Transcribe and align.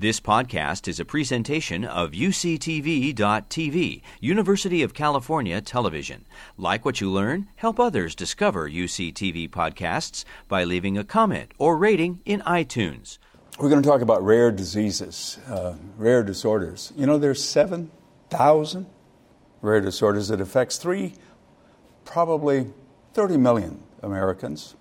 This 0.00 0.20
podcast 0.20 0.86
is 0.86 1.00
a 1.00 1.04
presentation 1.04 1.84
of 1.84 2.12
UCTV.tv, 2.12 4.02
University 4.20 4.82
of 4.84 4.94
California 4.94 5.60
Television. 5.60 6.24
Like 6.56 6.84
what 6.84 7.00
you 7.00 7.10
learn? 7.10 7.48
Help 7.56 7.80
others 7.80 8.14
discover 8.14 8.70
UCTV 8.70 9.50
podcasts 9.50 10.24
by 10.46 10.62
leaving 10.62 10.96
a 10.96 11.02
comment 11.02 11.50
or 11.58 11.76
rating 11.76 12.20
in 12.24 12.42
iTunes. 12.42 13.18
We're 13.58 13.70
going 13.70 13.82
to 13.82 13.88
talk 13.88 14.00
about 14.00 14.22
rare 14.22 14.52
diseases, 14.52 15.40
uh, 15.48 15.74
rare 15.96 16.22
disorders. 16.22 16.92
You 16.96 17.06
know, 17.06 17.18
there's 17.18 17.42
7,000 17.42 18.86
rare 19.62 19.80
disorders 19.80 20.28
that 20.28 20.40
affects 20.40 20.76
three, 20.76 21.14
probably 22.04 22.72
30 23.14 23.36
million 23.36 23.82
Americans. 24.04 24.76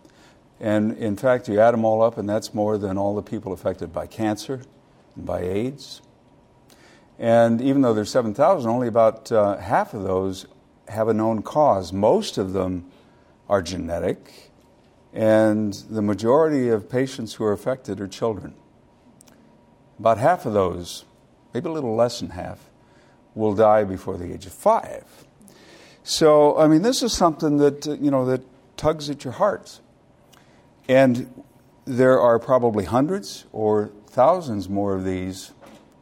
And 0.59 0.95
in 0.95 1.17
fact, 1.17 1.49
you 1.49 1.59
add 1.59 1.71
them 1.71 1.85
all 1.85 2.03
up, 2.03 2.19
and 2.19 2.29
that's 2.29 2.53
more 2.53 2.77
than 2.77 2.99
all 2.99 3.15
the 3.15 3.23
people 3.23 3.51
affected 3.51 3.91
by 3.91 4.05
cancer, 4.05 4.61
by 5.25 5.41
AIDS. 5.41 6.01
And 7.19 7.61
even 7.61 7.81
though 7.81 7.93
there's 7.93 8.11
7,000, 8.11 8.69
only 8.69 8.87
about 8.87 9.31
uh, 9.31 9.57
half 9.57 9.93
of 9.93 10.03
those 10.03 10.45
have 10.87 11.07
a 11.07 11.13
known 11.13 11.41
cause. 11.41 11.91
Most 11.91 12.37
of 12.37 12.53
them 12.53 12.89
are 13.49 13.61
genetic, 13.61 14.51
and 15.13 15.73
the 15.89 16.01
majority 16.01 16.69
of 16.69 16.89
patients 16.89 17.35
who 17.35 17.43
are 17.43 17.53
affected 17.53 17.99
are 17.99 18.07
children. 18.07 18.53
About 19.99 20.17
half 20.17 20.45
of 20.45 20.53
those, 20.53 21.05
maybe 21.53 21.67
a 21.67 21.71
little 21.71 21.95
less 21.95 22.19
than 22.19 22.31
half, 22.31 22.69
will 23.35 23.53
die 23.53 23.83
before 23.83 24.17
the 24.17 24.33
age 24.33 24.45
of 24.45 24.53
five. 24.53 25.05
So, 26.03 26.57
I 26.57 26.67
mean, 26.67 26.81
this 26.81 27.03
is 27.03 27.13
something 27.13 27.57
that, 27.57 27.87
uh, 27.87 27.93
you 27.93 28.11
know, 28.11 28.25
that 28.25 28.41
tugs 28.77 29.09
at 29.09 29.23
your 29.23 29.33
heart. 29.33 29.79
And 30.87 31.43
there 31.85 32.19
are 32.19 32.39
probably 32.39 32.85
hundreds 32.85 33.45
or 33.51 33.91
thousands 34.17 34.67
more 34.67 34.95
of 34.95 35.03
these 35.03 35.51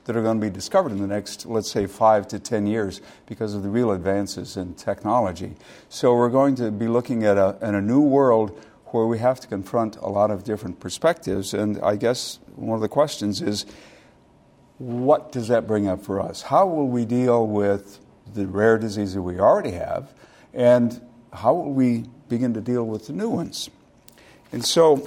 that 0.06 0.16
are 0.16 0.22
going 0.22 0.40
to 0.40 0.48
be 0.48 0.50
discovered 0.50 0.94
in 0.94 1.00
the 1.00 1.08
next, 1.08 1.46
let's 1.46 1.70
say, 1.70 1.86
five 1.86 2.26
to 2.26 2.40
ten 2.40 2.66
years 2.66 3.02
because 3.26 3.54
of 3.54 3.62
the 3.62 3.68
real 3.68 3.92
advances 3.92 4.56
in 4.56 4.74
technology. 4.76 5.54
So 5.90 6.16
we're 6.16 6.30
going 6.30 6.56
to 6.56 6.72
be 6.72 6.88
looking 6.88 7.26
at 7.26 7.38
a, 7.38 7.58
a 7.60 7.82
new 7.82 8.00
world 8.00 8.58
where 8.86 9.06
we 9.06 9.18
have 9.20 9.42
to 9.42 9.48
confront 9.50 9.98
a 9.98 10.08
lot 10.08 10.32
of 10.32 10.46
different 10.46 10.80
perspectives. 10.80 11.54
And 11.54 11.78
I 11.84 11.98
guess 11.98 12.40
one 12.56 12.76
of 12.76 12.82
the 12.82 12.88
questions 12.88 13.42
is 13.42 13.66
what 14.78 15.34
does 15.34 15.50
that 15.50 15.68
bring 15.68 15.90
up 15.90 16.02
for 16.02 16.22
us? 16.22 16.44
How 16.44 16.66
will 16.66 16.88
we 16.88 17.04
deal 17.04 17.46
with 17.46 18.00
the 18.34 18.48
rare 18.48 18.78
diseases 18.78 19.16
that 19.16 19.24
we 19.24 19.42
already 19.42 19.72
have? 19.72 20.14
And 20.54 21.02
how 21.34 21.54
will 21.54 21.74
we 21.74 22.06
begin 22.30 22.54
to 22.54 22.62
deal 22.62 22.86
with 22.86 23.08
the 23.08 23.14
new 23.14 23.30
ones? 23.30 23.70
And 24.54 24.64
so, 24.64 25.06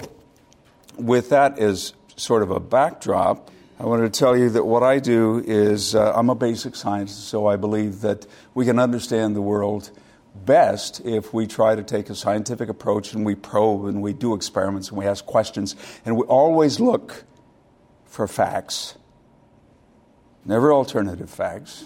with 0.95 1.29
that 1.29 1.57
as 1.57 1.93
sort 2.19 2.43
of 2.43 2.51
a 2.51 2.59
backdrop, 2.59 3.49
I 3.79 3.85
wanted 3.85 4.13
to 4.13 4.19
tell 4.19 4.35
you 4.35 4.49
that 4.49 4.65
what 4.65 4.83
I 4.83 4.99
do 4.99 5.41
is 5.45 5.95
uh, 5.95 6.11
I'm 6.13 6.29
a 6.29 6.35
basic 6.35 6.75
scientist, 6.75 7.29
so 7.29 7.47
I 7.47 7.55
believe 7.55 8.01
that 8.01 8.27
we 8.53 8.65
can 8.65 8.77
understand 8.77 9.35
the 9.35 9.41
world 9.41 9.91
best 10.35 10.99
if 11.05 11.33
we 11.33 11.47
try 11.47 11.75
to 11.75 11.83
take 11.83 12.09
a 12.09 12.15
scientific 12.15 12.69
approach 12.69 13.13
and 13.13 13.25
we 13.25 13.35
probe 13.35 13.85
and 13.85 14.01
we 14.01 14.13
do 14.13 14.33
experiments 14.33 14.89
and 14.89 14.97
we 14.97 15.05
ask 15.05 15.25
questions 15.25 15.75
and 16.05 16.17
we 16.17 16.23
always 16.23 16.79
look 16.79 17.23
for 18.05 18.27
facts, 18.27 18.97
never 20.43 20.73
alternative 20.73 21.29
facts. 21.29 21.85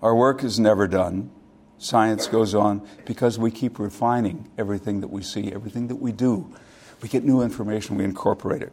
Our 0.00 0.14
work 0.14 0.42
is 0.42 0.58
never 0.58 0.88
done. 0.88 1.30
Science 1.76 2.26
goes 2.26 2.54
on 2.54 2.86
because 3.04 3.38
we 3.38 3.50
keep 3.50 3.78
refining 3.78 4.50
everything 4.56 5.00
that 5.00 5.08
we 5.08 5.22
see, 5.22 5.52
everything 5.52 5.88
that 5.88 5.96
we 5.96 6.12
do. 6.12 6.54
We 7.02 7.08
get 7.08 7.24
new 7.24 7.42
information, 7.42 7.96
we 7.96 8.04
incorporate 8.04 8.62
it. 8.62 8.72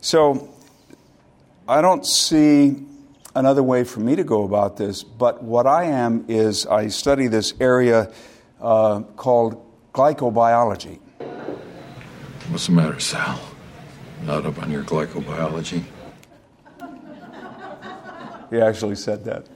So 0.00 0.52
I 1.68 1.80
don't 1.80 2.04
see 2.04 2.76
another 3.34 3.62
way 3.62 3.84
for 3.84 4.00
me 4.00 4.16
to 4.16 4.24
go 4.24 4.44
about 4.44 4.76
this, 4.76 5.02
but 5.02 5.42
what 5.42 5.66
I 5.66 5.84
am 5.84 6.24
is 6.28 6.66
I 6.66 6.88
study 6.88 7.26
this 7.26 7.54
area 7.60 8.12
uh, 8.60 9.00
called 9.16 9.64
glycobiology. 9.92 10.98
What's 12.48 12.66
the 12.66 12.72
matter, 12.72 13.00
Sal? 13.00 13.40
Not 14.24 14.44
up 14.46 14.62
on 14.62 14.70
your 14.70 14.84
glycobiology? 14.84 15.84
He 18.50 18.60
actually 18.60 18.96
said 18.96 19.24
that. 19.24 19.46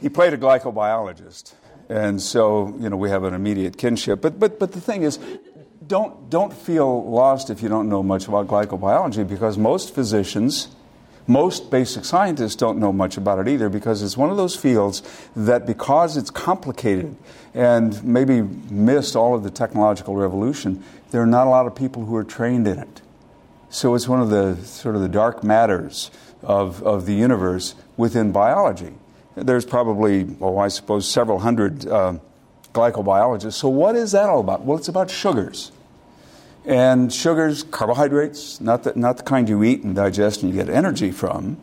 He 0.00 0.08
played 0.08 0.32
a 0.32 0.38
glycobiologist, 0.38 1.54
and 1.88 2.20
so 2.20 2.74
you 2.78 2.88
know 2.88 2.96
we 2.96 3.10
have 3.10 3.24
an 3.24 3.34
immediate 3.34 3.76
kinship. 3.76 4.20
But 4.20 4.38
but 4.38 4.58
but 4.58 4.72
the 4.72 4.80
thing 4.80 5.02
is, 5.02 5.18
don't, 5.86 6.30
don't 6.30 6.52
feel 6.52 7.08
lost 7.10 7.50
if 7.50 7.62
you 7.62 7.68
don't 7.68 7.88
know 7.88 8.02
much 8.02 8.28
about 8.28 8.46
glycobiology 8.46 9.26
because 9.26 9.58
most 9.58 9.94
physicians, 9.94 10.68
most 11.26 11.70
basic 11.70 12.04
scientists 12.04 12.56
don't 12.56 12.78
know 12.78 12.92
much 12.92 13.16
about 13.16 13.38
it 13.38 13.48
either 13.48 13.68
because 13.68 14.02
it's 14.02 14.16
one 14.16 14.30
of 14.30 14.36
those 14.36 14.56
fields 14.56 15.02
that, 15.34 15.66
because 15.66 16.16
it's 16.16 16.30
complicated 16.30 17.16
and 17.54 18.02
maybe 18.04 18.42
missed 18.42 19.16
all 19.16 19.34
of 19.34 19.42
the 19.42 19.50
technological 19.50 20.16
revolution, 20.16 20.82
there 21.10 21.22
are 21.22 21.26
not 21.26 21.46
a 21.46 21.50
lot 21.50 21.66
of 21.66 21.74
people 21.74 22.04
who 22.04 22.16
are 22.16 22.24
trained 22.24 22.66
in 22.66 22.78
it. 22.78 23.00
So 23.70 23.94
it's 23.94 24.06
one 24.06 24.20
of 24.20 24.30
the 24.30 24.56
sort 24.64 24.94
of 24.94 25.00
the 25.00 25.08
dark 25.08 25.42
matters 25.42 26.10
of, 26.42 26.82
of 26.82 27.06
the 27.06 27.14
universe 27.14 27.74
within 27.96 28.32
biology. 28.32 28.94
There's 29.34 29.64
probably, 29.64 30.28
oh, 30.40 30.58
I 30.58 30.68
suppose, 30.68 31.10
several 31.10 31.40
hundred. 31.40 31.86
Uh, 31.86 32.18
glycobiologist. 32.74 33.54
So, 33.54 33.68
what 33.68 33.96
is 33.96 34.12
that 34.12 34.28
all 34.28 34.40
about? 34.40 34.64
Well, 34.64 34.76
it's 34.76 34.88
about 34.88 35.10
sugars. 35.10 35.72
And 36.66 37.12
sugars, 37.12 37.62
carbohydrates, 37.62 38.60
not 38.60 38.84
the, 38.84 38.92
not 38.96 39.18
the 39.18 39.22
kind 39.22 39.48
you 39.48 39.62
eat 39.64 39.82
and 39.82 39.94
digest 39.94 40.42
and 40.42 40.52
you 40.52 40.62
get 40.62 40.74
energy 40.74 41.10
from. 41.10 41.58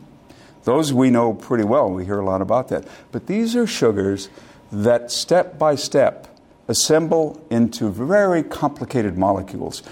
Those 0.64 0.92
we 0.92 1.10
know 1.10 1.34
pretty 1.34 1.64
well. 1.64 1.90
We 1.90 2.04
hear 2.04 2.20
a 2.20 2.24
lot 2.24 2.40
about 2.40 2.68
that. 2.68 2.86
But 3.10 3.26
these 3.26 3.56
are 3.56 3.66
sugars 3.66 4.28
that 4.70 5.10
step 5.10 5.58
by 5.58 5.74
step 5.74 6.28
assemble 6.68 7.44
into 7.50 7.90
very 7.90 8.44
complicated 8.44 9.18
molecules. 9.18 9.82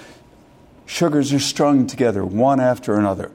Sugars 0.86 1.32
are 1.32 1.40
strung 1.40 1.86
together 1.86 2.24
one 2.24 2.60
after 2.60 2.96
another. 2.96 3.32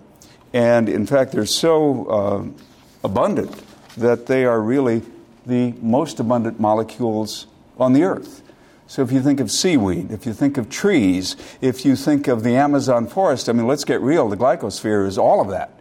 And 0.53 0.88
in 0.88 1.06
fact, 1.06 1.34
they're 1.34 1.46
so 1.46 2.06
uh, 2.06 2.63
abundant 3.03 3.62
that 3.97 4.28
they 4.28 4.46
are 4.46 4.62
really 4.62 5.02
the 5.46 5.73
most 5.81 6.22
abundant 6.22 6.59
molecules 6.59 7.47
on 7.78 7.94
the 7.94 8.03
earth. 8.03 8.41
So 8.88 9.02
if 9.02 9.12
you 9.12 9.22
think 9.22 9.40
of 9.40 9.52
seaweed, 9.52 10.12
if 10.12 10.25
you 10.25 10.34
think 10.34 10.58
of 10.58 10.69
trees, 10.69 11.36
if 11.59 11.86
you 11.86 11.96
think 11.96 12.28
of 12.28 12.44
the 12.44 12.56
Amazon 12.56 13.08
forest, 13.08 13.50
I 13.50 13.53
mean, 13.53 13.68
let's 13.68 13.84
get 13.84 14.00
real. 14.02 14.30
The 14.30 14.38
glycosphere 14.38 15.08
is 15.08 15.18
all 15.18 15.41
of 15.41 15.50
that. 15.50 15.72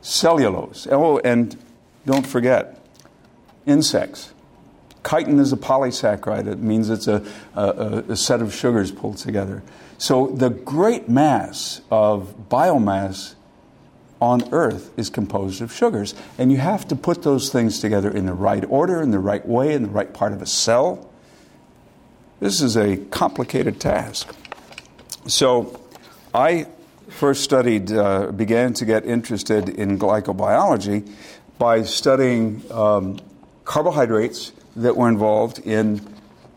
Cellulose. 0.00 0.88
Oh, 0.90 1.18
and 1.18 1.56
don't 2.04 2.26
forget, 2.26 2.80
insects. 3.64 4.32
Chitin 5.08 5.38
is 5.38 5.52
a 5.52 5.56
polysaccharide. 5.56 6.48
It 6.48 6.58
means 6.58 6.90
it's 6.90 7.06
a, 7.06 7.24
a, 7.54 8.04
a 8.08 8.16
set 8.16 8.42
of 8.42 8.52
sugars 8.52 8.90
pulled 8.90 9.18
together. 9.18 9.62
So 9.98 10.26
the 10.28 10.50
great 10.50 11.08
mass 11.08 11.80
of 11.90 12.48
biomass 12.50 13.34
on 14.20 14.52
earth 14.52 14.90
is 14.96 15.10
composed 15.10 15.60
of 15.60 15.72
sugars. 15.72 16.14
And 16.38 16.50
you 16.50 16.58
have 16.58 16.88
to 16.88 16.96
put 16.96 17.22
those 17.22 17.50
things 17.50 17.80
together 17.80 18.10
in 18.10 18.26
the 18.26 18.32
right 18.32 18.64
order, 18.68 19.02
in 19.02 19.10
the 19.10 19.18
right 19.18 19.46
way, 19.46 19.74
in 19.74 19.82
the 19.82 19.88
right 19.88 20.12
part 20.12 20.32
of 20.32 20.40
a 20.40 20.46
cell. 20.46 21.10
This 22.40 22.60
is 22.60 22.76
a 22.76 22.96
complicated 22.96 23.80
task. 23.80 24.34
So 25.26 25.80
I 26.34 26.66
first 27.08 27.42
studied, 27.44 27.92
uh, 27.92 28.32
began 28.32 28.72
to 28.74 28.84
get 28.84 29.06
interested 29.06 29.68
in 29.68 29.98
glycobiology 29.98 31.10
by 31.58 31.82
studying 31.82 32.62
um, 32.70 33.18
carbohydrates 33.64 34.52
that 34.76 34.96
were 34.96 35.08
involved 35.08 35.58
in 35.60 36.00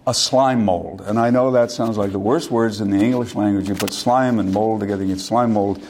a 0.05 0.13
slime 0.13 0.65
mold. 0.65 1.01
And 1.01 1.19
I 1.19 1.29
know 1.29 1.51
that 1.51 1.71
sounds 1.71 1.97
like 1.97 2.11
the 2.11 2.19
worst 2.19 2.51
words 2.51 2.81
in 2.81 2.89
the 2.89 2.97
English 2.97 3.35
language. 3.35 3.69
You 3.69 3.75
put 3.75 3.93
slime 3.93 4.39
and 4.39 4.51
mold 4.51 4.81
together, 4.81 5.03
you 5.03 5.15
get 5.15 5.21
slime 5.21 5.53
mold. 5.53 5.81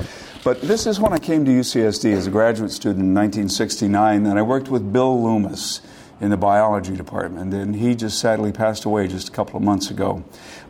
But 0.41 0.61
this 0.61 0.87
is 0.87 1.01
when 1.01 1.11
I 1.11 1.19
came 1.19 1.43
to 1.43 1.51
UCSD 1.51 2.13
as 2.13 2.25
a 2.25 2.31
graduate 2.31 2.71
student 2.71 3.03
in 3.03 3.13
1969, 3.13 4.25
and 4.25 4.39
I 4.39 4.41
worked 4.41 4.69
with 4.69 4.93
Bill 4.93 5.21
Loomis 5.21 5.81
in 6.21 6.29
the 6.29 6.37
biology 6.37 6.95
department, 6.95 7.53
and 7.53 7.75
he 7.75 7.93
just 7.93 8.19
sadly 8.19 8.53
passed 8.53 8.85
away 8.85 9.09
just 9.09 9.27
a 9.27 9.31
couple 9.31 9.57
of 9.57 9.63
months 9.63 9.91
ago. 9.91 10.23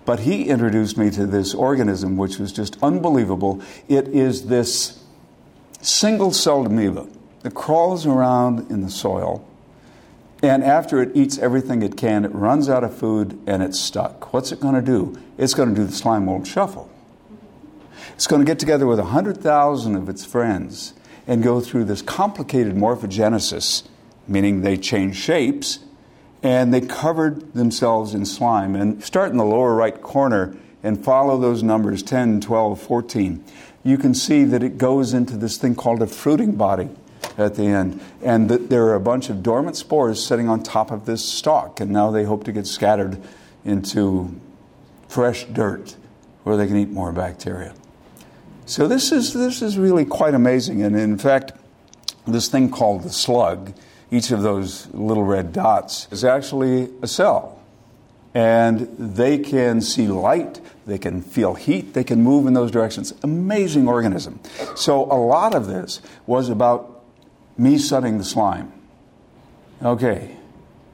But 0.06 0.22
he 0.22 0.46
introduced 0.46 0.98
me 0.98 1.12
to 1.12 1.28
this 1.28 1.54
organism, 1.54 2.18
which 2.18 2.40
was 2.40 2.52
just 2.52 2.78
unbelievable. 2.82 3.62
It 3.88 4.08
is 4.08 4.48
this 4.48 5.04
single 5.82 6.32
celled 6.32 6.66
amoeba 6.66 7.08
that 7.44 7.54
crawls 7.54 8.08
around 8.08 8.72
in 8.72 8.82
the 8.82 8.90
soil, 8.90 9.48
and 10.42 10.64
after 10.64 11.00
it 11.00 11.16
eats 11.16 11.38
everything 11.38 11.84
it 11.84 11.96
can, 11.96 12.26
it 12.26 12.34
runs 12.34 12.70
out 12.70 12.84
of 12.84 12.96
food 12.96 13.40
and 13.46 13.62
it's 13.62 13.80
stuck. 13.80 14.34
What's 14.34 14.52
it 14.52 14.60
going 14.60 14.76
to 14.76 14.82
do? 14.82 15.22
It's 15.38 15.54
going 15.54 15.70
to 15.70 15.76
do 15.76 15.86
the 15.86 15.94
slime 15.94 16.26
mold 16.26 16.48
shuffle. 16.48 16.89
It's 18.20 18.28
going 18.28 18.42
to 18.42 18.46
get 18.46 18.60
together 18.60 18.86
with 18.86 19.00
100,000 19.00 19.96
of 19.96 20.10
its 20.10 20.26
friends 20.26 20.94
and 21.26 21.42
go 21.42 21.62
through 21.62 21.86
this 21.86 22.02
complicated 22.02 22.76
morphogenesis, 22.76 23.88
meaning 24.28 24.60
they 24.60 24.76
change 24.76 25.16
shapes, 25.16 25.80
and 26.44 26.74
they 26.74 26.82
covered 26.82 27.54
themselves 27.54 28.14
in 28.14 28.26
slime. 28.26 28.76
And 28.76 29.02
start 29.02 29.32
in 29.32 29.38
the 29.38 29.46
lower 29.46 29.74
right 29.74 30.02
corner 30.02 30.58
and 30.84 31.02
follow 31.02 31.38
those 31.38 31.64
numbers 31.64 32.04
10, 32.04 32.42
12, 32.42 32.82
14. 32.82 33.42
you 33.86 33.98
can 33.98 34.14
see 34.14 34.44
that 34.44 34.64
it 34.64 34.78
goes 34.78 35.14
into 35.14 35.38
this 35.38 35.56
thing 35.56 35.74
called 35.74 36.02
a 36.02 36.08
fruiting 36.08 36.56
body 36.58 36.90
at 37.38 37.56
the 37.56 37.68
end. 37.68 38.02
And 38.22 38.50
that 38.50 38.70
there 38.70 38.84
are 38.88 38.96
a 38.96 39.00
bunch 39.00 39.30
of 39.30 39.42
dormant 39.42 39.78
spores 39.78 40.22
sitting 40.22 40.50
on 40.50 40.62
top 40.62 40.92
of 40.92 41.06
this 41.06 41.24
stalk, 41.24 41.80
and 41.80 41.90
now 41.90 42.12
they 42.12 42.26
hope 42.26 42.44
to 42.44 42.52
get 42.52 42.68
scattered 42.68 43.18
into 43.64 44.38
fresh 45.08 45.46
dirt 45.46 45.96
where 46.44 46.58
they 46.58 46.68
can 46.68 46.76
eat 46.76 46.90
more 46.90 47.14
bacteria. 47.14 47.74
So 48.70 48.88
this 48.88 49.12
is, 49.12 49.34
this 49.34 49.64
is 49.64 49.80
really 49.80 50.06
quite 50.06 50.36
amazing. 50.36 50.84
And 50.84 50.96
in 50.96 51.18
fact, 51.18 51.54
this 52.28 52.50
thing 52.50 52.70
called 52.70 53.02
the 53.02 53.10
slug, 53.10 53.74
each 54.12 54.30
of 54.30 54.44
those 54.44 54.88
little 54.94 55.24
red 55.24 55.52
dots, 55.52 56.08
is 56.12 56.24
actually 56.24 56.88
a 57.02 57.08
cell. 57.08 57.60
And 58.36 58.82
they 59.00 59.40
can 59.40 59.82
see 59.82 60.08
light, 60.08 60.62
they 60.86 61.00
can 61.00 61.24
feel 61.24 61.56
heat, 61.56 61.96
they 61.96 62.04
can 62.04 62.22
move 62.22 62.46
in 62.46 62.54
those 62.54 62.70
directions. 62.70 63.12
Amazing 63.24 63.88
organism. 63.88 64.40
So 64.76 65.06
a 65.06 65.18
lot 65.18 65.56
of 65.56 65.66
this 65.66 66.00
was 66.28 66.50
about 66.50 67.04
me 67.58 67.80
studying 67.80 68.20
the 68.20 68.24
slime. 68.24 68.72
Okay, 69.82 70.38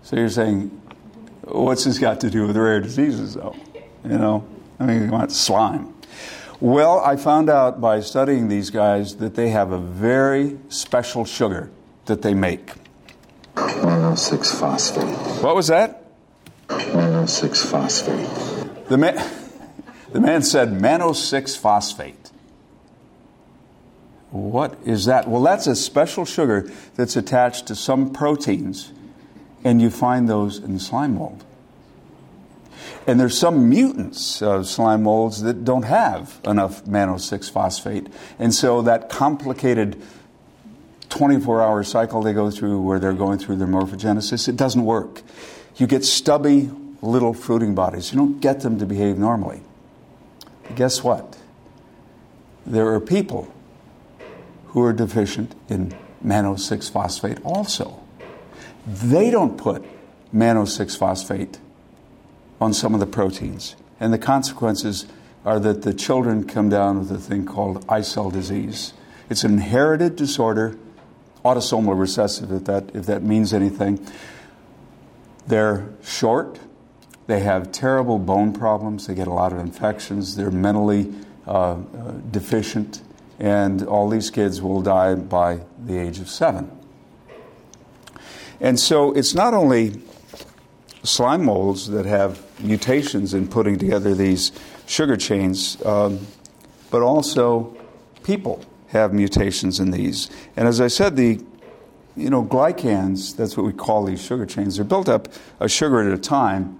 so 0.02 0.16
you're 0.16 0.30
saying, 0.30 0.70
what's 1.44 1.84
this 1.84 2.00
got 2.00 2.22
to 2.22 2.30
do 2.30 2.48
with 2.48 2.56
rare 2.56 2.80
diseases, 2.80 3.34
though? 3.34 3.58
You 4.06 4.18
know, 4.18 4.48
I 4.80 4.86
mean, 4.86 5.04
you 5.04 5.12
want 5.12 5.34
slime. 5.34 5.94
Well, 6.66 7.00
I 7.00 7.16
found 7.16 7.48
out 7.48 7.80
by 7.80 8.00
studying 8.00 8.48
these 8.48 8.72
guys 8.72 9.18
that 9.18 9.36
they 9.36 9.50
have 9.50 9.72
a 9.72 9.78
very 9.78 10.58
special 10.70 11.24
sugar 11.24 11.70
that 12.06 12.24
they 12.24 12.34
make. 12.34 12.72
Mannose 13.54 14.34
oh 14.34 14.42
phosphate. 14.42 15.44
What 15.44 15.56
was 15.56 15.68
that? 15.68 16.06
Mannose 16.68 17.44
oh 17.44 17.70
phosphate. 17.70 18.88
The 18.88 18.98
man, 18.98 19.32
the 20.12 20.20
man 20.20 20.42
said 20.42 20.70
mannose 20.70 21.18
6 21.18 21.56
phosphate. 21.56 22.32
What 24.32 24.76
is 24.86 25.06
that? 25.06 25.28
Well, 25.28 25.44
that's 25.44 25.68
a 25.68 25.76
special 25.76 26.26
sugar 26.26 26.68
that's 26.96 27.16
attached 27.16 27.68
to 27.68 27.76
some 27.76 28.12
proteins, 28.12 28.92
and 29.64 29.80
you 29.80 29.92
find 29.92 30.28
those 30.28 30.58
in 30.58 30.80
slime 30.80 31.14
mold. 31.14 31.46
And 33.08 33.20
there's 33.20 33.38
some 33.38 33.70
mutants 33.70 34.42
of 34.42 34.68
slime 34.68 35.04
molds 35.04 35.42
that 35.42 35.64
don't 35.64 35.84
have 35.84 36.40
enough 36.44 36.84
mannose 36.86 37.22
6 37.22 37.50
phosphate. 37.50 38.08
And 38.40 38.54
so 38.54 38.82
that 38.82 39.10
complicated 39.10 40.02
24 41.10 41.62
hour 41.62 41.84
cycle 41.84 42.22
they 42.22 42.34
go 42.34 42.50
through 42.50 42.82
where 42.82 43.00
they're 43.00 43.14
going 43.14 43.40
through 43.40 43.58
their 43.58 43.68
morphogenesis, 43.68 44.48
it 44.48 44.56
doesn't 44.56 44.84
work. 44.84 45.22
You 45.78 45.88
get 45.88 46.04
stubby 46.04 46.72
little 47.02 47.34
fruiting 47.34 47.76
bodies. 47.76 48.12
You 48.12 48.18
don't 48.18 48.40
get 48.40 48.62
them 48.62 48.80
to 48.80 48.86
behave 48.86 49.18
normally. 49.18 49.62
But 50.64 50.76
guess 50.76 51.04
what? 51.04 51.38
There 52.66 52.88
are 52.94 53.00
people 53.00 53.54
who 54.68 54.84
are 54.84 54.94
deficient 54.94 55.54
in 55.70 55.96
mannose 56.24 56.62
6 56.62 56.90
phosphate 56.90 57.40
also. 57.44 58.02
They 58.88 59.30
don't 59.32 59.58
put 59.58 59.86
mannose 60.34 60.70
6 60.70 60.96
phosphate 60.96 61.60
on 62.66 62.74
some 62.74 62.96
of 62.96 63.00
the 63.00 63.06
proteins. 63.06 63.76
And 64.00 64.12
the 64.12 64.18
consequences 64.18 65.06
are 65.46 65.60
that 65.60 65.84
the 65.84 65.94
children 65.94 66.46
come 66.46 66.68
down 66.68 66.98
with 66.98 67.12
a 67.12 67.20
thing 67.20 67.46
called 67.46 67.86
cell 68.04 68.32
disease. 68.32 68.94
It's 69.30 69.44
an 69.44 69.54
inherited 69.54 70.16
disorder, 70.16 70.76
autosomal 71.46 71.98
recessive, 71.98 72.52
if 72.52 72.64
that, 72.66 72.96
if 72.96 73.06
that 73.06 73.22
means 73.22 73.54
anything. 73.54 74.04
They're 75.46 75.90
short, 76.04 76.60
they 77.28 77.42
have 77.42 77.72
terrible 77.72 78.18
bone 78.18 78.52
problems, 78.52 79.06
they 79.06 79.14
get 79.14 79.28
a 79.28 79.34
lot 79.34 79.54
of 79.54 79.60
infections, 79.60 80.36
they're 80.36 80.50
mentally 80.50 81.14
uh, 81.46 81.52
uh, 81.52 81.78
deficient, 82.32 83.04
and 83.38 83.86
all 83.86 84.10
these 84.10 84.32
kids 84.32 84.60
will 84.60 84.82
die 84.82 85.14
by 85.14 85.60
the 85.86 86.00
age 86.00 86.18
of 86.18 86.30
seven. 86.30 86.72
And 88.60 88.80
so 88.80 89.12
it's 89.12 89.36
not 89.36 89.54
only 89.54 90.02
slime 91.06 91.46
molds 91.46 91.90
that 91.90 92.06
have 92.06 92.42
mutations 92.62 93.34
in 93.34 93.48
putting 93.48 93.78
together 93.78 94.14
these 94.14 94.52
sugar 94.86 95.18
chains, 95.18 95.84
um, 95.86 96.26
but 96.92 97.02
also 97.02 97.76
people 98.24 98.64
have 98.88 99.14
mutations 99.14 99.80
in 99.80 99.92
these. 99.92 100.30
And 100.56 100.68
as 100.68 100.80
I 100.82 100.88
said, 100.88 101.16
the 101.16 101.44
you 102.16 102.30
know 102.30 102.44
glycans, 102.44 103.36
that's 103.36 103.58
what 103.58 103.66
we 103.66 103.74
call 103.74 104.06
these 104.06 104.24
sugar 104.24 104.46
chains, 104.46 104.78
they're 104.78 104.86
built 104.86 105.10
up 105.10 105.28
a 105.60 105.68
sugar 105.68 106.02
at 106.02 106.14
a 106.14 106.22
time. 106.22 106.80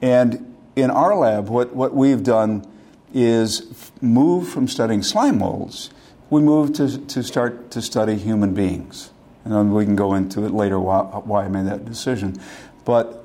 And 0.00 0.56
in 0.76 0.90
our 0.90 1.14
lab, 1.14 1.48
what, 1.48 1.74
what 1.74 1.94
we've 1.94 2.22
done 2.22 2.66
is 3.12 3.90
move 4.00 4.48
from 4.48 4.68
studying 4.68 5.02
slime 5.02 5.38
molds, 5.38 5.90
we 6.30 6.40
moved 6.40 6.76
to, 6.76 6.98
to 7.06 7.22
start 7.22 7.70
to 7.72 7.82
study 7.82 8.16
human 8.16 8.54
beings. 8.54 9.10
And 9.44 9.74
we 9.74 9.84
can 9.84 9.96
go 9.96 10.14
into 10.14 10.44
it 10.44 10.52
later 10.52 10.78
why, 10.78 11.02
why 11.02 11.44
I 11.44 11.48
made 11.48 11.66
that 11.66 11.84
decision. 11.84 12.40
But 12.84 13.19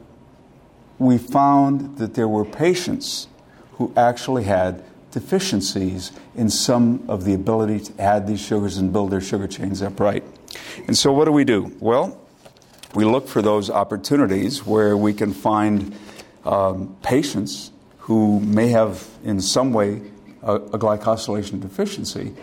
we 0.99 1.17
found 1.17 1.97
that 1.97 2.13
there 2.13 2.27
were 2.27 2.45
patients 2.45 3.27
who 3.73 3.91
actually 3.97 4.43
had 4.43 4.83
deficiencies 5.11 6.11
in 6.35 6.49
some 6.49 7.03
of 7.07 7.23
the 7.23 7.33
ability 7.33 7.79
to 7.79 8.01
add 8.01 8.27
these 8.27 8.39
sugars 8.39 8.77
and 8.77 8.91
build 8.91 9.11
their 9.11 9.21
sugar 9.21 9.47
chains 9.47 9.81
upright. 9.81 10.23
And 10.87 10.97
so, 10.97 11.11
what 11.11 11.25
do 11.25 11.31
we 11.31 11.43
do? 11.43 11.75
Well, 11.79 12.19
we 12.93 13.05
look 13.05 13.27
for 13.27 13.41
those 13.41 13.69
opportunities 13.69 14.65
where 14.65 14.95
we 14.95 15.13
can 15.13 15.33
find 15.33 15.95
um, 16.45 16.95
patients 17.01 17.71
who 17.99 18.39
may 18.41 18.67
have, 18.69 19.05
in 19.23 19.41
some 19.41 19.73
way, 19.73 20.01
a, 20.43 20.55
a 20.55 20.79
glycosylation 20.79 21.59
deficiency, 21.59 22.33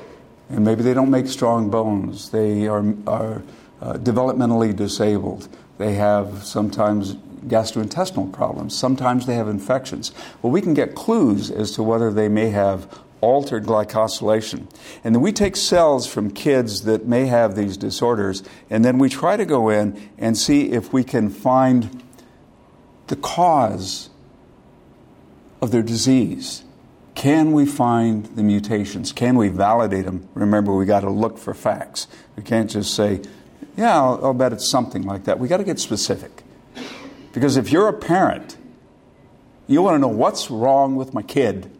and 0.49 0.65
maybe 0.65 0.83
they 0.83 0.93
don't 0.93 1.11
make 1.11 1.27
strong 1.27 1.71
bones. 1.71 2.31
They 2.31 2.67
are, 2.67 2.85
are 3.07 3.43
uh, 3.81 3.95
developmentally 3.95 4.75
disabled. 4.75 5.49
They 5.79 5.95
have 5.95 6.45
sometimes 6.45 7.17
gastrointestinal 7.47 8.33
problems. 8.33 8.77
Sometimes 8.77 9.27
they 9.27 9.35
have 9.35 9.49
infections. 9.49 10.13
Well, 10.41 10.53
we 10.53 10.61
can 10.61 10.75
get 10.75 10.95
clues 10.95 11.51
as 11.51 11.73
to 11.73 11.83
whether 11.83 12.13
they 12.13 12.29
may 12.29 12.51
have 12.51 13.01
altered 13.21 13.65
glycosylation. 13.65 14.69
And 15.05 15.15
then 15.15 15.23
we 15.23 15.33
take 15.33 15.57
cells 15.57 16.07
from 16.07 16.31
kids 16.31 16.83
that 16.83 17.07
may 17.07 17.27
have 17.27 17.55
these 17.55 17.77
disorders, 17.77 18.43
and 18.69 18.85
then 18.85 18.99
we 18.99 19.09
try 19.09 19.37
to 19.37 19.45
go 19.45 19.69
in 19.69 20.11
and 20.19 20.37
see 20.37 20.73
if 20.73 20.93
we 20.93 21.05
can 21.05 21.31
find 21.31 22.03
the 23.07 23.17
cause 23.17 24.11
of 25.61 25.71
their 25.71 25.83
disease. 25.83 26.65
Can 27.15 27.53
we 27.53 27.67
find 27.67 28.27
the 28.37 28.43
mutations? 28.43 29.13
Can 29.13 29.37
we 29.37 29.49
validate 29.49 30.07
them? 30.07 30.29
Remember, 30.35 30.75
we 30.75 30.87
got 30.87 31.01
to 31.01 31.11
look 31.11 31.39
for 31.39 31.55
facts. 31.55 32.09
We 32.37 32.43
can't 32.43 32.71
just 32.71 32.95
say, 32.95 33.21
yeah, 33.77 33.95
I'll, 33.95 34.27
I'll 34.27 34.35
bet 34.35 34.53
it's 34.53 34.69
something 34.69 35.03
like 35.03 35.25
that. 35.25 35.39
We 35.39 35.47
got 35.47 35.59
to 35.59 35.65
get 35.65 35.79
specific. 35.79 36.42
Because 37.33 37.57
if 37.57 37.73
you're 37.73 37.89
a 37.89 37.93
parent, 37.93 38.57
you 39.67 39.83
want 39.83 39.95
to 39.95 39.99
know 39.99 40.09
what's 40.09 40.51
wrong 40.51 40.97
with 40.97 41.15
my 41.15 41.23
kid. 41.23 41.71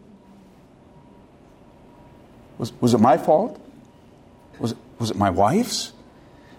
Was, 2.57 2.73
was 2.81 2.93
it 2.93 2.99
my 2.99 3.17
fault? 3.17 3.59
Was 4.59 4.75
was 5.03 5.11
it 5.11 5.17
my 5.17 5.29
wife's? 5.29 5.91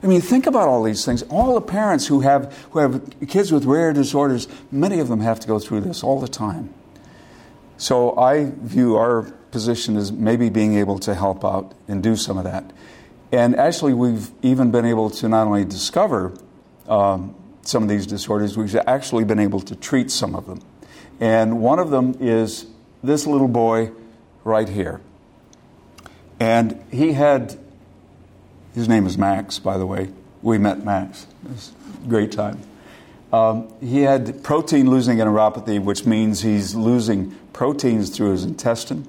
I 0.03 0.07
mean, 0.07 0.21
think 0.21 0.47
about 0.47 0.69
all 0.69 0.83
these 0.83 1.03
things. 1.03 1.23
All 1.25 1.55
the 1.55 1.63
parents 1.63 2.07
who 2.07 2.21
have, 2.21 2.55
who 2.73 2.79
have 2.79 3.15
kids 3.27 3.51
with 3.51 3.65
rare 3.65 3.95
disorders, 3.95 4.47
many 4.71 5.01
of 5.01 5.09
them 5.09 5.21
have 5.21 5.41
to 5.41 5.49
go 5.49 5.59
through 5.59 5.81
this 5.81 6.05
all 6.05 6.21
the 6.21 6.29
time. 6.29 6.75
So 7.79 8.15
I 8.19 8.53
view 8.55 8.97
our 8.97 9.23
position 9.51 9.97
as 9.97 10.13
maybe 10.13 10.51
being 10.51 10.77
able 10.77 10.99
to 10.99 11.15
help 11.15 11.43
out 11.43 11.73
and 11.89 12.03
do 12.03 12.17
some 12.17 12.37
of 12.37 12.45
that. 12.45 12.71
And 13.33 13.57
actually, 13.57 13.95
we've 13.95 14.31
even 14.43 14.71
been 14.71 14.85
able 14.85 15.09
to 15.09 15.29
not 15.29 15.47
only 15.47 15.65
discover 15.65 16.35
um, 16.87 17.35
some 17.65 17.83
of 17.83 17.89
these 17.89 18.07
disorders, 18.07 18.57
we've 18.57 18.75
actually 18.87 19.25
been 19.25 19.39
able 19.39 19.61
to 19.61 19.75
treat 19.75 20.11
some 20.11 20.35
of 20.35 20.47
them. 20.47 20.61
And 21.21 21.61
one 21.61 21.79
of 21.79 21.91
them 21.91 22.17
is 22.21 22.67
this 23.03 23.27
little 23.27 23.49
boy 23.49 23.93
right 24.45 24.69
here. 24.69 25.01
And 26.41 26.83
he 26.91 27.13
had, 27.13 27.59
his 28.75 28.89
name 28.89 29.07
is 29.07 29.17
Max, 29.17 29.59
by 29.59 29.79
the 29.79 29.87
way. 29.87 30.11
We 30.43 30.59
met 30.59 30.85
Max. 30.85 31.27
It 31.45 31.51
was 31.51 31.73
a 32.05 32.09
great 32.09 32.33
time. 32.33 32.61
Um, 33.33 33.73
he 33.81 34.03
had 34.03 34.45
protein 34.45 34.91
losing 34.91 35.19
enteropathy, 35.19 35.83
which 35.83 36.05
means 36.07 36.43
he's 36.43 36.75
losing 36.75 37.35
proteins 37.53 38.11
through 38.11 38.33
his 38.33 38.45
intestine. 38.45 39.07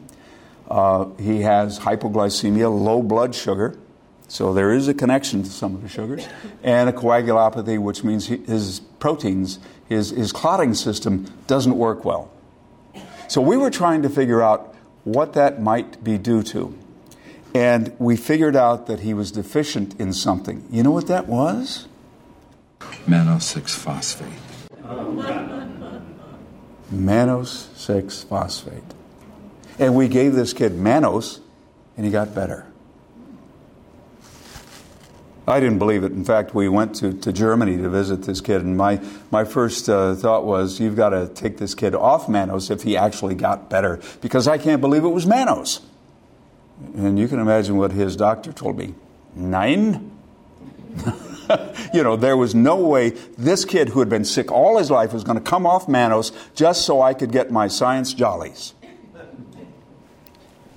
Uh, 0.70 1.10
he 1.20 1.42
has 1.42 1.80
hypoglycemia, 1.80 2.72
low 2.72 3.04
blood 3.04 3.36
sugar. 3.36 3.78
So 4.28 4.54
there 4.54 4.74
is 4.74 4.88
a 4.88 4.94
connection 4.94 5.44
to 5.44 5.50
some 5.50 5.76
of 5.76 5.84
the 5.84 5.90
sugars, 5.90 6.28
and 6.64 6.90
a 6.90 6.94
coagulopathy, 6.94 7.80
which 7.80 8.04
means 8.04 8.28
his 8.28 8.80
proteins, 9.00 9.60
his, 9.88 10.10
his 10.10 10.32
clotting 10.32 10.74
system 10.74 11.32
doesn't 11.48 11.78
work 11.78 12.04
well. 12.06 12.32
So 13.28 13.42
we 13.42 13.58
were 13.58 13.70
trying 13.70 14.02
to 14.04 14.10
figure 14.10 14.42
out 14.42 14.76
what 15.04 15.34
that 15.34 15.62
might 15.62 16.04
be 16.04 16.18
due 16.18 16.44
to. 16.44 16.78
And 17.54 17.96
we 18.00 18.18
figured 18.18 18.56
out 18.56 18.88
that 18.88 19.00
he 19.00 19.14
was 19.14 19.32
deficient 19.32 20.00
in 20.00 20.12
something. 20.12 20.68
You 20.70 20.84
know 20.84 20.92
what 20.92 21.08
that 21.08 21.28
was? 21.28 21.88
Mannose 23.08 23.44
6 23.44 23.74
phosphate. 23.76 24.28
Mannose 26.94 27.74
6 27.78 28.24
phosphate. 28.24 28.84
And 29.80 29.96
we 29.96 30.08
gave 30.08 30.34
this 30.34 30.54
kid 30.54 30.74
mannose 30.74 31.40
and 31.96 32.06
he 32.06 32.12
got 32.12 32.36
better. 32.36 32.66
I 35.48 35.60
didn't 35.60 35.78
believe 35.78 36.04
it. 36.04 36.12
In 36.12 36.26
fact, 36.26 36.56
we 36.56 36.68
went 36.68 36.96
to, 36.98 37.14
to 37.14 37.32
Germany 37.32 37.78
to 37.78 37.90
visit 37.90 38.24
this 38.24 38.42
kid, 38.42 38.62
and 38.62 38.76
my, 38.76 39.00
my 39.30 39.44
first 39.44 39.88
uh, 39.88 40.16
thought 40.16 40.44
was, 40.44 40.80
you've 40.80 40.96
got 40.96 41.10
to 41.10 41.28
take 41.28 41.58
this 41.58 41.76
kid 41.76 41.94
off 41.94 42.26
mannose 42.28 42.72
if 42.72 42.82
he 42.82 42.98
actually 42.98 43.36
got 43.36 43.70
better, 43.70 44.00
because 44.22 44.48
I 44.48 44.58
can't 44.58 44.82
believe 44.82 45.04
it 45.04 45.10
was 45.10 45.26
mannose. 45.26 45.82
And 46.96 47.20
you 47.20 47.28
can 47.28 47.40
imagine 47.40 47.78
what 47.78 47.92
his 47.92 48.16
doctor 48.16 48.52
told 48.52 48.78
me 48.78 48.96
nine? 49.36 50.12
you 51.94 52.04
know, 52.04 52.16
there 52.16 52.38
was 52.38 52.56
no 52.56 52.78
way 52.78 53.12
this 53.38 53.66
kid 53.66 53.90
who 53.90 54.00
had 54.00 54.10
been 54.10 54.26
sick 54.26 54.52
all 54.52 54.78
his 54.78 54.90
life 54.90 55.14
was 55.14 55.24
going 55.24 55.38
to 55.38 55.44
come 55.44 55.66
off 55.66 55.88
mannose 55.88 56.32
just 56.56 56.86
so 56.86 57.02
I 57.02 57.14
could 57.14 57.32
get 57.32 57.52
my 57.52 57.68
science 57.68 58.14
jollies. 58.14 58.74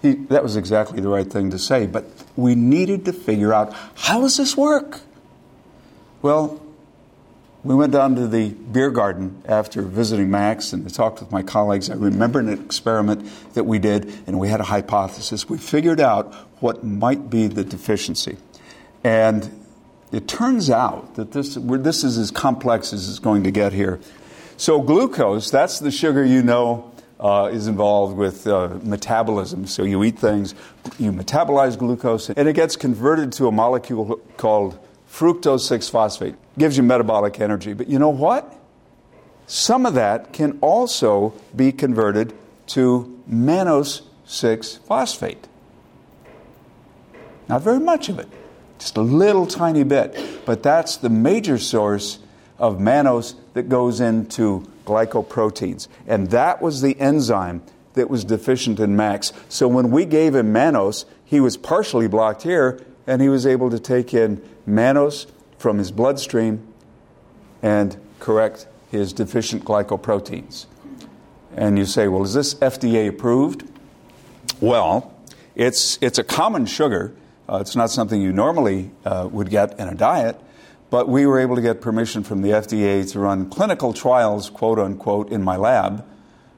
He, 0.00 0.12
that 0.14 0.42
was 0.42 0.56
exactly 0.56 1.00
the 1.00 1.08
right 1.08 1.30
thing 1.30 1.50
to 1.50 1.58
say, 1.58 1.86
but 1.86 2.04
we 2.36 2.54
needed 2.54 3.04
to 3.06 3.12
figure 3.12 3.52
out 3.52 3.74
how 3.94 4.20
does 4.20 4.36
this 4.36 4.56
work? 4.56 5.00
Well, 6.22 6.62
we 7.64 7.74
went 7.74 7.92
down 7.92 8.14
to 8.14 8.28
the 8.28 8.50
beer 8.50 8.90
garden 8.90 9.42
after 9.46 9.82
visiting 9.82 10.30
Max 10.30 10.72
and 10.72 10.86
I 10.86 10.90
talked 10.90 11.20
with 11.20 11.32
my 11.32 11.42
colleagues. 11.42 11.90
I 11.90 11.94
remember 11.94 12.38
an 12.38 12.48
experiment 12.48 13.28
that 13.54 13.64
we 13.64 13.80
did, 13.80 14.12
and 14.26 14.38
we 14.38 14.48
had 14.48 14.60
a 14.60 14.64
hypothesis. 14.64 15.48
We 15.48 15.58
figured 15.58 16.00
out 16.00 16.32
what 16.60 16.84
might 16.84 17.28
be 17.28 17.48
the 17.48 17.64
deficiency. 17.64 18.36
And 19.02 19.64
it 20.12 20.28
turns 20.28 20.70
out 20.70 21.16
that 21.16 21.32
this, 21.32 21.58
this 21.60 22.04
is 22.04 22.16
as 22.16 22.30
complex 22.30 22.92
as 22.92 23.08
it's 23.08 23.18
going 23.18 23.42
to 23.44 23.50
get 23.50 23.72
here. 23.72 24.00
So, 24.56 24.80
glucose, 24.80 25.50
that's 25.50 25.78
the 25.78 25.90
sugar 25.90 26.24
you 26.24 26.42
know 26.42 26.92
uh, 27.20 27.50
is 27.52 27.66
involved 27.66 28.16
with 28.16 28.46
uh, 28.46 28.78
metabolism. 28.82 29.66
So, 29.66 29.82
you 29.84 30.04
eat 30.04 30.18
things, 30.18 30.54
you 30.98 31.12
metabolize 31.12 31.76
glucose, 31.78 32.30
and 32.30 32.48
it 32.48 32.54
gets 32.54 32.76
converted 32.76 33.32
to 33.34 33.46
a 33.48 33.52
molecule 33.52 34.20
called 34.36 34.78
fructose 35.10 35.60
6 35.60 35.88
phosphate. 35.88 36.34
Gives 36.56 36.76
you 36.76 36.82
metabolic 36.82 37.40
energy. 37.40 37.72
But 37.72 37.88
you 37.88 37.98
know 37.98 38.10
what? 38.10 38.54
Some 39.46 39.86
of 39.86 39.94
that 39.94 40.32
can 40.32 40.58
also 40.60 41.32
be 41.56 41.72
converted 41.72 42.34
to 42.68 43.18
mannose 43.28 44.02
6 44.26 44.76
phosphate. 44.76 45.48
Not 47.48 47.62
very 47.62 47.80
much 47.80 48.10
of 48.10 48.18
it, 48.18 48.28
just 48.78 48.96
a 48.98 49.00
little 49.00 49.46
tiny 49.46 49.82
bit. 49.84 50.44
But 50.44 50.62
that's 50.62 50.98
the 50.98 51.08
major 51.08 51.56
source 51.58 52.18
of 52.58 52.76
mannose 52.76 53.34
that 53.54 53.70
goes 53.70 54.00
into 54.00 54.70
glycoproteins. 54.88 55.86
And 56.06 56.30
that 56.30 56.62
was 56.62 56.80
the 56.80 56.98
enzyme 56.98 57.62
that 57.94 58.08
was 58.08 58.24
deficient 58.24 58.80
in 58.80 58.96
Max. 58.96 59.32
So 59.48 59.68
when 59.68 59.90
we 59.90 60.04
gave 60.04 60.34
him 60.34 60.52
mannose, 60.52 61.04
he 61.24 61.40
was 61.40 61.56
partially 61.56 62.08
blocked 62.08 62.42
here, 62.42 62.80
and 63.06 63.20
he 63.20 63.28
was 63.28 63.46
able 63.46 63.70
to 63.70 63.78
take 63.78 64.14
in 64.14 64.42
mannose 64.66 65.26
from 65.58 65.78
his 65.78 65.90
bloodstream 65.90 66.66
and 67.62 67.96
correct 68.20 68.66
his 68.90 69.12
deficient 69.12 69.64
glycoproteins. 69.64 70.66
And 71.54 71.78
you 71.78 71.84
say, 71.84 72.08
well, 72.08 72.22
is 72.22 72.34
this 72.34 72.54
FDA 72.54 73.08
approved? 73.08 73.68
Well, 74.60 75.12
it's, 75.54 75.98
it's 76.00 76.18
a 76.18 76.24
common 76.24 76.66
sugar. 76.66 77.14
Uh, 77.48 77.58
it's 77.60 77.74
not 77.74 77.90
something 77.90 78.20
you 78.22 78.32
normally 78.32 78.90
uh, 79.04 79.28
would 79.30 79.50
get 79.50 79.78
in 79.78 79.88
a 79.88 79.94
diet, 79.94 80.40
but 80.90 81.08
we 81.08 81.26
were 81.26 81.38
able 81.38 81.56
to 81.56 81.62
get 81.62 81.80
permission 81.80 82.22
from 82.22 82.42
the 82.42 82.50
FDA 82.50 83.10
to 83.12 83.20
run 83.20 83.50
clinical 83.50 83.92
trials, 83.92 84.50
quote 84.50 84.78
unquote, 84.78 85.30
in 85.30 85.42
my 85.42 85.56
lab. 85.56 86.04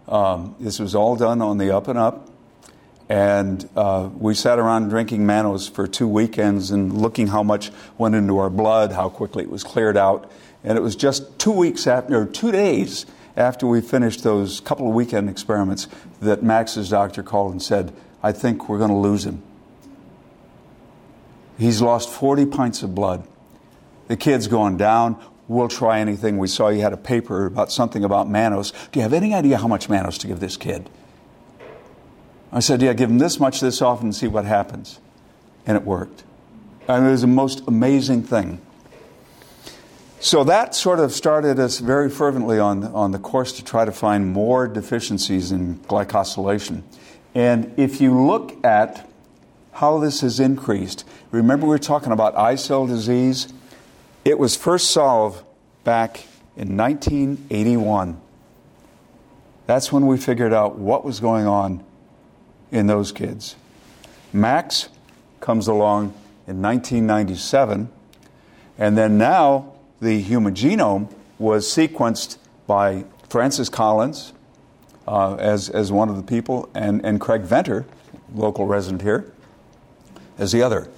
Um, 0.07 0.55
this 0.61 0.79
was 0.79 0.95
all 0.95 1.17
done 1.17 1.43
on 1.43 1.59
the 1.59 1.75
up 1.75 1.89
and 1.89 1.99
up. 1.99 2.29
And 3.09 3.69
uh, 3.75 4.09
we 4.17 4.35
sat 4.35 4.61
around 4.61 4.89
drinking 4.89 5.23
mannose 5.23 5.69
for 5.69 5.89
two 5.89 6.07
weekends 6.07 6.71
and 6.71 6.97
looking 6.97 7.27
how 7.27 7.43
much 7.43 7.73
went 7.99 8.15
into 8.15 8.39
our 8.39 8.51
blood, 8.51 8.93
how 8.93 9.09
quickly 9.09 9.43
it 9.43 9.51
was 9.51 9.65
cleared 9.65 9.97
out. 9.97 10.31
And 10.63 10.79
it 10.79 10.81
was 10.81 10.95
just 10.95 11.39
two 11.39 11.51
weeks 11.51 11.89
after, 11.89 12.21
or 12.21 12.27
two 12.27 12.53
days 12.53 13.07
after 13.37 13.67
we 13.67 13.81
finished 13.81 14.23
those 14.23 14.61
couple 14.61 14.87
of 14.87 14.95
weekend 14.95 15.29
experiments 15.29 15.89
that 16.21 16.45
Max's 16.45 16.91
doctor 16.91 17.25
called 17.25 17.51
and 17.51 17.61
said, 17.61 17.93
I 18.23 18.31
think 18.31 18.69
we're 18.69 18.79
going 18.79 18.91
to 18.91 18.97
lose 18.97 19.27
him. 19.27 19.43
He's 21.59 21.83
lost 21.83 22.09
40 22.09 22.47
pints 22.47 22.83
of 22.85 22.95
blood. 22.95 23.27
The 24.11 24.17
kid's 24.17 24.49
going 24.49 24.77
down. 24.77 25.25
We'll 25.47 25.69
try 25.69 26.01
anything. 26.01 26.39
We 26.39 26.49
saw 26.49 26.67
you 26.67 26.81
had 26.81 26.93
a 26.93 26.97
paper 26.97 27.47
about 27.47 27.71
something 27.71 28.03
about 28.03 28.27
mannose. 28.27 28.73
Do 28.91 28.99
you 28.99 29.05
have 29.05 29.13
any 29.13 29.33
idea 29.33 29.57
how 29.57 29.69
much 29.69 29.87
mannose 29.87 30.19
to 30.19 30.27
give 30.27 30.41
this 30.41 30.57
kid? 30.57 30.91
I 32.51 32.59
said, 32.59 32.83
Yeah, 32.83 32.93
give 32.93 33.09
him 33.09 33.19
this 33.19 33.39
much 33.39 33.61
this 33.61 33.81
often 33.81 34.07
and 34.07 34.15
see 34.17 34.27
what 34.27 34.47
happens. 34.47 34.99
And 35.65 35.77
it 35.77 35.85
worked. 35.85 36.25
And 36.89 37.07
it 37.07 37.09
was 37.09 37.21
the 37.21 37.29
most 37.29 37.63
amazing 37.69 38.25
thing. 38.25 38.61
So 40.19 40.43
that 40.43 40.75
sort 40.75 40.99
of 40.99 41.13
started 41.13 41.61
us 41.61 41.79
very 41.79 42.11
fervently 42.11 42.59
on, 42.59 42.83
on 42.87 43.13
the 43.13 43.21
course 43.21 43.53
to 43.59 43.65
try 43.65 43.85
to 43.85 43.93
find 43.93 44.33
more 44.33 44.67
deficiencies 44.67 45.53
in 45.53 45.77
glycosylation. 45.83 46.83
And 47.33 47.73
if 47.77 48.01
you 48.01 48.21
look 48.21 48.65
at 48.65 49.09
how 49.75 49.99
this 49.99 50.23
has 50.23 50.41
increased, 50.41 51.05
remember 51.31 51.67
we 51.67 51.71
were 51.71 51.79
talking 51.79 52.11
about 52.11 52.35
I-cell 52.35 52.89
disease? 52.89 53.53
It 54.25 54.39
was 54.39 54.57
first 54.57 54.91
solved 54.91 55.43
back 55.83 56.27
in 56.57 56.77
1981. 56.77 58.21
That's 59.67 59.93
when 59.93 60.07
we 60.07 60.19
figured 60.19 60.53
out 60.53 60.77
what 60.77 61.05
was 61.05 61.21
going 61.21 61.47
on 61.47 61.85
in 62.71 62.87
those 62.87 63.13
kids. 63.13 63.57
Max 64.33 64.89
comes 65.41 65.69
along 65.69 66.15
in 66.47 66.61
1997, 66.61 67.89
and 68.79 68.99
then 68.99 69.17
now 69.17 69.73
the 70.01 70.21
human 70.21 70.55
genome 70.55 71.13
was 71.39 71.67
sequenced 71.67 72.37
by 72.67 73.05
Francis 73.29 73.69
Collins 73.69 74.33
uh, 75.09 75.37
as, 75.37 75.71
as 75.71 75.91
one 75.91 76.09
of 76.09 76.17
the 76.17 76.23
people, 76.23 76.69
and, 76.75 77.05
and 77.05 77.21
Craig 77.21 77.43
Venter, 77.43 77.87
local 78.35 78.67
resident 78.67 79.03
here, 79.03 79.33
as 80.37 80.53
the 80.53 80.63
other. 80.63 80.89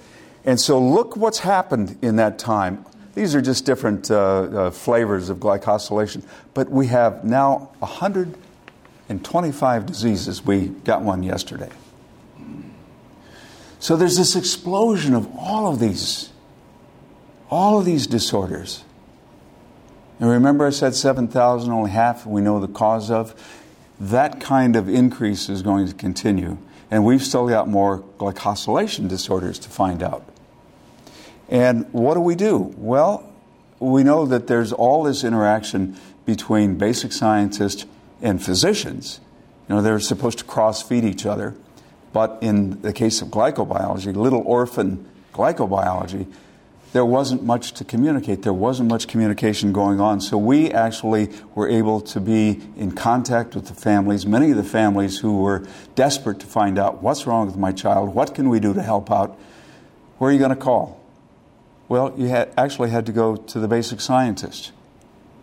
And 0.43 0.59
so 0.59 0.79
look 0.79 1.15
what's 1.15 1.39
happened 1.39 1.97
in 2.01 2.17
that 2.17 2.37
time. 2.37 2.85
These 3.15 3.35
are 3.35 3.41
just 3.41 3.65
different 3.65 4.09
uh, 4.09 4.15
uh, 4.15 4.71
flavors 4.71 5.29
of 5.29 5.37
glycosylation, 5.37 6.23
but 6.53 6.71
we 6.71 6.87
have 6.87 7.23
now 7.23 7.69
125 7.79 9.85
diseases. 9.85 10.43
We 10.43 10.67
got 10.67 11.03
one 11.03 11.21
yesterday. 11.21 11.69
So 13.79 13.95
there's 13.97 14.17
this 14.17 14.35
explosion 14.35 15.13
of 15.13 15.29
all 15.37 15.71
of 15.71 15.79
these, 15.79 16.31
all 17.51 17.77
of 17.77 17.85
these 17.85 18.07
disorders. 18.07 18.83
And 20.19 20.29
remember, 20.29 20.65
I 20.65 20.69
said 20.69 20.95
7,000, 20.95 21.71
only 21.71 21.91
half 21.91 22.25
we 22.25 22.41
know 22.41 22.59
the 22.59 22.67
cause 22.67 23.11
of? 23.11 23.35
That 23.99 24.39
kind 24.39 24.75
of 24.75 24.87
increase 24.87 25.49
is 25.49 25.61
going 25.61 25.87
to 25.87 25.93
continue. 25.93 26.57
And 26.89 27.03
we've 27.03 27.21
still 27.21 27.47
got 27.47 27.67
more 27.67 27.99
glycosylation 28.19 29.09
disorders 29.09 29.59
to 29.59 29.69
find 29.69 30.01
out. 30.01 30.23
And 31.53 31.85
what 31.93 32.15
do 32.15 32.19
we 32.19 32.33
do? 32.33 32.73
Well, 32.77 33.31
we 33.79 34.03
know 34.03 34.25
that 34.25 34.47
there's 34.47 34.73
all 34.73 35.03
this 35.03 35.23
interaction 35.23 35.95
between 36.25 36.79
basic 36.79 37.11
scientists 37.11 37.85
and 38.23 38.43
physicians. 38.43 39.21
You 39.69 39.75
know, 39.75 39.81
they're 39.83 39.99
supposed 39.99 40.39
to 40.39 40.45
cross 40.45 40.81
feed 40.81 41.03
each 41.03 41.27
other. 41.27 41.55
But 42.11 42.39
in 42.41 42.81
the 42.81 42.91
case 42.91 43.21
of 43.21 43.27
glycobiology, 43.27 44.15
little 44.15 44.41
orphan 44.41 45.07
glycobiology, 45.31 46.25
there 46.91 47.05
wasn't 47.05 47.43
much 47.43 47.73
to 47.73 47.83
communicate. 47.83 48.41
There 48.41 48.53
wasn't 48.53 48.89
much 48.89 49.07
communication 49.07 49.73
going 49.73 49.99
on. 49.99 50.21
So 50.21 50.39
we 50.39 50.71
actually 50.71 51.29
were 51.53 51.69
able 51.69 52.01
to 52.01 52.19
be 52.19 52.61
in 52.75 52.93
contact 52.93 53.53
with 53.53 53.67
the 53.67 53.75
families, 53.75 54.25
many 54.25 54.49
of 54.49 54.57
the 54.57 54.63
families 54.63 55.19
who 55.19 55.41
were 55.41 55.67
desperate 55.93 56.39
to 56.39 56.47
find 56.47 56.79
out 56.79 57.03
what's 57.03 57.27
wrong 57.27 57.45
with 57.45 57.57
my 57.57 57.71
child, 57.71 58.15
what 58.15 58.33
can 58.33 58.49
we 58.49 58.59
do 58.59 58.73
to 58.73 58.81
help 58.81 59.11
out. 59.11 59.37
Where 60.17 60.31
are 60.31 60.33
you 60.33 60.39
going 60.39 60.49
to 60.49 60.55
call? 60.55 61.02
Well, 61.93 62.11
you 62.17 62.25
had, 62.25 62.51
actually 62.57 62.89
had 62.89 63.05
to 63.05 63.11
go 63.11 63.35
to 63.35 63.59
the 63.59 63.67
basic 63.67 64.01
scientist 64.01 64.71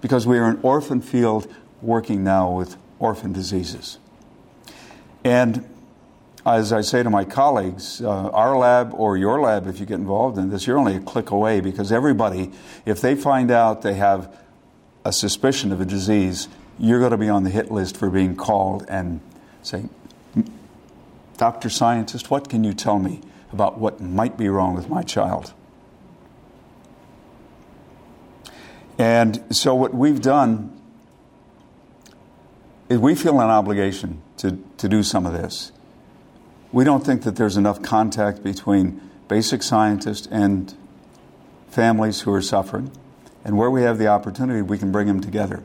because 0.01 0.27
we 0.27 0.37
are 0.37 0.49
an 0.49 0.59
orphan 0.65 1.01
field 1.01 1.47
working 1.81 2.25
now 2.25 2.51
with 2.51 2.77
orphan 2.99 3.33
diseases. 3.33 4.01
And 5.23 5.65
as 6.45 6.73
I 6.73 6.81
say 6.81 7.05
to 7.05 7.09
my 7.09 7.25
colleagues, 7.25 8.03
uh, 8.03 8.31
our 8.31 8.59
lab 8.59 8.93
or 8.95 9.17
your 9.17 9.41
lab, 9.41 9.69
if 9.69 9.79
you 9.79 9.87
get 9.87 10.01
involved 10.01 10.39
in 10.39 10.51
this, 10.51 10.67
you're 10.67 10.77
only 10.77 10.97
a 10.97 11.01
click 11.01 11.31
away 11.31 11.61
because 11.61 11.93
everybody, 11.93 12.51
if 12.85 13.01
they 13.01 13.15
find 13.15 13.53
out 13.53 13.83
they 13.83 13.95
have 13.95 14.37
a 15.05 15.13
suspicion 15.13 15.71
of 15.71 15.81
a 15.81 15.85
disease, 15.85 16.49
you're 16.81 16.99
going 16.99 17.13
to 17.13 17.17
be 17.17 17.29
on 17.29 17.45
the 17.45 17.51
hit 17.51 17.71
list 17.71 17.97
for 17.97 18.11
being 18.11 18.35
called 18.35 18.85
and 18.89 19.21
saying, 19.63 19.89
Dr. 21.37 21.71
Scientist, 21.71 22.29
what 22.29 22.49
can 22.49 22.65
you 22.65 22.73
tell 22.73 22.99
me 22.99 23.21
about 23.53 23.79
what 23.79 24.01
might 24.01 24.37
be 24.37 24.49
wrong 24.49 24.75
with 24.75 24.89
my 24.89 25.05
child? 25.05 25.55
And 29.01 29.43
so, 29.57 29.75
what 29.75 29.95
we've 29.95 30.21
done 30.21 30.79
is 32.91 32.99
we 32.99 33.15
feel 33.15 33.41
an 33.41 33.49
obligation 33.49 34.21
to, 34.37 34.63
to 34.77 34.91
do 34.91 35.03
some 35.03 35.25
of 35.25 35.33
this. 35.33 35.73
we 36.71 36.85
don't 36.85 37.03
think 37.03 37.23
that 37.23 37.37
there's 37.37 37.57
enough 37.57 37.81
contact 37.81 38.43
between 38.43 39.01
basic 39.27 39.63
scientists 39.63 40.29
and 40.31 40.75
families 41.71 42.21
who 42.21 42.33
are 42.35 42.43
suffering. 42.43 42.93
And 43.43 43.57
where 43.57 43.71
we 43.71 43.81
have 43.85 43.97
the 43.97 44.09
opportunity, 44.09 44.61
we 44.61 44.77
can 44.77 44.93
bring 44.93 45.07
them 45.07 45.23
together. 45.23 45.63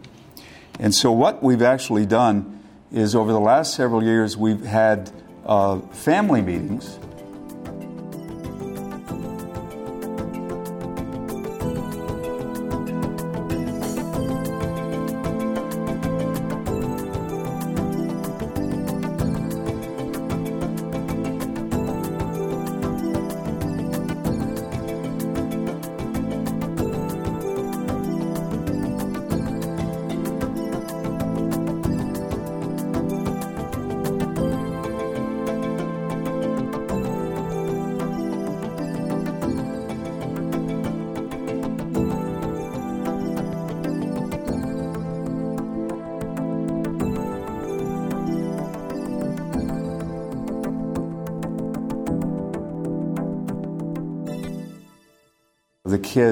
And 0.79 0.95
so, 0.95 1.11
what 1.11 1.43
we've 1.43 1.61
actually 1.61 2.05
done 2.05 2.63
is 2.89 3.15
over 3.15 3.33
the 3.33 3.41
last 3.41 3.73
several 3.73 4.01
years, 4.01 4.37
we've 4.37 4.63
had 4.63 5.11
uh, 5.45 5.79
family 5.79 6.41
meetings 6.41 6.99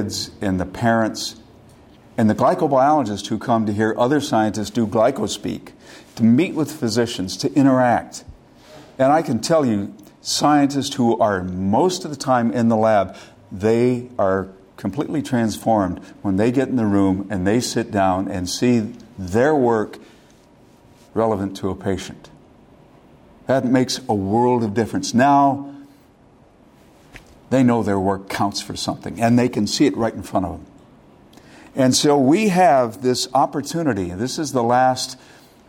kids 0.04 0.32
and 0.42 0.60
the 0.60 0.66
parents 0.66 1.36
and 2.18 2.30
the 2.30 2.36
glycobiologists 2.36 3.28
who 3.28 3.40
come 3.40 3.66
to 3.66 3.74
hear 3.74 3.96
other 3.98 4.22
scientists 4.22 4.70
do 4.70 4.86
glycospeak, 4.86 5.72
to 6.16 6.24
meet 6.24 6.54
with 6.54 6.72
physicians, 6.72 7.36
to 7.38 7.52
interact. 7.54 8.24
And 9.00 9.12
I 9.12 9.24
can 9.24 9.40
tell 9.40 9.66
you, 9.66 9.96
scientists 10.22 10.94
who 10.96 11.18
are 11.20 11.44
most 11.44 12.06
of 12.06 12.12
the 12.12 12.18
time 12.18 12.52
in 12.52 12.70
the 12.70 12.76
lab, 12.76 13.16
they 13.52 14.10
are 14.20 14.50
completely 14.78 15.24
transformed 15.24 16.00
when 16.22 16.36
they 16.36 16.52
get 16.52 16.68
in 16.68 16.76
the 16.76 16.86
room 16.86 17.28
and 17.32 17.48
they 17.48 17.60
sit 17.60 17.90
down 17.90 18.28
and 18.28 18.48
see 18.48 18.94
their 19.18 19.56
work 19.56 19.98
relevant 21.16 21.58
to 21.58 21.70
a 21.70 21.76
patient. 21.76 22.30
That 23.48 23.66
makes 23.66 24.00
a 24.08 24.14
world 24.14 24.64
of 24.64 24.76
difference. 24.76 25.14
Now, 25.16 25.73
they 27.54 27.64
know 27.64 27.84
their 27.84 28.00
work 28.00 28.30
counts 28.30 28.62
for 28.62 28.76
something 28.76 29.22
and 29.22 29.38
they 29.38 29.48
can 29.48 29.68
see 29.68 29.86
it 29.86 29.96
right 29.96 30.14
in 30.14 30.24
front 30.24 30.46
of 30.46 30.52
them. 30.54 30.66
And 31.76 31.96
so 31.96 32.18
we 32.18 32.50
have 32.50 33.02
this 33.02 33.28
opportunity. 33.34 34.10
This 34.10 34.40
is 34.40 34.52
the 34.54 34.64
last 34.64 35.20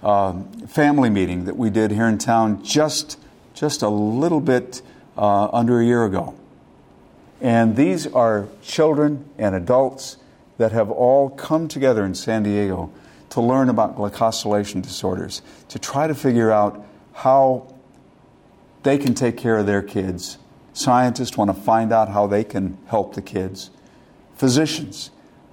uh, 0.02 0.34
family 0.66 1.10
meeting 1.10 1.44
that 1.44 1.56
we 1.56 1.70
did 1.70 1.90
here 1.90 2.06
in 2.06 2.18
town 2.18 2.62
just, 2.64 3.18
just 3.54 3.82
a 3.82 3.88
little 3.88 4.40
bit 4.40 4.82
uh, 5.16 5.48
under 5.52 5.80
a 5.80 5.84
year 5.84 6.04
ago. 6.04 6.34
And 7.40 7.76
these 7.76 8.06
are 8.06 8.48
children 8.62 9.28
and 9.38 9.54
adults 9.54 10.16
that 10.56 10.72
have 10.72 10.90
all 10.90 11.30
come 11.30 11.68
together 11.68 12.04
in 12.04 12.14
San 12.14 12.42
Diego 12.42 12.92
to 13.30 13.40
learn 13.40 13.68
about 13.68 13.96
glycosylation 13.96 14.80
disorders, 14.80 15.42
to 15.68 15.78
try 15.78 16.06
to 16.06 16.14
figure 16.14 16.50
out 16.50 16.86
how 17.12 17.74
they 18.84 18.96
can 18.96 19.14
take 19.14 19.36
care 19.36 19.58
of 19.58 19.66
their 19.66 19.82
kids 19.82 20.38
Scientists 20.74 21.36
want 21.36 21.54
to 21.54 21.54
find 21.54 21.92
out 21.92 22.08
how 22.08 22.26
they 22.26 22.42
can 22.44 22.76
help 22.86 23.14
the 23.14 23.22
kids. 23.22 23.70
Physicians 24.34 25.10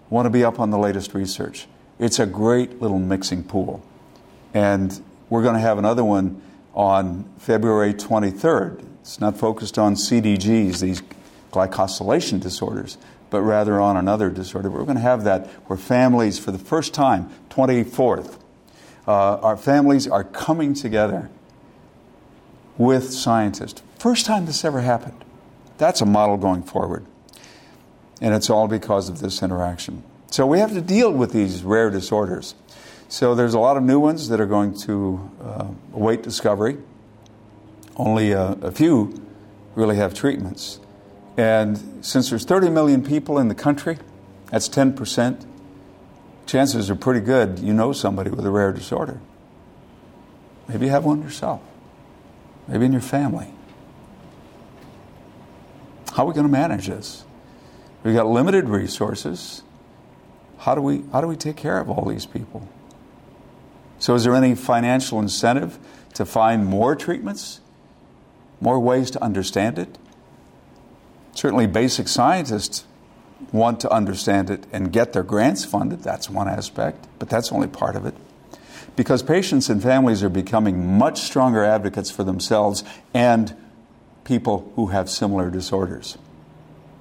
want 0.09 0.25
to 0.25 0.29
be 0.31 0.43
up 0.43 0.59
on 0.59 0.71
the 0.71 0.79
latest 0.79 1.13
research. 1.13 1.67
It's 1.99 2.19
a 2.19 2.25
great 2.25 2.81
little 2.81 2.97
mixing 2.97 3.43
pool. 3.43 3.85
And 4.53 4.99
we're 5.29 5.43
going 5.43 5.53
to 5.53 5.61
have 5.61 5.77
another 5.77 6.03
one 6.03 6.41
on 6.73 7.29
February 7.37 7.93
23rd. 7.93 8.83
It's 9.01 9.19
not 9.19 9.37
focused 9.37 9.77
on 9.77 9.93
CDGs, 9.93 10.79
these 10.81 11.03
glycosylation 11.51 12.41
disorders, 12.41 12.97
but 13.29 13.41
rather 13.41 13.79
on 13.79 13.97
another 13.97 14.31
disorder. 14.31 14.71
We're 14.71 14.85
going 14.85 14.95
to 14.95 15.01
have 15.01 15.23
that 15.25 15.47
where 15.67 15.77
families, 15.77 16.39
for 16.39 16.51
the 16.51 16.59
first 16.59 16.95
time, 16.95 17.29
24th, 17.51 18.39
uh, 19.07 19.37
our 19.37 19.57
families 19.57 20.07
are 20.07 20.23
coming 20.23 20.73
together 20.73 21.29
with 22.77 23.13
scientists. 23.13 23.83
First 24.01 24.25
time 24.25 24.47
this 24.47 24.65
ever 24.65 24.81
happened. 24.81 25.23
That's 25.77 26.01
a 26.01 26.07
model 26.07 26.35
going 26.35 26.63
forward. 26.63 27.05
And 28.19 28.33
it's 28.33 28.49
all 28.49 28.67
because 28.67 29.09
of 29.09 29.19
this 29.19 29.43
interaction. 29.43 30.01
So 30.31 30.47
we 30.47 30.57
have 30.57 30.73
to 30.73 30.81
deal 30.81 31.11
with 31.11 31.33
these 31.33 31.61
rare 31.61 31.91
disorders. 31.91 32.55
So 33.09 33.35
there's 33.35 33.53
a 33.53 33.59
lot 33.59 33.77
of 33.77 33.83
new 33.83 33.99
ones 33.99 34.29
that 34.29 34.41
are 34.41 34.47
going 34.47 34.75
to 34.85 35.29
uh, 35.39 35.67
await 35.93 36.23
discovery. 36.23 36.79
Only 37.95 38.31
a, 38.31 38.53
a 38.53 38.71
few 38.71 39.23
really 39.75 39.97
have 39.97 40.15
treatments. 40.15 40.79
And 41.37 42.03
since 42.03 42.31
there's 42.31 42.43
30 42.43 42.71
million 42.71 43.03
people 43.03 43.37
in 43.37 43.49
the 43.49 43.55
country, 43.55 43.99
that's 44.49 44.67
10%, 44.67 45.45
chances 46.47 46.89
are 46.89 46.95
pretty 46.95 47.19
good 47.19 47.59
you 47.59 47.71
know 47.71 47.93
somebody 47.93 48.31
with 48.31 48.47
a 48.47 48.49
rare 48.49 48.73
disorder. 48.73 49.21
Maybe 50.67 50.87
you 50.87 50.91
have 50.91 51.05
one 51.05 51.21
yourself, 51.21 51.61
maybe 52.67 52.85
in 52.85 52.93
your 52.93 53.01
family. 53.01 53.53
How 56.13 56.23
are 56.23 56.27
we 56.27 56.33
going 56.33 56.45
to 56.45 56.51
manage 56.51 56.87
this? 56.87 57.23
We've 58.03 58.15
got 58.15 58.27
limited 58.27 58.67
resources. 58.67 59.63
How 60.59 60.75
do 60.75 60.81
we, 60.81 61.03
how 61.11 61.21
do 61.21 61.27
we 61.27 61.35
take 61.35 61.55
care 61.55 61.79
of 61.79 61.89
all 61.89 62.05
these 62.05 62.25
people? 62.25 62.67
So, 63.99 64.15
is 64.15 64.23
there 64.23 64.35
any 64.35 64.55
financial 64.55 65.19
incentive 65.19 65.77
to 66.15 66.25
find 66.25 66.65
more 66.65 66.95
treatments, 66.95 67.61
more 68.59 68.79
ways 68.79 69.11
to 69.11 69.23
understand 69.23 69.77
it? 69.77 69.97
Certainly, 71.33 71.67
basic 71.67 72.07
scientists 72.07 72.85
want 73.51 73.79
to 73.81 73.91
understand 73.91 74.49
it 74.49 74.65
and 74.71 74.91
get 74.91 75.13
their 75.13 75.23
grants 75.23 75.65
funded. 75.65 76.01
That's 76.01 76.29
one 76.29 76.47
aspect, 76.47 77.07
but 77.19 77.29
that's 77.29 77.51
only 77.51 77.67
part 77.67 77.95
of 77.95 78.05
it. 78.05 78.15
Because 78.95 79.23
patients 79.23 79.69
and 79.69 79.81
families 79.81 80.23
are 80.23 80.29
becoming 80.29 80.97
much 80.97 81.21
stronger 81.21 81.63
advocates 81.63 82.11
for 82.11 82.23
themselves 82.23 82.83
and 83.13 83.55
people 84.23 84.71
who 84.75 84.87
have 84.87 85.09
similar 85.09 85.49
disorders. 85.49 86.17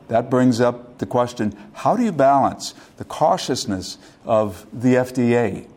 That 0.08 0.28
brings 0.28 0.60
up 0.60 0.98
the 0.98 1.06
question 1.06 1.56
how 1.72 1.96
do 1.96 2.02
you 2.02 2.12
balance 2.12 2.74
the 2.96 3.04
cautiousness 3.04 3.96
of 4.24 4.66
the 4.72 4.94
FDA? 4.94 5.68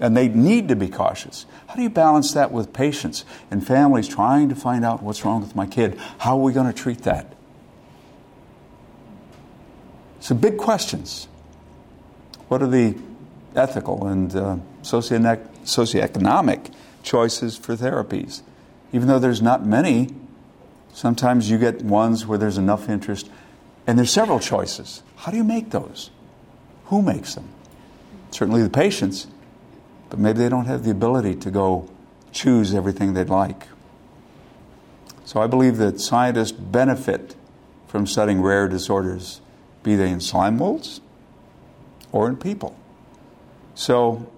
And 0.00 0.16
they 0.16 0.28
need 0.28 0.68
to 0.68 0.76
be 0.76 0.88
cautious. 0.88 1.46
How 1.68 1.76
do 1.76 1.82
you 1.82 1.90
balance 1.90 2.32
that 2.34 2.50
with 2.50 2.72
patients 2.72 3.24
and 3.50 3.66
families 3.66 4.08
trying 4.08 4.48
to 4.48 4.54
find 4.54 4.84
out 4.84 5.02
what's 5.02 5.24
wrong 5.24 5.40
with 5.40 5.54
my 5.54 5.66
kid? 5.66 5.98
How 6.18 6.36
are 6.36 6.42
we 6.42 6.52
going 6.52 6.66
to 6.66 6.72
treat 6.72 7.02
that? 7.04 7.32
So, 10.20 10.34
big 10.34 10.58
questions. 10.58 11.28
What 12.48 12.62
are 12.62 12.68
the 12.68 12.96
ethical 13.56 14.06
and 14.06 14.34
uh, 14.36 14.56
socioeconomic 14.82 16.72
choices 17.02 17.56
for 17.56 17.76
therapies? 17.76 18.42
Even 18.92 19.08
though 19.08 19.18
there's 19.18 19.40
not 19.40 19.64
many 19.64 20.08
Sometimes 20.92 21.50
you 21.50 21.58
get 21.58 21.82
ones 21.82 22.26
where 22.26 22.38
there's 22.38 22.58
enough 22.58 22.88
interest, 22.88 23.30
and 23.86 23.98
there's 23.98 24.10
several 24.10 24.38
choices. 24.38 25.02
How 25.16 25.30
do 25.30 25.38
you 25.38 25.44
make 25.44 25.70
those? 25.70 26.10
Who 26.86 27.02
makes 27.02 27.34
them? 27.34 27.48
Certainly 28.30 28.62
the 28.62 28.70
patients, 28.70 29.26
but 30.10 30.18
maybe 30.18 30.38
they 30.38 30.48
don't 30.48 30.66
have 30.66 30.84
the 30.84 30.90
ability 30.90 31.36
to 31.36 31.50
go 31.50 31.88
choose 32.32 32.74
everything 32.74 33.14
they'd 33.14 33.28
like. 33.28 33.66
So 35.24 35.40
I 35.40 35.46
believe 35.46 35.78
that 35.78 36.00
scientists 36.00 36.52
benefit 36.52 37.36
from 37.86 38.06
studying 38.06 38.40
rare 38.42 38.68
disorders, 38.68 39.40
be 39.82 39.96
they 39.96 40.10
in 40.10 40.20
slime 40.20 40.58
molds 40.58 41.00
or 42.10 42.28
in 42.28 42.36
people. 42.36 42.76
So, 43.74 44.30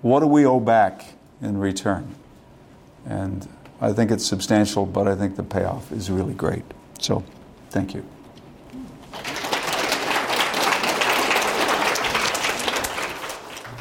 what 0.00 0.20
do 0.20 0.26
we 0.26 0.46
owe 0.46 0.60
back 0.60 1.14
in 1.40 1.58
return? 1.58 2.14
And 3.06 3.48
I 3.80 3.92
think 3.92 4.10
it's 4.10 4.24
substantial, 4.24 4.86
but 4.86 5.08
I 5.08 5.14
think 5.14 5.36
the 5.36 5.42
payoff 5.42 5.92
is 5.92 6.10
really 6.10 6.34
great. 6.34 6.64
So, 7.00 7.24
thank 7.70 7.94
you. 7.94 8.04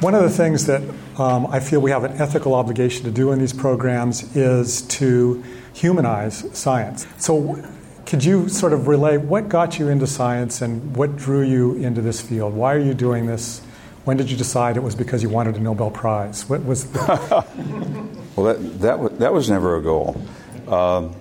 One 0.03 0.15
of 0.15 0.23
the 0.23 0.29
things 0.29 0.65
that 0.65 0.81
um, 1.17 1.45
I 1.47 1.61
feel 1.61 1.79
we 1.79 1.91
have 1.91 2.03
an 2.03 2.19
ethical 2.21 2.55
obligation 2.55 3.05
to 3.05 3.11
do 3.11 3.31
in 3.31 3.39
these 3.39 3.53
programs 3.53 4.35
is 4.35 4.81
to 4.99 5.41
humanize 5.73 6.45
science. 6.57 7.07
So, 7.17 7.63
could 8.05 8.23
you 8.25 8.49
sort 8.49 8.73
of 8.73 8.87
relay 8.89 9.15
what 9.15 9.47
got 9.47 9.79
you 9.79 9.87
into 9.87 10.05
science 10.05 10.61
and 10.61 10.95
what 10.97 11.15
drew 11.15 11.41
you 11.41 11.75
into 11.75 12.01
this 12.01 12.19
field? 12.19 12.53
Why 12.53 12.73
are 12.73 12.79
you 12.79 12.93
doing 12.93 13.27
this? 13.27 13.61
When 14.05 14.17
did 14.17 14.29
you 14.29 14.35
decide 14.35 14.75
it 14.75 14.83
was 14.83 14.95
because 14.95 15.23
you 15.23 15.29
wanted 15.29 15.55
a 15.55 15.59
Nobel 15.59 15.89
Prize? 15.89 16.47
What 16.49 16.63
was 16.65 16.91
the... 16.91 17.45
Well, 18.35 18.47
that, 18.47 18.79
that, 18.79 18.99
was, 18.99 19.11
that 19.19 19.31
was 19.31 19.47
never 19.47 19.75
a 19.75 19.81
goal. 19.83 20.19
Um, 20.67 21.15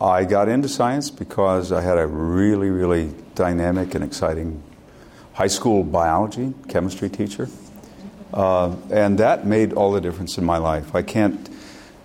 I 0.00 0.24
got 0.24 0.48
into 0.48 0.68
science 0.68 1.10
because 1.10 1.72
I 1.72 1.80
had 1.80 1.98
a 1.98 2.06
really, 2.06 2.70
really 2.70 3.12
dynamic 3.34 3.96
and 3.96 4.04
exciting 4.04 4.62
high 5.32 5.48
school 5.48 5.82
biology, 5.82 6.54
chemistry 6.68 7.08
teacher. 7.08 7.48
Uh, 8.32 8.76
and 8.90 9.18
that 9.18 9.44
made 9.44 9.72
all 9.72 9.90
the 9.90 10.00
difference 10.00 10.38
in 10.38 10.44
my 10.44 10.58
life. 10.58 10.94
I 10.94 11.02
can't, 11.02 11.50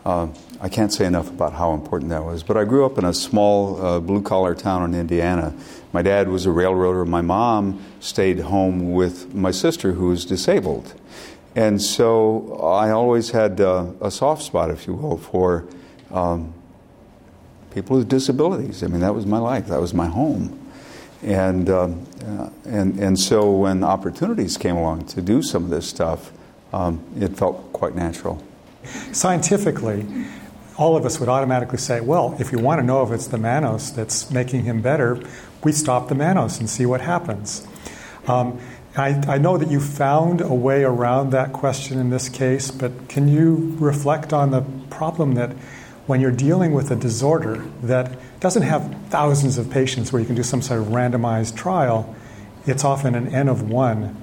uh, 0.06 0.28
I 0.64 0.70
can't 0.70 0.94
say 0.94 1.06
enough 1.08 1.28
about 1.28 1.54
how 1.54 1.74
important 1.74 2.12
that 2.12 2.24
was. 2.24 2.44
But 2.44 2.56
I 2.56 2.66
grew 2.66 2.86
up 2.86 3.00
in 3.00 3.04
a 3.04 3.16
small 3.16 3.84
uh, 3.84 4.00
blue 4.00 4.22
collar 4.22 4.54
town 4.54 4.84
in 4.94 5.00
Indiana. 5.00 5.56
My 5.92 6.04
dad 6.04 6.30
was 6.30 6.46
a 6.46 6.52
railroader. 6.52 7.04
My 7.04 7.22
mom 7.22 7.84
stayed 8.00 8.40
home 8.40 8.94
with 8.94 9.34
my 9.34 9.50
sister, 9.50 9.94
who 9.94 10.10
was 10.10 10.24
disabled. 10.24 10.94
And 11.56 11.82
so 11.82 12.60
I 12.62 12.92
always 12.92 13.32
had 13.32 13.60
uh, 13.60 13.88
a 14.02 14.12
soft 14.12 14.44
spot, 14.44 14.70
if 14.70 14.86
you 14.86 14.94
will, 14.94 15.18
for 15.18 15.66
um, 16.12 16.54
people 17.74 17.98
with 17.98 18.08
disabilities. 18.08 18.84
I 18.84 18.88
mean, 18.88 19.02
that 19.02 19.16
was 19.16 19.26
my 19.26 19.40
life, 19.40 19.66
that 19.68 19.82
was 19.82 19.96
my 19.96 20.08
home. 20.08 20.60
And, 21.24 21.70
um, 21.72 22.08
uh, 22.24 22.50
and, 22.66 23.00
and 23.00 23.20
so 23.20 23.52
when 23.52 23.84
opportunities 23.84 24.58
came 24.58 24.76
along 24.76 25.06
to 25.08 25.24
do 25.24 25.42
some 25.42 25.64
of 25.64 25.70
this 25.72 25.88
stuff, 25.88 26.32
um, 26.72 27.04
it 27.20 27.36
felt 27.36 27.74
quite 27.74 27.96
natural. 27.96 28.44
Scientifically, 29.12 30.06
all 30.82 30.98
of 30.98 31.06
us 31.06 31.20
would 31.20 31.30
automatically 31.30 31.78
say, 31.78 32.02
well, 32.02 32.36
if 32.40 32.52
you 32.52 32.58
want 32.58 32.80
to 32.80 32.84
know 32.84 33.04
if 33.04 33.12
it's 33.12 33.28
the 33.28 33.38
mannose 33.38 33.94
that's 33.94 34.32
making 34.32 34.64
him 34.64 34.82
better, 34.82 35.22
we 35.64 35.72
stop 35.72 36.10
the 36.10 36.16
mannose 36.16 36.60
and 36.60 36.68
see 36.68 36.88
what 36.88 37.02
happens. 37.02 37.68
Um, 38.26 38.60
I, 38.98 39.10
I, 39.28 39.38
know 39.38 39.60
that 39.60 39.70
you 39.70 39.80
found 39.80 40.42
a 40.42 40.54
way 40.56 40.84
around 40.84 41.30
that 41.34 41.54
question 41.54 42.00
in 42.00 42.10
this 42.10 42.30
case, 42.30 42.72
but 42.72 43.10
can 43.10 43.28
you 43.28 43.78
reflect 43.80 44.34
on 44.34 44.50
the 44.50 44.62
problem 44.90 45.36
that 45.36 45.52
when 46.08 46.20
you're 46.20 46.32
dealing 46.32 46.74
with 46.74 46.90
a 46.90 46.96
disorder 46.96 47.64
that 47.84 48.18
doesn't 48.40 48.64
have 48.64 48.92
thousands 49.10 49.60
of 49.60 49.70
patients 49.70 50.12
where 50.12 50.20
you 50.20 50.26
can 50.26 50.36
do 50.36 50.42
some 50.42 50.64
sort 50.64 50.82
of 50.82 50.88
randomized 50.88 51.56
trial, 51.56 52.16
it's 52.66 52.84
often 52.84 53.14
an 53.14 53.28
N 53.28 53.50
of 53.50 53.70
one. 53.70 54.20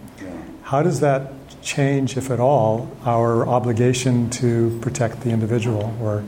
How 0.64 0.82
does 0.82 0.98
that 1.00 1.32
change, 1.62 2.16
if 2.16 2.32
at 2.32 2.40
all, 2.40 2.90
our 3.04 3.46
obligation 3.46 4.28
to 4.30 4.76
protect 4.82 5.20
the 5.20 5.30
individual 5.30 5.96
or 6.02 6.24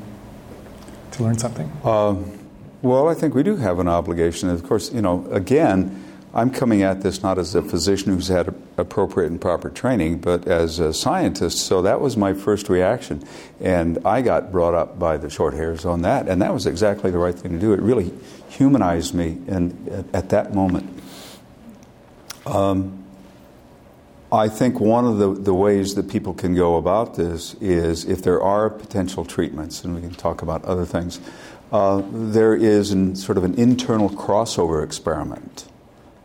to 1.12 1.23
learn 1.23 1.38
something? 1.38 1.70
Um, 1.85 2.38
well, 2.83 3.09
I 3.09 3.14
think 3.14 3.35
we 3.35 3.42
do 3.42 3.57
have 3.57 3.79
an 3.79 3.88
obligation. 3.88 4.49
Of 4.49 4.62
course, 4.62 4.92
you 4.92 5.03
know, 5.03 5.27
again, 5.31 6.05
I'm 6.33 6.51
coming 6.51 6.83
at 6.83 7.03
this 7.03 7.23
not 7.23 7.38
as 7.38 7.55
a 7.55 7.62
physician 7.62 8.12
who's 8.12 8.29
had 8.29 8.55
appropriate 8.77 9.31
and 9.31 9.40
proper 9.40 9.68
training, 9.68 10.20
but 10.20 10.46
as 10.46 10.79
a 10.79 10.94
scientist. 10.94 11.59
So 11.59 11.83
that 11.83 12.01
was 12.01 12.16
my 12.16 12.35
first 12.35 12.68
reaction. 12.68 13.25
And 13.61 13.99
I 14.05 14.23
got 14.23 14.53
brought 14.53 14.75
up 14.75 14.99
by 14.99 15.16
the 15.16 15.29
short 15.29 15.55
hairs 15.55 15.85
on 15.85 16.03
that. 16.03 16.29
And 16.29 16.40
that 16.40 16.55
was 16.55 16.66
exactly 16.66 17.11
the 17.11 17.18
right 17.18 17.35
thing 17.35 17.53
to 17.53 17.59
do. 17.59 17.73
It 17.73 17.81
really 17.81 18.12
humanized 18.49 19.12
me 19.12 19.38
in, 19.49 20.09
at, 20.12 20.29
that 20.29 20.55
moment. 20.55 21.03
Um, 22.46 23.00
I 24.33 24.49
think 24.49 24.79
one 24.79 25.05
of 25.05 25.19
the, 25.19 25.35
the 25.35 25.55
ways 25.55 25.97
that 25.97 26.09
people 26.09 26.35
can 26.35 26.55
go 26.55 26.77
about 26.77 27.16
this 27.16 27.55
is 27.55 28.05
if 28.05 28.23
there 28.23 28.40
are 28.40 28.71
potential 28.71 29.25
treatments, 29.25 29.83
and 29.85 29.95
we 29.95 30.01
can 30.01 30.14
talk 30.14 30.43
about 30.43 30.64
other 30.64 30.85
things, 30.85 31.19
uh, 31.73 32.03
there 32.12 32.55
is 32.55 32.93
an, 32.93 33.16
sort 33.16 33.38
of 33.38 33.45
an 33.45 33.55
internal 33.55 34.09
crossover 34.09 34.85
experiment 34.85 35.66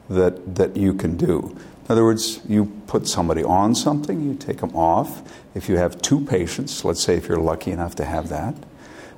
that, 0.10 0.56
that 0.56 0.78
you 0.78 0.94
can 0.94 1.18
do. 1.18 1.58
In 1.86 1.92
other 1.92 2.04
words, 2.04 2.42
you 2.48 2.66
put 2.88 3.08
somebody 3.08 3.44
on 3.44 3.74
something, 3.74 4.22
you 4.22 4.36
take 4.36 4.58
them 4.58 4.76
off. 4.76 5.22
If 5.56 5.68
you 5.68 5.78
have 5.78 6.00
two 6.02 6.22
patients, 6.26 6.86
let's 6.86 7.02
say 7.02 7.16
if 7.16 7.28
you're 7.28 7.40
lucky 7.40 7.72
enough 7.72 7.96
to 7.96 8.06
have 8.06 8.30
that, 8.30 8.56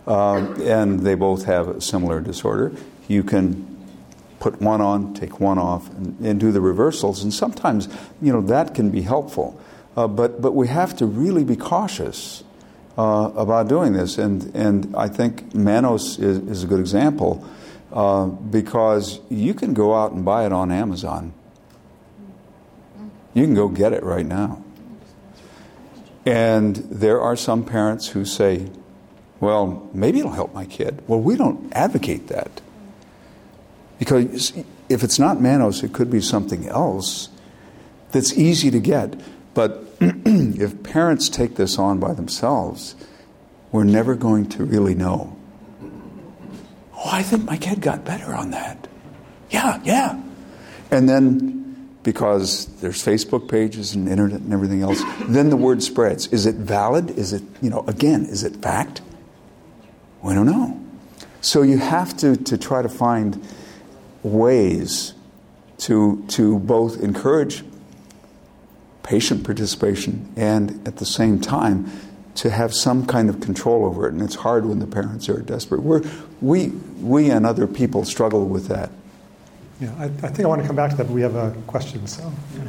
um, 0.06 0.62
and 0.62 1.02
they 1.02 1.15
both 1.15 1.43
have 1.43 1.67
a 1.67 1.82
similar 1.82 2.21
disorder, 2.21 2.73
you 3.10 3.23
can 3.23 3.77
put 4.39 4.62
one 4.62 4.82
on, 4.82 5.13
take 5.13 5.39
one 5.39 5.58
off, 5.58 5.89
and, 5.89 6.19
and 6.19 6.39
do 6.39 6.52
the 6.52 6.62
reversals. 6.62 7.23
And 7.23 7.34
sometimes, 7.34 7.88
you 8.21 8.32
know, 8.32 8.41
that 8.41 8.76
can 8.76 8.91
be 8.91 9.02
helpful. 9.02 9.60
Uh, 9.95 10.08
but, 10.08 10.41
but 10.41 10.54
we 10.54 10.67
have 10.67 10.95
to 10.97 11.06
really 11.06 11.43
be 11.43 11.56
cautious 11.56 12.43
uh, 12.97 13.32
about 13.36 13.67
doing 13.67 13.93
this. 13.93 14.17
And, 14.17 14.56
and 14.56 14.95
I 14.95 15.08
think 15.08 15.54
mannose 15.54 16.19
is, 16.19 16.38
is 16.39 16.63
a 16.63 16.67
good 16.67 16.80
example 16.80 17.47
uh, 17.91 18.26
because 18.26 19.19
you 19.30 19.54
can 19.54 19.73
go 19.73 19.95
out 19.95 20.12
and 20.12 20.23
buy 20.23 20.45
it 20.45 20.52
on 20.52 20.71
Amazon. 20.71 21.34
You 23.34 23.43
can 23.43 23.54
go 23.54 23.67
get 23.67 23.93
it 23.93 24.04
right 24.04 24.26
now. 24.26 24.63
And 26.26 26.76
there 26.76 27.21
are 27.21 27.36
some 27.36 27.63
parents 27.63 28.10
who 28.10 28.26
say, 28.26 28.69
well, 29.39 29.89
maybe 29.93 30.19
it'll 30.19 30.32
help 30.32 30.54
my 30.54 30.65
kid. 30.65 31.02
Well, 31.08 31.21
we 31.21 31.36
don't 31.38 31.71
advocate 31.73 32.28
that. 32.28 32.62
Because 33.99 34.53
if 34.89 35.03
it's 35.03 35.19
not 35.19 35.38
Mannose, 35.38 35.83
it 35.83 35.93
could 35.93 36.10
be 36.10 36.21
something 36.21 36.67
else 36.67 37.29
that's 38.12 38.38
easy 38.38 38.71
to 38.71 38.79
get. 38.79 39.19
But 39.53 39.83
if 39.99 40.83
parents 40.83 41.29
take 41.29 41.55
this 41.55 41.79
on 41.79 41.99
by 41.99 42.13
themselves, 42.13 42.95
we're 43.71 43.83
never 43.83 44.15
going 44.15 44.47
to 44.49 44.63
really 44.63 44.95
know. 44.95 45.36
Oh, 46.93 47.10
I 47.12 47.23
think 47.23 47.45
my 47.45 47.57
kid 47.57 47.81
got 47.81 48.05
better 48.05 48.33
on 48.33 48.51
that. 48.51 48.88
Yeah, 49.49 49.81
yeah. 49.83 50.21
And 50.91 51.07
then, 51.07 51.89
because 52.03 52.65
there's 52.81 53.03
Facebook 53.03 53.49
pages 53.49 53.93
and 53.93 54.07
internet 54.07 54.41
and 54.41 54.53
everything 54.53 54.81
else, 54.81 55.01
then 55.27 55.49
the 55.49 55.57
word 55.57 55.83
spreads. 55.83 56.27
Is 56.27 56.45
it 56.45 56.55
valid? 56.55 57.12
Is 57.12 57.33
it, 57.33 57.43
you 57.62 57.69
know, 57.69 57.83
again, 57.88 58.25
is 58.25 58.43
it 58.43 58.55
fact? 58.57 59.01
We 60.21 60.33
don't 60.33 60.45
know. 60.45 60.79
So 61.41 61.62
you 61.62 61.77
have 61.77 62.15
to, 62.17 62.36
to 62.36 62.57
try 62.57 62.81
to 62.81 62.89
find 62.89 63.45
ways 64.34 65.13
to, 65.80 66.24
to 66.30 66.60
both 66.60 67.02
encourage 67.02 67.63
patient 69.04 69.44
participation 69.44 70.32
and 70.36 70.86
at 70.88 70.98
the 70.98 71.06
same 71.06 71.40
time 71.40 71.90
to 72.36 72.50
have 72.50 72.74
some 72.74 73.06
kind 73.06 73.30
of 73.30 73.40
control 73.40 73.86
over 73.86 74.08
it. 74.08 74.13
And 74.13 74.22
it's 74.22 74.36
hard 74.36 74.66
when 74.66 74.80
the 74.80 74.88
parents 74.88 75.28
are 75.30 75.40
desperate. 75.40 75.82
We're, 75.82 76.04
we, 76.42 76.68
we 77.00 77.32
and 77.32 77.46
other 77.46 77.68
people 77.68 78.06
struggle 78.06 78.46
with 78.46 78.68
that. 78.68 78.92
Yeah, 79.80 79.94
I, 79.98 80.06
I 80.06 80.10
think 80.10 80.42
I 80.42 80.48
want 80.48 80.62
to 80.62 80.68
come 80.68 80.76
back 80.76 80.92
to 80.92 80.98
that, 80.98 81.06
but 81.06 81.13
we 81.13 81.22
have 81.22 81.36
a 81.36 81.52
question. 81.68 82.06
So, 82.08 82.32
yeah. 82.56 82.63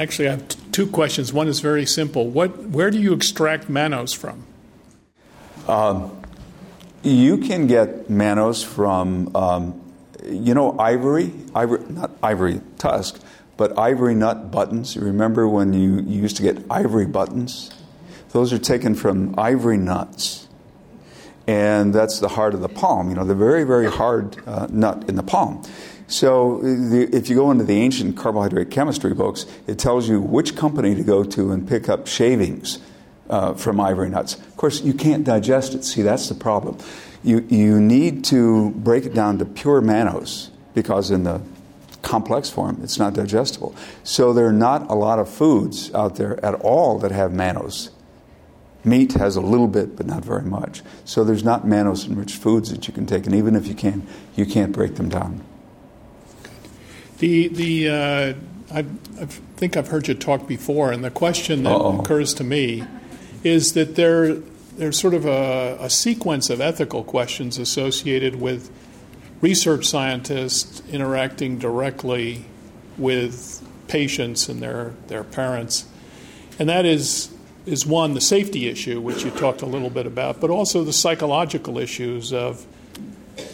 Actually, 0.00 0.28
I 0.28 0.30
have 0.32 0.48
t- 0.48 0.58
two 0.72 0.86
questions. 0.86 1.32
One 1.32 1.48
is 1.48 1.60
very 1.60 1.84
simple. 1.84 2.28
What, 2.28 2.68
where 2.68 2.90
do 2.90 2.98
you 2.98 3.12
extract 3.12 3.68
mannose 3.68 4.16
from? 4.16 4.44
Um, 5.68 6.20
you 7.02 7.38
can 7.38 7.66
get 7.66 8.08
mannose 8.08 8.64
from, 8.64 9.34
um, 9.36 9.81
you 10.24 10.54
know, 10.54 10.78
ivory, 10.78 11.32
ivory, 11.54 11.84
not 11.88 12.10
ivory 12.22 12.60
tusk, 12.78 13.20
but 13.56 13.76
ivory 13.78 14.14
nut 14.14 14.50
buttons. 14.50 14.96
You 14.96 15.02
remember 15.02 15.48
when 15.48 15.72
you, 15.72 15.96
you 15.96 16.22
used 16.22 16.36
to 16.36 16.42
get 16.42 16.64
ivory 16.70 17.06
buttons? 17.06 17.70
Those 18.30 18.52
are 18.52 18.58
taken 18.58 18.94
from 18.94 19.38
ivory 19.38 19.76
nuts. 19.76 20.48
And 21.46 21.92
that's 21.92 22.20
the 22.20 22.28
heart 22.28 22.54
of 22.54 22.60
the 22.60 22.68
palm, 22.68 23.08
you 23.08 23.16
know, 23.16 23.24
the 23.24 23.34
very, 23.34 23.64
very 23.64 23.90
hard 23.90 24.36
uh, 24.46 24.68
nut 24.70 25.08
in 25.08 25.16
the 25.16 25.22
palm. 25.22 25.62
So 26.06 26.60
the, 26.60 27.08
if 27.12 27.28
you 27.28 27.36
go 27.36 27.50
into 27.50 27.64
the 27.64 27.78
ancient 27.78 28.16
carbohydrate 28.16 28.70
chemistry 28.70 29.14
books, 29.14 29.46
it 29.66 29.78
tells 29.78 30.08
you 30.08 30.20
which 30.20 30.54
company 30.56 30.94
to 30.94 31.02
go 31.02 31.24
to 31.24 31.52
and 31.52 31.66
pick 31.66 31.88
up 31.88 32.06
shavings 32.06 32.78
uh, 33.28 33.54
from 33.54 33.80
ivory 33.80 34.10
nuts. 34.10 34.34
Of 34.34 34.56
course, 34.56 34.82
you 34.82 34.92
can't 34.92 35.24
digest 35.24 35.74
it. 35.74 35.84
See, 35.84 36.02
that's 36.02 36.28
the 36.28 36.34
problem. 36.34 36.78
You, 37.22 37.46
you 37.48 37.80
need 37.80 38.24
to 38.26 38.70
break 38.70 39.04
it 39.04 39.14
down 39.14 39.38
to 39.38 39.44
pure 39.44 39.80
mannose 39.80 40.50
because 40.74 41.10
in 41.10 41.24
the 41.24 41.40
complex 42.02 42.50
form, 42.50 42.80
it's 42.82 42.98
not 42.98 43.14
digestible. 43.14 43.76
So 44.02 44.32
there 44.32 44.46
are 44.46 44.52
not 44.52 44.90
a 44.90 44.94
lot 44.94 45.18
of 45.18 45.28
foods 45.28 45.94
out 45.94 46.16
there 46.16 46.44
at 46.44 46.54
all 46.54 46.98
that 46.98 47.12
have 47.12 47.30
mannose 47.30 47.90
Meat 48.84 49.12
has 49.12 49.36
a 49.36 49.40
little 49.40 49.68
bit, 49.68 49.96
but 49.96 50.06
not 50.06 50.24
very 50.24 50.42
much. 50.42 50.82
So 51.04 51.22
there's 51.22 51.44
not 51.44 51.64
mannose 51.64 52.06
enriched 52.08 52.36
foods 52.36 52.70
that 52.70 52.88
you 52.88 52.94
can 52.94 53.06
take, 53.06 53.26
and 53.26 53.34
even 53.34 53.54
if 53.54 53.68
you 53.68 53.74
can, 53.74 54.06
you 54.34 54.44
can't 54.44 54.72
break 54.72 54.96
them 54.96 55.08
down. 55.08 55.44
The 57.18 57.46
the 57.48 57.88
uh, 57.88 58.34
I, 58.74 58.82
think 59.56 59.76
I've 59.76 59.88
heard 59.88 60.08
you 60.08 60.14
talk 60.14 60.48
before, 60.48 60.90
and 60.90 61.04
the 61.04 61.10
question 61.10 61.62
that 61.62 61.70
Uh-oh. 61.70 62.00
occurs 62.00 62.34
to 62.34 62.44
me 62.44 62.84
is 63.44 63.74
that 63.74 63.94
there 63.94 64.34
there's 64.76 64.98
sort 64.98 65.14
of 65.14 65.26
a, 65.26 65.76
a 65.80 65.90
sequence 65.90 66.50
of 66.50 66.60
ethical 66.60 67.04
questions 67.04 67.58
associated 67.58 68.40
with 68.40 68.70
research 69.40 69.86
scientists 69.86 70.82
interacting 70.90 71.58
directly 71.58 72.44
with 72.96 73.66
patients 73.88 74.48
and 74.48 74.62
their 74.62 74.92
their 75.08 75.24
parents, 75.24 75.86
and 76.58 76.68
that 76.68 76.84
is 76.84 77.32
is 77.66 77.86
one, 77.86 78.14
the 78.14 78.20
safety 78.20 78.68
issue, 78.68 79.00
which 79.00 79.24
you 79.24 79.30
talked 79.30 79.62
a 79.62 79.66
little 79.66 79.90
bit 79.90 80.06
about, 80.06 80.40
but 80.40 80.50
also 80.50 80.82
the 80.82 80.92
psychological 80.92 81.78
issues 81.78 82.32
of, 82.32 82.66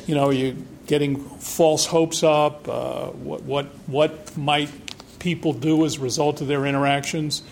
you 0.07 0.15
know, 0.15 0.31
you 0.31 0.57
getting 0.87 1.17
false 1.39 1.85
hopes 1.87 2.23
up, 2.23 2.67
uh, 2.69 3.09
what, 3.09 3.43
what, 3.43 3.67
what 3.87 4.37
might 4.37 4.71
people 5.19 5.53
do 5.53 5.85
as 5.85 5.97
a 5.97 6.01
result 6.01 6.41
of 6.41 6.49
their 6.49 6.65
interactions. 6.65 7.43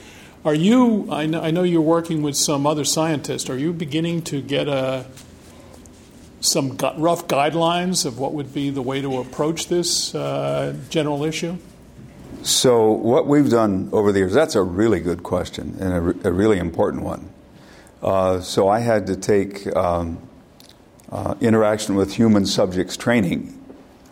Are 0.47 0.55
you, 0.55 1.09
I 1.11 1.27
know, 1.27 1.43
I 1.43 1.51
know 1.51 1.65
you're 1.65 1.81
working 1.81 2.23
with 2.23 2.37
some 2.37 2.69
other 2.69 2.85
scientists, 2.85 3.51
are 3.51 3.59
you 3.59 3.73
beginning 3.73 4.23
to 4.23 4.41
get 4.41 4.69
a, 4.69 5.05
some 6.41 6.77
gu- 6.77 6.93
rough 6.99 7.27
guidelines 7.27 8.07
of 8.07 8.21
what 8.21 8.33
would 8.33 8.55
be 8.55 8.71
the 8.71 8.81
way 8.81 9.01
to 9.01 9.19
approach 9.19 9.67
this 9.67 10.15
uh, 10.15 10.77
general 10.89 11.25
issue? 11.25 11.59
So, 12.45 12.93
what 12.93 13.27
we've 13.27 13.51
done 13.51 13.89
over 13.91 14.13
the 14.13 14.21
years, 14.21 14.33
that's 14.33 14.55
a 14.55 14.63
really 14.63 15.01
good 15.01 15.25
question 15.25 15.77
and 15.81 15.93
a, 15.93 16.29
a 16.29 16.33
really 16.33 16.61
important 16.61 17.03
one. 17.03 17.29
Uh, 18.01 18.41
so, 18.41 18.69
I 18.69 18.79
had 18.79 19.09
to 19.09 19.17
take 19.17 19.67
um, 19.75 20.17
uh, 21.11 21.35
interaction 21.41 21.97
with 21.97 22.15
human 22.15 22.47
subjects 22.47 22.97
training, 22.97 23.61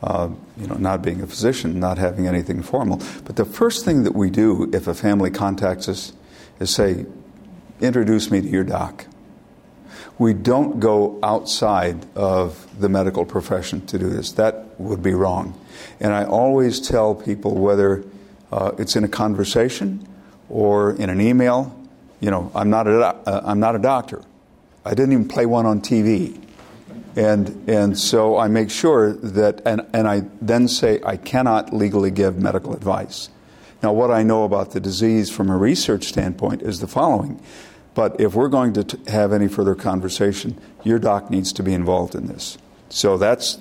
uh, 0.02 0.30
you 0.56 0.66
know, 0.66 0.74
not 0.74 1.00
being 1.00 1.20
a 1.20 1.28
physician, 1.28 1.78
not 1.78 1.96
having 1.96 2.26
anything 2.26 2.60
formal. 2.60 3.00
But 3.24 3.36
the 3.36 3.44
first 3.44 3.84
thing 3.84 4.02
that 4.02 4.16
we 4.16 4.30
do 4.30 4.68
if 4.72 4.88
a 4.88 4.94
family 4.94 5.30
contacts 5.30 5.88
us 5.88 6.12
is 6.60 6.70
say, 6.70 7.06
introduce 7.80 8.30
me 8.30 8.40
to 8.40 8.48
your 8.48 8.64
doc. 8.64 9.06
We 10.18 10.32
don't 10.32 10.78
go 10.78 11.18
outside 11.22 12.06
of 12.14 12.80
the 12.80 12.88
medical 12.88 13.24
profession 13.24 13.84
to 13.86 13.98
do 13.98 14.08
this. 14.08 14.32
That 14.32 14.78
would 14.78 15.02
be 15.02 15.12
wrong. 15.12 15.58
And 16.00 16.12
I 16.12 16.24
always 16.24 16.80
tell 16.80 17.14
people 17.14 17.56
whether 17.56 18.04
uh, 18.52 18.72
it's 18.78 18.94
in 18.94 19.02
a 19.02 19.08
conversation 19.08 20.06
or 20.48 20.92
in 20.92 21.10
an 21.10 21.20
email, 21.20 21.76
you 22.20 22.30
know, 22.30 22.50
I'm 22.54 22.70
not 22.70 22.86
a, 22.86 23.04
uh, 23.04 23.42
I'm 23.44 23.58
not 23.58 23.74
a 23.74 23.78
doctor. 23.78 24.22
I 24.84 24.90
didn't 24.90 25.12
even 25.12 25.28
play 25.28 25.46
one 25.46 25.66
on 25.66 25.80
TV. 25.80 26.40
And, 27.16 27.68
and 27.68 27.98
so 27.98 28.38
I 28.38 28.48
make 28.48 28.70
sure 28.70 29.12
that, 29.12 29.62
and, 29.64 29.86
and 29.92 30.08
I 30.08 30.22
then 30.40 30.68
say, 30.68 31.00
I 31.04 31.16
cannot 31.16 31.72
legally 31.72 32.10
give 32.10 32.36
medical 32.38 32.74
advice. 32.74 33.30
Now, 33.84 33.92
what 33.92 34.10
I 34.10 34.22
know 34.22 34.44
about 34.44 34.70
the 34.70 34.80
disease 34.80 35.30
from 35.30 35.50
a 35.50 35.58
research 35.58 36.04
standpoint 36.04 36.62
is 36.62 36.80
the 36.80 36.86
following. 36.86 37.38
But 37.92 38.18
if 38.18 38.34
we're 38.34 38.48
going 38.48 38.72
to 38.72 38.84
t- 38.84 39.10
have 39.10 39.30
any 39.30 39.46
further 39.46 39.74
conversation, 39.74 40.58
your 40.84 40.98
doc 40.98 41.28
needs 41.28 41.52
to 41.52 41.62
be 41.62 41.74
involved 41.74 42.14
in 42.14 42.26
this. 42.26 42.56
So 42.88 43.18
that's 43.18 43.58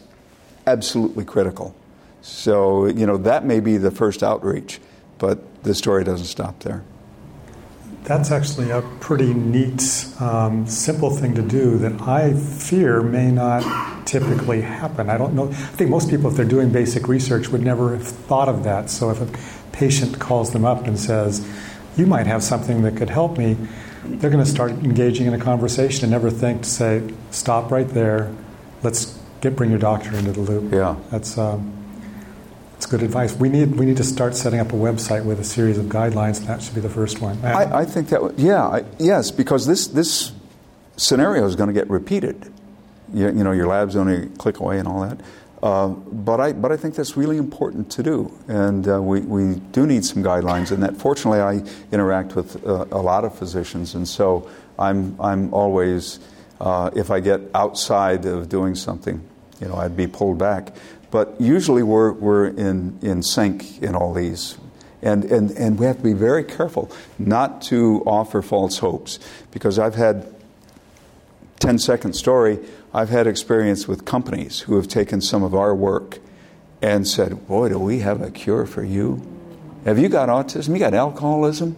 absolutely 0.65 1.25
critical. 1.25 1.75
So, 2.21 2.85
you 2.85 3.05
know, 3.05 3.17
that 3.17 3.43
may 3.43 3.59
be 3.59 3.75
the 3.75 3.91
first 3.91 4.23
outreach, 4.23 4.79
but 5.17 5.61
the 5.63 5.75
story 5.75 6.05
doesn't 6.05 6.27
stop 6.27 6.59
there. 6.59 6.85
That's 8.05 8.31
actually 8.31 8.69
a 8.71 8.81
pretty 9.01 9.33
neat, 9.33 10.07
um, 10.21 10.65
simple 10.67 11.09
thing 11.09 11.35
to 11.35 11.41
do 11.41 11.77
that 11.79 12.01
I 12.01 12.33
fear 12.33 13.01
may 13.01 13.29
not 13.29 14.07
typically 14.07 14.61
happen. 14.61 15.09
I 15.09 15.17
don't 15.17 15.33
know. 15.33 15.49
I 15.49 15.53
think 15.53 15.89
most 15.89 16.09
people, 16.09 16.29
if 16.29 16.37
they're 16.37 16.45
doing 16.45 16.69
basic 16.69 17.09
research, 17.09 17.49
would 17.49 17.61
never 17.61 17.91
have 17.91 18.07
thought 18.07 18.47
of 18.47 18.63
that. 18.63 18.89
So 18.89 19.09
if 19.09 19.21
a 19.21 19.62
patient 19.73 20.19
calls 20.19 20.53
them 20.53 20.63
up 20.63 20.87
and 20.87 20.97
says, 20.97 21.45
You 21.97 22.07
might 22.07 22.27
have 22.27 22.41
something 22.41 22.83
that 22.83 22.95
could 22.95 23.09
help 23.09 23.37
me, 23.37 23.57
they're 24.05 24.31
going 24.31 24.43
to 24.43 24.49
start 24.49 24.71
engaging 24.71 25.27
in 25.27 25.33
a 25.33 25.39
conversation 25.39 26.05
and 26.05 26.11
never 26.11 26.29
think 26.29 26.63
to 26.63 26.69
say, 26.69 27.13
Stop 27.31 27.71
right 27.71 27.87
there. 27.87 28.33
Let's 28.81 29.19
get 29.41 29.55
bring 29.57 29.69
your 29.69 29.79
doctor 29.79 30.15
into 30.15 30.31
the 30.31 30.41
loop. 30.41 30.71
Yeah. 30.71 30.95
That's. 31.11 31.37
Um, 31.37 31.79
that's 32.83 32.91
good 32.91 33.03
advice. 33.03 33.33
We 33.33 33.47
need 33.47 33.77
we 33.77 33.85
need 33.85 33.95
to 33.95 34.03
start 34.03 34.35
setting 34.35 34.59
up 34.59 34.73
a 34.73 34.75
website 34.75 35.23
with 35.23 35.39
a 35.39 35.43
series 35.45 35.77
of 35.77 35.85
guidelines, 35.85 36.39
and 36.39 36.47
that 36.47 36.61
should 36.61 36.75
be 36.75 36.81
the 36.81 36.89
first 36.89 37.21
one. 37.21 37.39
I, 37.45 37.79
I 37.79 37.85
think 37.85 38.09
that 38.09 38.37
yeah, 38.37 38.61
I, 38.61 38.83
yes, 38.99 39.31
because 39.31 39.65
this 39.65 39.87
this 39.87 40.33
scenario 40.97 41.45
is 41.45 41.55
going 41.55 41.67
to 41.67 41.73
get 41.73 41.89
repeated. 41.89 42.51
You, 43.13 43.27
you, 43.27 43.43
know, 43.43 43.53
your 43.53 43.67
lab's 43.67 43.95
only 43.95 44.27
click 44.37 44.59
away 44.59 44.79
and 44.79 44.87
all 44.87 45.01
that. 45.01 45.19
Uh, 45.63 45.87
but 45.87 46.41
I 46.41 46.51
but 46.51 46.73
I 46.73 46.77
think 46.77 46.95
that's 46.95 47.15
really 47.15 47.37
important 47.37 47.89
to 47.93 48.03
do, 48.03 48.37
and 48.49 48.85
uh, 48.85 49.01
we 49.01 49.21
we 49.21 49.55
do 49.71 49.87
need 49.87 50.03
some 50.03 50.21
guidelines. 50.21 50.71
And 50.71 50.83
that 50.83 50.97
fortunately, 50.97 51.39
I 51.39 51.63
interact 51.89 52.35
with 52.35 52.63
uh, 52.67 52.85
a 52.91 53.01
lot 53.01 53.23
of 53.23 53.33
physicians, 53.33 53.95
and 53.95 54.05
so 54.05 54.49
I'm 54.77 55.15
I'm 55.21 55.53
always 55.53 56.19
uh, 56.59 56.89
if 56.95 57.11
I 57.11 57.19
get 57.19 57.41
outside 57.55 58.25
of 58.25 58.49
doing 58.49 58.75
something, 58.75 59.21
you 59.59 59.67
know, 59.67 59.75
I'd 59.75 59.97
be 59.97 60.07
pulled 60.07 60.37
back. 60.37 60.75
But 61.11 61.39
usually 61.39 61.83
we're, 61.83 62.11
we're 62.13 62.47
in, 62.47 62.97
in 63.01 63.21
sync 63.21 63.83
in 63.83 63.95
all 63.95 64.13
these. 64.13 64.57
And, 65.03 65.25
and, 65.25 65.51
and 65.51 65.77
we 65.77 65.85
have 65.85 65.97
to 65.97 66.03
be 66.03 66.13
very 66.13 66.43
careful 66.43 66.89
not 67.19 67.61
to 67.63 68.01
offer 68.05 68.41
false 68.41 68.79
hopes 68.79 69.19
because 69.51 69.77
I've 69.77 69.95
had 69.95 70.33
10 71.59 71.77
second 71.77 72.13
story, 72.13 72.59
I've 72.93 73.09
had 73.09 73.25
experience 73.25 73.87
with 73.87 74.05
companies 74.05 74.61
who 74.61 74.75
have 74.75 74.87
taken 74.87 75.19
some 75.19 75.41
of 75.41 75.55
our 75.55 75.73
work 75.73 76.19
and 76.81 77.07
said, 77.07 77.47
Boy, 77.47 77.69
do 77.69 77.79
we 77.79 77.99
have 77.99 78.21
a 78.21 78.29
cure 78.29 78.65
for 78.65 78.83
you? 78.83 79.27
Have 79.85 79.97
you 79.97 80.09
got 80.09 80.29
autism? 80.29 80.73
You 80.73 80.79
got 80.79 80.93
alcoholism? 80.93 81.75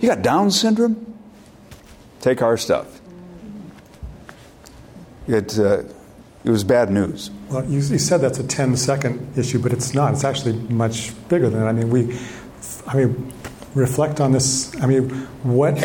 You 0.00 0.08
got 0.08 0.22
Down 0.22 0.50
syndrome? 0.50 1.14
Take 2.20 2.42
our 2.42 2.56
stuff. 2.56 3.00
It, 5.28 5.58
uh, 5.58 5.84
it 6.44 6.50
was 6.50 6.64
bad 6.64 6.90
news. 6.90 7.30
Well, 7.48 7.64
you, 7.64 7.76
you, 7.76 7.98
said 7.98 8.20
that's 8.20 8.38
a 8.38 8.46
10 8.46 8.76
second 8.76 9.38
issue, 9.38 9.60
but 9.60 9.72
it's 9.72 9.94
not. 9.94 10.12
It's 10.12 10.24
actually 10.24 10.54
much 10.54 11.12
bigger 11.28 11.48
than 11.48 11.60
that. 11.60 11.68
I 11.68 11.72
mean, 11.72 11.90
we, 11.90 12.18
I 12.86 12.96
mean, 12.96 13.32
reflect 13.74 14.20
on 14.20 14.32
this. 14.32 14.74
I 14.82 14.86
mean, 14.86 15.08
what 15.44 15.76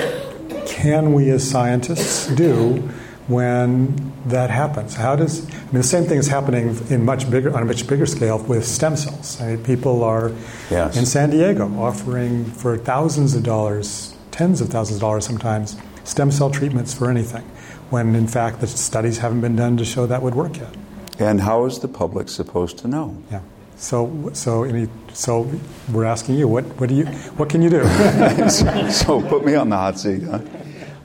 can 0.66 1.14
we 1.14 1.30
as 1.30 1.48
scientists 1.48 2.28
do 2.36 2.90
when 3.28 4.14
that 4.26 4.50
happens? 4.50 4.96
How 4.96 5.16
does, 5.16 5.48
I 5.48 5.52
mean, 5.66 5.74
the 5.74 5.84
same 5.84 6.06
thing 6.06 6.18
is 6.18 6.28
happening 6.28 6.78
in 6.90 7.04
much 7.04 7.30
bigger, 7.30 7.54
on 7.56 7.62
a 7.62 7.66
much 7.66 7.88
bigger 7.88 8.06
scale 8.06 8.40
with 8.40 8.66
stem 8.66 8.96
cells. 8.96 9.40
I 9.42 9.56
mean, 9.56 9.64
people 9.64 10.04
are 10.04 10.32
yes. 10.70 10.98
in 10.98 11.06
San 11.06 11.30
Diego 11.30 11.68
offering 11.78 12.46
for 12.46 12.78
thousands 12.78 13.36
of 13.36 13.44
dollars, 13.44 14.16
tens 14.32 14.62
of 14.62 14.70
thousands 14.70 14.98
of 14.98 15.02
dollars 15.02 15.26
sometimes, 15.26 15.78
stem 16.04 16.32
cell 16.32 16.50
treatments 16.50 16.94
for 16.94 17.10
anything 17.10 17.44
when 17.90 18.16
in 18.16 18.28
fact 18.28 18.60
the 18.60 18.68
studies 18.68 19.18
haven't 19.20 19.42
been 19.42 19.56
done 19.56 19.78
to 19.78 19.86
show 19.86 20.06
that 20.06 20.22
would 20.22 20.36
work 20.36 20.58
yet. 20.58 20.76
And 21.20 21.42
how 21.42 21.66
is 21.66 21.80
the 21.80 21.88
public 21.88 22.30
supposed 22.30 22.78
to 22.80 22.88
know? 22.88 23.22
Yeah. 23.32 23.42
So, 23.78 24.32
so, 24.34 24.64
any, 24.64 24.88
so 25.14 25.50
we're 25.92 26.06
asking 26.06 26.36
you, 26.36 26.48
what, 26.48 26.66
what 26.80 26.90
do 26.90 26.96
you, 26.96 27.06
what 27.06 27.50
can 27.50 27.62
you 27.62 27.70
do? 27.70 27.84
so, 28.50 28.90
so, 28.90 29.22
put 29.22 29.46
me 29.46 29.54
on 29.54 29.70
the 29.70 29.76
hot 29.76 30.00
seat. 30.00 30.24
Huh? 30.24 30.40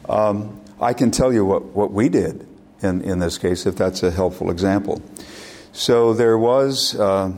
Um, 0.09 0.62
I 0.83 0.95
can 0.95 1.11
tell 1.11 1.33
you 1.33 1.45
what, 1.45 1.65
what 1.67 1.93
we 1.93 2.09
did 2.09 2.47
in, 2.83 3.03
in 3.03 3.21
this 3.21 3.39
case, 3.39 3.67
if 3.67 3.77
that's 3.77 4.03
a 4.03 4.11
helpful 4.11 4.51
example. 4.51 5.01
So 5.73 6.13
there 6.13 6.37
was 6.37 6.99
uh, 6.99 7.33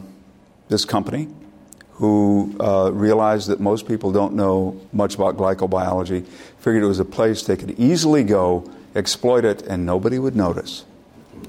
this 0.68 0.84
company 0.84 1.28
who 1.92 2.56
uh, 2.58 2.90
realized 2.92 3.48
that 3.48 3.60
most 3.60 3.86
people 3.86 4.10
don't 4.10 4.34
know 4.34 4.80
much 4.92 5.14
about 5.14 5.36
glycobiology, 5.36 6.26
figured 6.58 6.82
it 6.82 6.86
was 6.86 6.98
a 6.98 7.04
place 7.04 7.44
they 7.44 7.56
could 7.56 7.78
easily 7.78 8.24
go 8.24 8.68
exploit 8.96 9.44
it, 9.44 9.62
and 9.62 9.86
nobody 9.86 10.18
would 10.18 10.34
notice. 10.34 10.84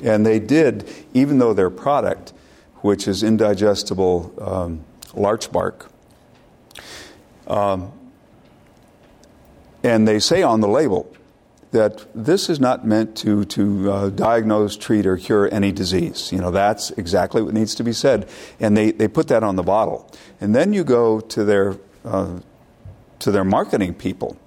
And 0.04 0.26
they 0.26 0.40
did, 0.40 0.88
even 1.14 1.40
though 1.40 1.54
their 1.54 1.70
product, 1.70 2.34
which 2.82 3.08
is 3.08 3.24
indigestible 3.24 4.34
um, 4.40 4.84
larch 5.16 5.52
bark, 5.52 5.90
um, 7.48 7.92
and 9.84 10.08
they 10.08 10.20
say 10.20 10.44
on 10.44 10.62
the 10.62 10.68
label 10.68 11.12
that 11.76 12.06
this 12.16 12.50
is 12.50 12.60
not 12.60 12.88
meant 12.88 13.18
to, 13.18 13.44
to 13.46 13.92
uh, 13.92 14.10
diagnose, 14.10 14.78
treat, 14.78 15.06
or 15.06 15.18
cure 15.18 15.54
any 15.54 15.72
disease. 15.72 16.32
You 16.32 16.40
know, 16.40 16.50
that's 16.50 16.92
exactly 16.92 17.42
what 17.42 17.54
needs 17.54 17.76
to 17.76 17.84
be 17.84 17.92
said. 17.92 18.28
And 18.60 18.76
they, 18.76 18.92
they 18.92 19.08
put 19.08 19.28
that 19.28 19.44
on 19.44 19.58
the 19.58 19.64
bottle. 19.64 20.10
And 20.40 20.56
then 20.56 20.74
you 20.74 20.84
go 20.84 21.20
to 21.20 21.44
their, 21.44 21.78
uh, 22.06 22.40
to 23.20 23.32
their 23.32 23.44
marketing 23.44 23.94
people, 23.94 24.38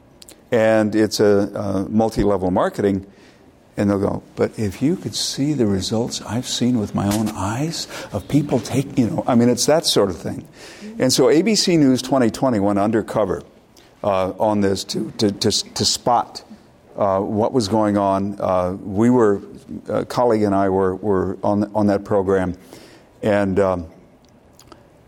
and 0.50 0.94
it's 0.94 1.20
a, 1.20 1.50
a 1.54 1.88
multi 1.88 2.24
level 2.24 2.50
marketing. 2.50 3.06
And 3.76 3.88
they'll 3.88 4.00
go, 4.00 4.24
but 4.34 4.58
if 4.58 4.82
you 4.82 4.96
could 4.96 5.14
see 5.14 5.52
the 5.52 5.66
results 5.66 6.20
I've 6.22 6.48
seen 6.48 6.80
with 6.80 6.96
my 6.96 7.14
own 7.14 7.28
eyes 7.28 7.86
of 8.12 8.26
people 8.26 8.58
taking, 8.58 8.96
you 8.96 9.10
know, 9.10 9.24
I 9.24 9.36
mean, 9.36 9.48
it's 9.48 9.66
that 9.66 9.86
sort 9.86 10.10
of 10.10 10.18
thing. 10.18 10.48
And 10.98 11.12
so 11.12 11.26
ABC 11.26 11.78
News 11.78 12.02
2020 12.02 12.58
went 12.58 12.80
undercover 12.80 13.44
uh, 14.02 14.30
on 14.30 14.62
this 14.62 14.82
to, 14.84 15.12
to, 15.18 15.30
to, 15.30 15.50
to 15.74 15.84
spot 15.84 16.42
uh, 16.98 17.20
what 17.20 17.52
was 17.52 17.68
going 17.68 17.96
on. 17.96 18.36
Uh, 18.40 18.72
we 18.72 19.08
were, 19.08 19.40
a 19.88 20.04
colleague 20.04 20.42
and 20.42 20.54
I 20.54 20.68
were, 20.68 20.96
were 20.96 21.38
on, 21.44 21.72
on 21.74 21.86
that 21.86 22.04
program. 22.04 22.56
And 23.22 23.60
um, 23.60 23.86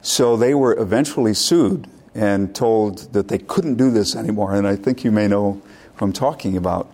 so 0.01 0.37
they 0.37 0.55
were 0.55 0.79
eventually 0.79 1.35
sued 1.35 1.89
and 2.15 2.55
told 2.55 3.13
that 3.13 3.27
they 3.27 3.39
couldn't 3.39 3.75
do 3.75 3.91
this 3.91 4.15
anymore. 4.15 4.55
And 4.55 4.69
I 4.69 4.77
think 4.77 5.03
you 5.03 5.11
may 5.11 5.27
know 5.27 5.61
who 5.97 6.05
I'm 6.05 6.13
talking 6.13 6.57
about. 6.57 6.91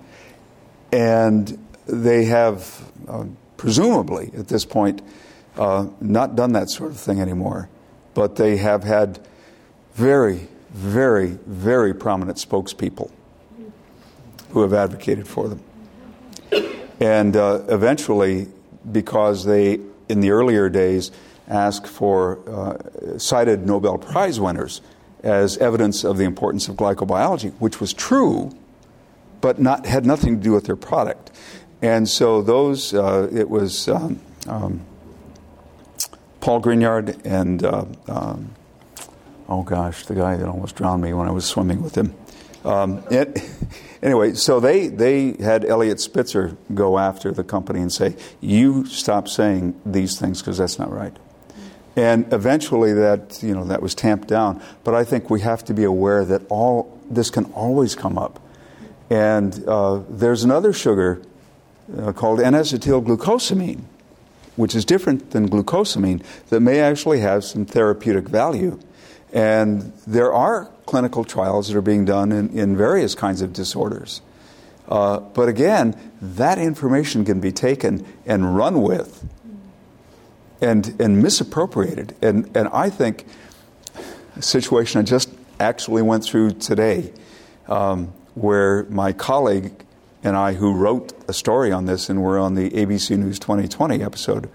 And 0.91 1.59
they 1.87 2.25
have, 2.25 2.91
uh, 3.07 3.27
presumably 3.59 4.31
at 4.37 4.49
this 4.49 4.65
point, 4.65 5.03
uh, 5.59 5.89
not 6.01 6.37
done 6.37 6.53
that 6.53 6.71
sort 6.71 6.91
of 6.91 6.97
thing 6.97 7.21
anymore. 7.21 7.69
But 8.15 8.37
they 8.37 8.57
have 8.57 8.85
had 8.85 9.19
very, 9.95 10.49
very, 10.71 11.39
very 11.47 11.95
prominent 11.95 12.39
spokespeople 12.39 13.11
who 14.51 14.63
have 14.63 14.73
advocated 14.73 15.27
for 15.27 15.49
them. 15.49 15.61
And 17.01 17.37
uh, 17.37 17.63
eventually, 17.69 18.49
because 18.91 19.45
they, 19.45 19.81
in 20.09 20.21
the 20.21 20.31
earlier 20.31 20.69
days, 20.69 21.11
asked 21.49 21.87
for, 21.87 22.39
uh, 22.49 23.19
cited 23.19 23.67
Nobel 23.67 23.99
Prize 23.99 24.41
winners 24.41 24.81
as 25.23 25.59
evidence 25.59 26.05
of 26.05 26.19
the 26.19 26.25
importance 26.25 26.69
of 26.69 26.77
glycobiology, 26.77 27.53
which 27.59 27.81
was 27.81 27.93
true, 27.93 28.51
but 29.41 29.59
not, 29.61 29.87
had 29.87 30.07
nothing 30.07 30.39
to 30.39 30.43
do 30.43 30.53
with 30.53 30.65
their 30.65 30.77
product. 30.77 31.31
And 31.83 32.09
so 32.09 32.43
those, 32.43 32.95
uh, 32.95 33.29
it 33.33 33.51
was 33.51 33.89
um, 33.89 34.21
um, 34.47 34.85
Paul 36.41 36.63
Grignard 36.63 37.21
and, 37.25 37.65
uh, 37.65 37.85
um, 38.09 38.55
oh 39.49 39.63
gosh, 39.63 40.07
the 40.07 40.15
guy 40.15 40.37
that 40.37 40.49
almost 40.49 40.77
drowned 40.77 41.03
me 41.03 41.13
when 41.13 41.29
I 41.29 41.33
was 41.33 41.45
swimming 41.45 41.83
with 41.83 41.97
him. 41.97 42.15
Um, 42.67 43.05
it, 43.11 43.41
anyway, 44.03 44.35
so 44.35 44.59
they, 44.61 44.89
they 44.89 45.33
had 45.41 45.65
Eliot 45.65 46.01
Spitzer 46.01 46.57
go 46.75 46.99
after 46.99 47.31
the 47.31 47.45
company 47.45 47.81
and 47.81 47.93
say, 47.93 48.17
you 48.41 48.85
stop 48.87 49.29
saying 49.29 49.81
these 49.87 50.19
things 50.19 50.43
because 50.43 50.59
that's 50.59 50.79
not 50.79 50.93
right. 50.93 51.17
And 51.95 52.31
eventually 52.33 52.93
that, 52.93 53.43
you 53.43 53.55
know, 53.55 53.65
that 53.65 53.81
was 53.81 53.95
tamped 53.95 54.29
down. 54.29 54.63
But 54.85 54.95
I 54.95 55.05
think 55.05 55.31
we 55.31 55.41
have 55.41 55.65
to 55.67 55.75
be 55.75 55.85
aware 55.85 56.25
that 56.27 56.43
all 56.51 57.01
this 57.09 57.31
can 57.31 57.45
always 57.53 57.95
come 57.95 58.19
up. 58.19 58.43
And 59.09 59.67
uh, 59.67 60.03
there's 60.11 60.43
another 60.45 60.73
sugar 60.73 61.23
uh, 61.97 62.13
called 62.13 62.41
N-acetylglucosamine, 62.41 63.83
which 64.57 64.75
is 64.75 64.85
different 64.85 65.31
than 65.31 65.49
glucosamine, 65.49 66.23
that 66.49 66.61
may 66.61 66.81
actually 66.81 67.21
have 67.21 67.45
some 67.45 67.65
therapeutic 67.65 68.29
value. 68.29 68.79
And 69.33 69.93
there 70.07 70.33
are 70.33 70.71
clinical 70.87 71.25
trials 71.25 71.69
that 71.69 71.77
are 71.77 71.83
being 71.83 72.05
done 72.05 72.33
in, 72.33 72.49
in 72.51 72.77
various 72.77 73.15
kinds 73.15 73.43
of 73.43 73.53
disorders. 73.53 74.23
Uh, 74.89 75.19
but 75.19 75.49
again, 75.49 75.99
that 76.23 76.59
information 76.59 77.25
can 77.25 77.41
be 77.41 77.53
taken 77.53 78.07
and 78.25 78.57
run 78.57 78.81
with 78.81 79.25
and, 80.61 80.99
and 81.01 81.23
misappropriated. 81.23 82.15
And, 82.23 82.57
and 82.57 82.69
I 82.69 82.89
think 82.91 83.27
a 84.37 84.43
situation 84.43 85.01
I 85.01 85.03
just 85.03 85.29
actually 85.59 86.03
went 86.03 86.25
through 86.25 86.53
today 86.53 87.13
um, 87.67 88.13
where 88.35 88.85
my 88.85 89.13
colleague 89.13 89.73
and 90.23 90.37
I, 90.37 90.55
who 90.55 90.75
wrote 90.75 91.13
a 91.29 91.33
story 91.33 91.73
on 91.73 91.87
this 91.87 92.09
and 92.09 92.23
were 92.23 92.39
on 92.39 92.55
the 92.55 92.71
ABC 92.71 93.17
News 93.17 93.39
2020 93.39 94.03
episode, 94.03 94.51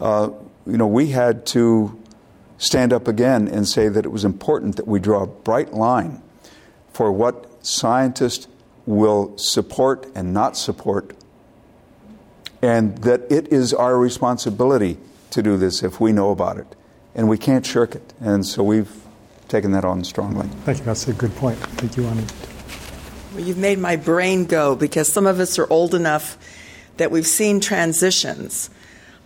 uh, 0.00 0.30
you 0.66 0.76
know, 0.76 0.86
we 0.86 1.08
had 1.08 1.46
to 1.46 1.98
stand 2.58 2.92
up 2.92 3.08
again 3.08 3.48
and 3.48 3.66
say 3.66 3.88
that 3.88 4.04
it 4.04 4.10
was 4.10 4.24
important 4.24 4.76
that 4.76 4.86
we 4.86 4.98
draw 5.00 5.22
a 5.22 5.26
bright 5.26 5.72
line 5.72 6.22
for 6.92 7.10
what 7.12 7.50
scientists 7.64 8.46
will 8.86 9.36
support 9.38 10.06
and 10.14 10.32
not 10.32 10.56
support, 10.56 11.14
and 12.62 12.98
that 12.98 13.20
it 13.30 13.48
is 13.52 13.74
our 13.74 13.98
responsibility 13.98 14.98
to 15.30 15.42
do 15.42 15.56
this 15.56 15.82
if 15.82 16.00
we 16.00 16.12
know 16.12 16.30
about 16.30 16.58
it. 16.58 16.66
And 17.14 17.28
we 17.28 17.38
can't 17.38 17.64
shirk 17.64 17.94
it. 17.94 18.12
And 18.20 18.44
so 18.44 18.62
we've 18.62 18.90
taken 19.48 19.72
that 19.72 19.84
on 19.84 20.04
strongly. 20.04 20.48
Thank 20.64 20.78
you. 20.78 20.84
That's 20.84 21.06
a 21.08 21.12
good 21.12 21.34
point. 21.36 21.58
Thank 21.58 21.96
you, 21.96 22.06
Ani. 22.06 22.24
Well, 23.34 23.44
you've 23.44 23.58
made 23.58 23.78
my 23.78 23.96
brain 23.96 24.44
go 24.44 24.76
because 24.76 25.12
some 25.12 25.26
of 25.26 25.40
us 25.40 25.58
are 25.58 25.66
old 25.70 25.94
enough 25.94 26.38
that 26.96 27.10
we've 27.10 27.26
seen 27.26 27.60
transitions. 27.60 28.70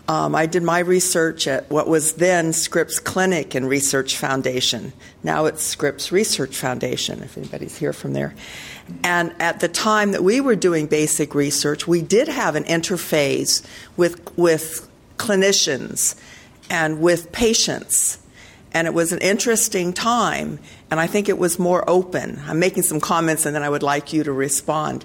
Um, 0.08 0.34
I 0.34 0.46
did 0.46 0.62
my 0.62 0.78
research 0.78 1.46
at 1.46 1.68
what 1.70 1.86
was 1.86 2.14
then 2.14 2.54
Scripps 2.54 2.98
Clinic 2.98 3.54
and 3.54 3.68
Research 3.68 4.16
Foundation. 4.16 4.94
Now 5.22 5.44
it's 5.44 5.62
Scripps 5.62 6.10
Research 6.10 6.56
Foundation, 6.56 7.22
if 7.22 7.36
anybody's 7.36 7.76
here 7.76 7.92
from 7.92 8.14
there. 8.14 8.34
And 9.04 9.34
at 9.38 9.60
the 9.60 9.68
time 9.68 10.12
that 10.12 10.24
we 10.24 10.40
were 10.40 10.56
doing 10.56 10.86
basic 10.86 11.34
research, 11.34 11.86
we 11.86 12.00
did 12.00 12.26
have 12.26 12.56
an 12.56 12.64
interface 12.64 13.62
with, 13.98 14.34
with 14.38 14.88
clinicians 15.18 16.18
and 16.70 17.02
with 17.02 17.30
patients. 17.30 18.18
And 18.72 18.86
it 18.86 18.94
was 18.94 19.12
an 19.12 19.18
interesting 19.18 19.92
time, 19.92 20.58
and 20.90 20.98
I 20.98 21.06
think 21.06 21.28
it 21.28 21.38
was 21.38 21.58
more 21.58 21.88
open. 21.88 22.40
I'm 22.46 22.58
making 22.58 22.82
some 22.82 23.00
comments, 23.00 23.44
and 23.44 23.54
then 23.54 23.62
I 23.62 23.68
would 23.68 23.82
like 23.82 24.14
you 24.14 24.24
to 24.24 24.32
respond. 24.32 25.04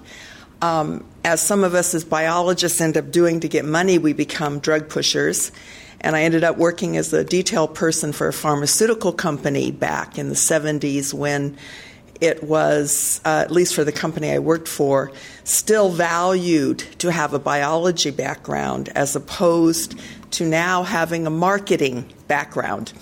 Um, 0.64 1.04
as 1.26 1.42
some 1.42 1.62
of 1.62 1.74
us 1.74 1.94
as 1.94 2.04
biologists 2.04 2.80
end 2.80 2.96
up 2.96 3.10
doing 3.10 3.40
to 3.40 3.48
get 3.48 3.66
money, 3.66 3.98
we 3.98 4.14
become 4.14 4.60
drug 4.60 4.88
pushers. 4.88 5.52
And 6.00 6.16
I 6.16 6.22
ended 6.22 6.42
up 6.42 6.56
working 6.56 6.96
as 6.96 7.12
a 7.12 7.22
detail 7.22 7.68
person 7.68 8.12
for 8.12 8.28
a 8.28 8.32
pharmaceutical 8.32 9.12
company 9.12 9.70
back 9.72 10.16
in 10.16 10.30
the 10.30 10.34
70s 10.34 11.12
when 11.12 11.58
it 12.18 12.42
was, 12.42 13.20
uh, 13.26 13.42
at 13.44 13.50
least 13.50 13.74
for 13.74 13.84
the 13.84 13.92
company 13.92 14.32
I 14.32 14.38
worked 14.38 14.68
for, 14.68 15.12
still 15.44 15.90
valued 15.90 16.78
to 17.00 17.12
have 17.12 17.34
a 17.34 17.38
biology 17.38 18.10
background 18.10 18.88
as 18.94 19.14
opposed 19.14 19.98
to 20.30 20.46
now 20.46 20.82
having 20.82 21.26
a 21.26 21.30
marketing 21.30 22.10
background. 22.26 22.94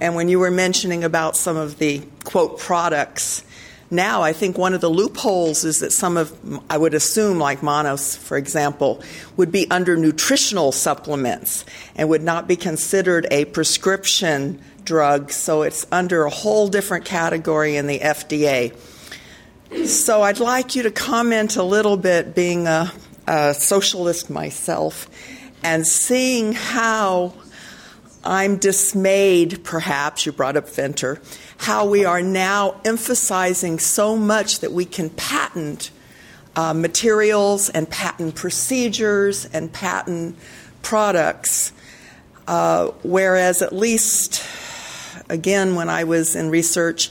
And 0.00 0.14
when 0.14 0.30
you 0.30 0.38
were 0.38 0.50
mentioning 0.50 1.04
about 1.04 1.36
some 1.36 1.58
of 1.58 1.76
the 1.76 2.00
quote 2.24 2.58
products, 2.58 3.44
now 3.92 4.22
I 4.22 4.32
think 4.32 4.56
one 4.56 4.74
of 4.74 4.80
the 4.80 4.88
loopholes 4.88 5.64
is 5.64 5.80
that 5.80 5.92
some 5.92 6.16
of, 6.16 6.34
I 6.70 6.78
would 6.78 6.94
assume, 6.94 7.38
like 7.38 7.60
mannose, 7.60 8.16
for 8.16 8.36
example, 8.36 9.02
would 9.36 9.52
be 9.52 9.70
under 9.70 9.96
nutritional 9.96 10.72
supplements 10.72 11.64
and 11.94 12.08
would 12.08 12.22
not 12.22 12.48
be 12.48 12.56
considered 12.56 13.26
a 13.30 13.44
prescription 13.44 14.60
drug. 14.84 15.30
So 15.30 15.62
it's 15.62 15.86
under 15.92 16.24
a 16.24 16.30
whole 16.30 16.68
different 16.68 17.04
category 17.04 17.76
in 17.76 17.86
the 17.86 17.98
FDA. 17.98 18.74
So 19.86 20.22
I'd 20.22 20.40
like 20.40 20.74
you 20.74 20.84
to 20.84 20.90
comment 20.90 21.56
a 21.56 21.62
little 21.62 21.96
bit, 21.96 22.34
being 22.34 22.66
a, 22.66 22.92
a 23.26 23.54
socialist 23.54 24.30
myself, 24.30 25.08
and 25.62 25.86
seeing 25.86 26.52
how 26.52 27.34
I'm 28.24 28.56
dismayed, 28.56 29.64
perhaps, 29.64 30.26
you 30.26 30.32
brought 30.32 30.56
up 30.56 30.68
Venter, 30.68 31.20
how 31.58 31.86
we 31.86 32.04
are 32.04 32.22
now 32.22 32.80
emphasizing 32.84 33.78
so 33.78 34.16
much 34.16 34.60
that 34.60 34.72
we 34.72 34.84
can 34.84 35.10
patent 35.10 35.90
uh, 36.54 36.74
materials 36.74 37.68
and 37.68 37.88
patent 37.88 38.34
procedures 38.34 39.44
and 39.46 39.72
patent 39.72 40.36
products, 40.82 41.72
uh, 42.46 42.88
whereas 43.02 43.62
at 43.62 43.72
least, 43.72 44.44
again, 45.28 45.74
when 45.74 45.88
I 45.88 46.04
was 46.04 46.36
in 46.36 46.50
research, 46.50 47.10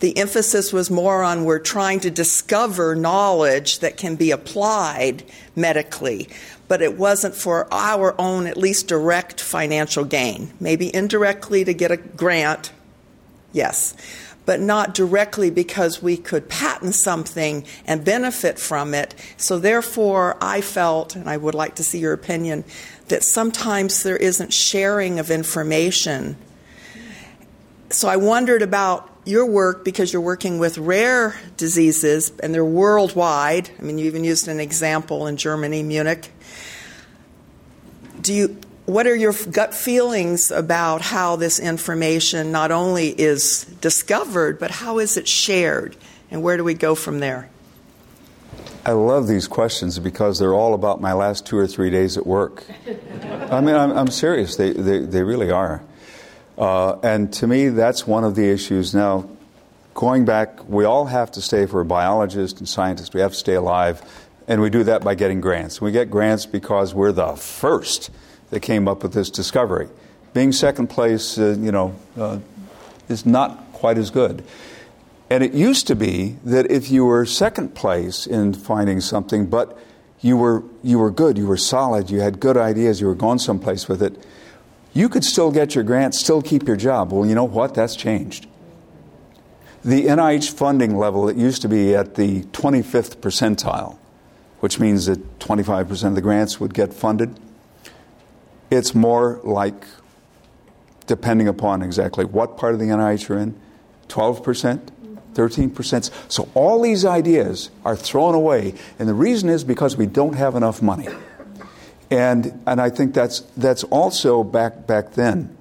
the 0.00 0.16
emphasis 0.18 0.72
was 0.72 0.90
more 0.90 1.22
on 1.22 1.44
we're 1.44 1.60
trying 1.60 2.00
to 2.00 2.10
discover 2.10 2.96
knowledge 2.96 3.78
that 3.78 3.96
can 3.96 4.16
be 4.16 4.32
applied 4.32 5.22
medically 5.54 6.28
but 6.72 6.80
it 6.80 6.96
wasn't 6.96 7.34
for 7.34 7.68
our 7.70 8.18
own, 8.18 8.46
at 8.46 8.56
least 8.56 8.88
direct 8.88 9.42
financial 9.42 10.06
gain. 10.06 10.50
Maybe 10.58 10.90
indirectly 10.94 11.66
to 11.66 11.74
get 11.74 11.90
a 11.90 11.98
grant, 11.98 12.72
yes, 13.52 13.94
but 14.46 14.58
not 14.58 14.94
directly 14.94 15.50
because 15.50 16.02
we 16.02 16.16
could 16.16 16.48
patent 16.48 16.94
something 16.94 17.66
and 17.84 18.02
benefit 18.02 18.58
from 18.58 18.94
it. 18.94 19.14
So, 19.36 19.58
therefore, 19.58 20.38
I 20.40 20.62
felt, 20.62 21.14
and 21.14 21.28
I 21.28 21.36
would 21.36 21.54
like 21.54 21.74
to 21.74 21.84
see 21.84 21.98
your 21.98 22.14
opinion, 22.14 22.64
that 23.08 23.22
sometimes 23.22 24.02
there 24.02 24.16
isn't 24.16 24.54
sharing 24.54 25.18
of 25.18 25.30
information. 25.30 26.38
So, 27.90 28.08
I 28.08 28.16
wondered 28.16 28.62
about 28.62 29.10
your 29.26 29.44
work 29.44 29.84
because 29.84 30.10
you're 30.10 30.22
working 30.22 30.58
with 30.58 30.78
rare 30.78 31.38
diseases 31.58 32.32
and 32.42 32.54
they're 32.54 32.64
worldwide. 32.64 33.68
I 33.78 33.82
mean, 33.82 33.98
you 33.98 34.06
even 34.06 34.24
used 34.24 34.48
an 34.48 34.58
example 34.58 35.26
in 35.26 35.36
Germany, 35.36 35.82
Munich 35.82 36.30
do 38.22 38.32
you 38.32 38.56
what 38.84 39.06
are 39.06 39.14
your 39.14 39.32
gut 39.50 39.74
feelings 39.74 40.50
about 40.50 41.02
how 41.02 41.36
this 41.36 41.60
information 41.60 42.50
not 42.50 42.70
only 42.70 43.08
is 43.08 43.64
discovered 43.80 44.58
but 44.58 44.70
how 44.70 44.98
is 44.98 45.16
it 45.16 45.28
shared 45.28 45.96
and 46.30 46.42
where 46.42 46.56
do 46.56 46.64
we 46.64 46.74
go 46.74 46.94
from 46.94 47.20
there 47.20 47.48
I 48.84 48.92
love 48.92 49.28
these 49.28 49.46
questions 49.46 50.00
because 50.00 50.40
they're 50.40 50.54
all 50.54 50.74
about 50.74 51.00
my 51.00 51.12
last 51.12 51.46
two 51.46 51.56
or 51.56 51.68
three 51.68 51.88
days 51.90 52.16
at 52.16 52.26
work. 52.26 52.64
I 53.50 53.60
mean, 53.60 53.76
I'm, 53.76 53.92
I'm 53.92 54.08
serious. 54.08 54.56
They, 54.56 54.72
they, 54.72 54.98
they, 54.98 55.22
really 55.22 55.52
are. 55.52 55.82
Uh, 56.58 56.98
and 57.04 57.32
to 57.34 57.46
me, 57.46 57.68
that's 57.68 58.08
one 58.08 58.24
of 58.24 58.34
the 58.34 58.50
issues. 58.50 58.92
Now, 58.92 59.28
going 59.94 60.24
back, 60.24 60.68
we 60.68 60.84
all 60.84 61.06
have 61.06 61.30
to 61.32 61.40
stay, 61.40 61.66
for 61.66 61.80
a 61.80 61.84
biologist 61.84 62.58
and 62.58 62.68
scientist, 62.68 63.14
we 63.14 63.20
have 63.20 63.32
to 63.32 63.38
stay 63.38 63.54
alive 63.54 64.02
and 64.48 64.60
we 64.60 64.70
do 64.70 64.84
that 64.84 65.02
by 65.02 65.14
getting 65.14 65.40
grants. 65.40 65.80
We 65.80 65.92
get 65.92 66.10
grants 66.10 66.46
because 66.46 66.94
we're 66.94 67.12
the 67.12 67.36
first 67.36 68.10
that 68.50 68.60
came 68.60 68.88
up 68.88 69.02
with 69.02 69.12
this 69.12 69.30
discovery. 69.30 69.88
Being 70.34 70.52
second 70.52 70.88
place, 70.88 71.38
uh, 71.38 71.56
you 71.58 71.72
know, 71.72 71.94
uh, 72.16 72.38
is 73.08 73.24
not 73.24 73.72
quite 73.72 73.98
as 73.98 74.10
good. 74.10 74.44
And 75.30 75.42
it 75.42 75.52
used 75.54 75.86
to 75.86 75.96
be 75.96 76.36
that 76.44 76.70
if 76.70 76.90
you 76.90 77.04
were 77.04 77.24
second 77.24 77.74
place 77.74 78.26
in 78.26 78.52
finding 78.52 79.00
something, 79.00 79.46
but 79.46 79.78
you 80.20 80.36
were, 80.36 80.62
you 80.82 80.98
were 80.98 81.10
good, 81.10 81.38
you 81.38 81.46
were 81.46 81.56
solid, 81.56 82.10
you 82.10 82.20
had 82.20 82.38
good 82.38 82.56
ideas, 82.56 83.00
you 83.00 83.06
were 83.06 83.14
going 83.14 83.38
someplace 83.38 83.88
with 83.88 84.02
it, 84.02 84.24
you 84.92 85.08
could 85.08 85.24
still 85.24 85.50
get 85.50 85.74
your 85.74 85.84
grant, 85.84 86.14
still 86.14 86.42
keep 86.42 86.66
your 86.66 86.76
job. 86.76 87.12
Well, 87.12 87.26
you 87.26 87.34
know 87.34 87.44
what? 87.44 87.74
That's 87.74 87.96
changed. 87.96 88.46
The 89.84 90.04
NIH 90.04 90.50
funding 90.50 90.96
level, 90.96 91.28
it 91.28 91.36
used 91.36 91.62
to 91.62 91.68
be 91.68 91.94
at 91.94 92.14
the 92.14 92.42
25th 92.42 93.16
percentile 93.16 93.98
which 94.62 94.78
means 94.78 95.06
that 95.06 95.40
25% 95.40 96.04
of 96.04 96.14
the 96.14 96.20
grants 96.20 96.60
would 96.60 96.72
get 96.72 96.94
funded. 96.94 97.36
It's 98.70 98.94
more 98.94 99.40
like, 99.42 99.84
depending 101.08 101.48
upon 101.48 101.82
exactly 101.82 102.24
what 102.24 102.56
part 102.56 102.72
of 102.72 102.78
the 102.78 102.86
NIH 102.86 103.28
you're 103.28 103.38
in, 103.38 103.60
12%, 104.06 104.88
13%. 105.34 106.10
So 106.28 106.48
all 106.54 106.80
these 106.80 107.04
ideas 107.04 107.72
are 107.84 107.96
thrown 107.96 108.36
away, 108.36 108.74
and 109.00 109.08
the 109.08 109.14
reason 109.14 109.48
is 109.48 109.64
because 109.64 109.96
we 109.96 110.06
don't 110.06 110.34
have 110.34 110.54
enough 110.54 110.80
money. 110.80 111.08
And, 112.08 112.62
and 112.64 112.80
I 112.80 112.88
think 112.88 113.14
that's, 113.14 113.40
that's 113.56 113.82
also 113.82 114.44
back, 114.44 114.86
back 114.86 115.14
then. 115.14 115.56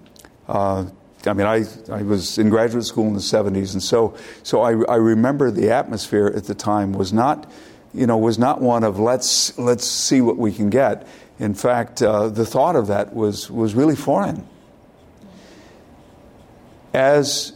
Uh, 0.48 0.86
I 1.26 1.34
mean, 1.34 1.48
I, 1.48 1.64
I 1.92 2.04
was 2.04 2.38
in 2.38 2.50
graduate 2.50 2.86
school 2.86 3.08
in 3.08 3.16
the 3.16 3.20
70s, 3.20 3.74
and 3.74 3.82
so, 3.82 4.16
so 4.44 4.62
I, 4.62 4.74
I 4.84 4.98
remember 4.98 5.50
the 5.50 5.72
atmosphere 5.72 6.32
at 6.36 6.44
the 6.44 6.54
time 6.54 6.94
was 6.94 7.12
not, 7.12 7.52
you 7.94 8.08
know, 8.08 8.18
was 8.18 8.40
not 8.40 8.62
one 8.62 8.84
of 8.84 9.00
let's, 9.00 9.58
let's 9.58 9.86
see 9.86 10.22
what 10.22 10.38
we 10.38 10.52
can 10.52 10.70
get. 10.70 11.08
In 11.40 11.54
fact, 11.54 12.02
uh, 12.02 12.30
the 12.30 12.46
thought 12.46 12.76
of 12.76 12.88
that 12.88 13.14
was, 13.14 13.50
was 13.50 13.74
really 13.74 13.96
foreign. 13.96 14.48
As 16.94 17.54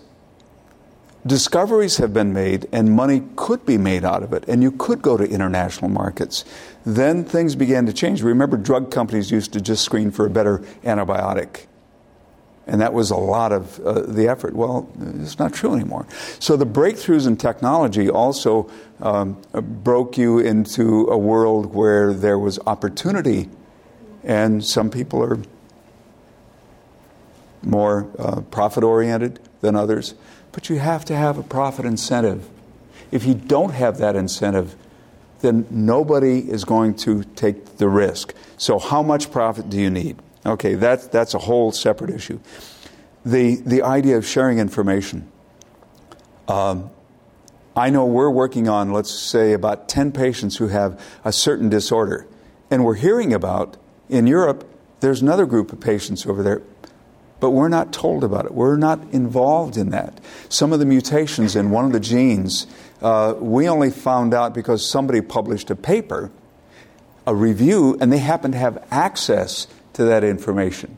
discoveries 1.25 1.97
have 1.97 2.13
been 2.13 2.33
made 2.33 2.67
and 2.71 2.91
money 2.91 3.23
could 3.35 3.65
be 3.65 3.77
made 3.77 4.05
out 4.05 4.23
of 4.23 4.33
it, 4.33 4.45
and 4.47 4.61
you 4.61 4.71
could 4.71 5.01
go 5.01 5.17
to 5.17 5.23
international 5.23 5.89
markets, 5.89 6.45
then 6.85 7.23
things 7.23 7.55
began 7.55 7.85
to 7.85 7.93
change. 7.93 8.21
Remember, 8.21 8.57
drug 8.57 8.91
companies 8.91 9.31
used 9.31 9.53
to 9.53 9.61
just 9.61 9.83
screen 9.83 10.11
for 10.11 10.25
a 10.25 10.29
better 10.29 10.59
antibiotic. 10.83 11.65
And 12.67 12.81
that 12.81 12.93
was 12.93 13.11
a 13.11 13.15
lot 13.15 13.51
of 13.51 13.79
uh, 13.81 14.01
the 14.01 14.27
effort. 14.27 14.55
Well, 14.55 14.89
it's 15.19 15.37
not 15.37 15.53
true 15.53 15.73
anymore. 15.73 16.07
So 16.39 16.57
the 16.57 16.65
breakthroughs 16.65 17.27
in 17.27 17.37
technology 17.37 18.09
also 18.09 18.69
um, 19.01 19.39
broke 19.53 20.17
you 20.17 20.39
into 20.39 21.07
a 21.07 21.17
world 21.17 21.75
where 21.75 22.13
there 22.13 22.39
was 22.39 22.59
opportunity, 22.65 23.49
and 24.23 24.65
some 24.65 24.89
people 24.89 25.23
are 25.23 25.37
more 27.61 28.07
uh, 28.17 28.41
profit 28.41 28.83
oriented 28.83 29.39
than 29.61 29.75
others. 29.75 30.15
But 30.51 30.69
you 30.69 30.79
have 30.79 31.05
to 31.05 31.15
have 31.15 31.37
a 31.37 31.43
profit 31.43 31.85
incentive. 31.85 32.49
If 33.11 33.25
you 33.25 33.35
don't 33.35 33.71
have 33.71 33.97
that 33.99 34.15
incentive, 34.15 34.75
then 35.41 35.67
nobody 35.69 36.49
is 36.49 36.63
going 36.63 36.95
to 36.95 37.23
take 37.23 37.77
the 37.77 37.87
risk. 37.89 38.33
So, 38.57 38.79
how 38.79 39.03
much 39.03 39.31
profit 39.31 39.69
do 39.69 39.77
you 39.77 39.89
need? 39.89 40.17
Okay, 40.45 40.75
that's, 40.75 41.07
that's 41.07 41.33
a 41.33 41.39
whole 41.39 41.71
separate 41.71 42.11
issue. 42.11 42.39
The, 43.25 43.55
the 43.55 43.81
idea 43.81 44.17
of 44.17 44.25
sharing 44.25 44.59
information. 44.59 45.31
Um, 46.47 46.91
I 47.75 47.89
know 47.89 48.05
we're 48.05 48.29
working 48.29 48.69
on, 48.69 48.91
let's 48.91 49.11
say, 49.11 49.53
about 49.53 49.89
10 49.89 50.11
patients 50.11 50.57
who 50.57 50.67
have 50.67 51.01
a 51.23 51.33
certain 51.33 51.67
disorder. 51.67 52.27
And 52.69 52.85
we're 52.85 52.95
hearing 52.95 53.33
about, 53.33 53.77
in 54.07 54.27
Europe, 54.27 54.69
there's 54.99 55.21
another 55.21 55.45
group 55.45 55.73
of 55.73 55.79
patients 55.79 56.25
over 56.25 56.43
there, 56.43 56.61
but 57.39 57.49
we're 57.49 57.67
not 57.67 57.91
told 57.91 58.23
about 58.23 58.45
it. 58.45 58.53
We're 58.53 58.77
not 58.77 59.01
involved 59.11 59.75
in 59.75 59.89
that. 59.89 60.21
Some 60.47 60.71
of 60.71 60.79
the 60.79 60.85
mutations 60.85 61.55
in 61.55 61.71
one 61.71 61.85
of 61.85 61.91
the 61.91 61.99
genes, 61.99 62.67
uh, 63.01 63.33
we 63.39 63.67
only 63.67 63.91
found 63.91 64.33
out 64.33 64.53
because 64.53 64.87
somebody 64.87 65.21
published 65.21 65.69
a 65.69 65.75
paper, 65.75 66.31
a 67.27 67.35
review, 67.35 67.97
and 67.99 68.11
they 68.11 68.19
happen 68.19 68.51
to 68.53 68.57
have 68.57 68.87
access 68.89 69.67
to 69.95 70.05
that 70.05 70.23
information. 70.23 70.97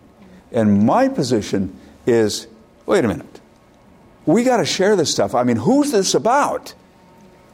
And 0.51 0.85
my 0.85 1.07
position 1.07 1.79
is 2.05 2.47
wait 2.85 3.03
a 3.03 3.07
minute. 3.07 3.41
We 4.25 4.43
got 4.43 4.57
to 4.57 4.65
share 4.65 4.95
this 4.95 5.11
stuff. 5.11 5.33
I 5.33 5.43
mean, 5.43 5.57
who's 5.57 5.91
this 5.91 6.13
about? 6.13 6.73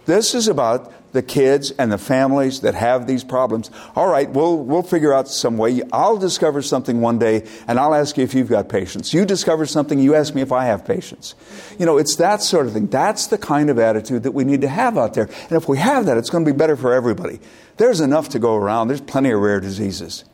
This 0.06 0.36
is 0.36 0.48
about 0.48 0.92
the 1.14 1.22
kids 1.22 1.72
and 1.72 1.92
the 1.92 1.98
families 1.98 2.62
that 2.62 2.74
have 2.74 3.08
these 3.08 3.24
problems. 3.24 3.70
All 3.96 4.08
right, 4.08 4.30
we'll, 4.30 4.58
we'll 4.58 4.82
figure 4.82 5.14
out 5.14 5.28
some 5.28 5.58
way. 5.58 5.82
I'll 5.94 6.18
discover 6.18 6.62
something 6.62 7.02
one 7.02 7.20
day 7.20 7.48
and 7.68 7.80
I'll 7.80 7.94
ask 7.94 8.18
you 8.18 8.24
if 8.24 8.34
you've 8.34 8.50
got 8.50 8.68
patience. 8.68 9.14
You 9.14 9.24
discover 9.26 9.66
something, 9.68 10.00
you 10.00 10.16
ask 10.16 10.34
me 10.34 10.42
if 10.42 10.52
I 10.52 10.66
have 10.66 10.86
patience. 10.86 11.36
You 11.78 11.86
know, 11.86 11.98
it's 11.98 12.16
that 12.16 12.42
sort 12.42 12.66
of 12.66 12.74
thing. 12.74 12.88
That's 12.88 13.28
the 13.28 13.38
kind 13.38 13.70
of 13.70 13.78
attitude 13.78 14.24
that 14.24 14.32
we 14.32 14.44
need 14.44 14.62
to 14.62 14.68
have 14.68 14.98
out 14.98 15.14
there. 15.14 15.26
And 15.26 15.52
if 15.52 15.70
we 15.70 15.78
have 15.78 16.08
that, 16.08 16.18
it's 16.18 16.32
going 16.32 16.44
to 16.44 16.52
be 16.52 16.58
better 16.58 16.76
for 16.76 16.94
everybody. 16.94 17.40
There's 17.78 18.02
enough 18.02 18.30
to 18.30 18.40
go 18.40 18.56
around, 18.56 18.88
there's 18.88 19.02
plenty 19.02 19.30
of 19.32 19.40
rare 19.40 19.60
diseases. 19.60 20.26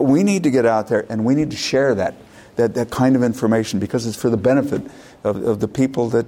But 0.00 0.06
we 0.06 0.22
need 0.22 0.44
to 0.44 0.50
get 0.50 0.64
out 0.64 0.88
there 0.88 1.04
and 1.10 1.26
we 1.26 1.34
need 1.34 1.50
to 1.50 1.58
share 1.58 1.94
that, 1.94 2.14
that, 2.56 2.72
that 2.72 2.90
kind 2.90 3.16
of 3.16 3.22
information 3.22 3.80
because 3.80 4.06
it's 4.06 4.16
for 4.16 4.30
the 4.30 4.38
benefit 4.38 4.80
of, 5.24 5.46
of 5.46 5.60
the 5.60 5.68
people 5.68 6.08
that, 6.08 6.24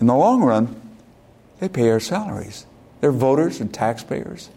in 0.00 0.06
the 0.06 0.14
long 0.14 0.42
run, 0.42 0.80
they 1.60 1.68
pay 1.68 1.90
our 1.90 2.00
salaries. 2.00 2.64
They're 3.02 3.12
voters 3.12 3.60
and 3.60 3.70
taxpayers. 3.70 4.48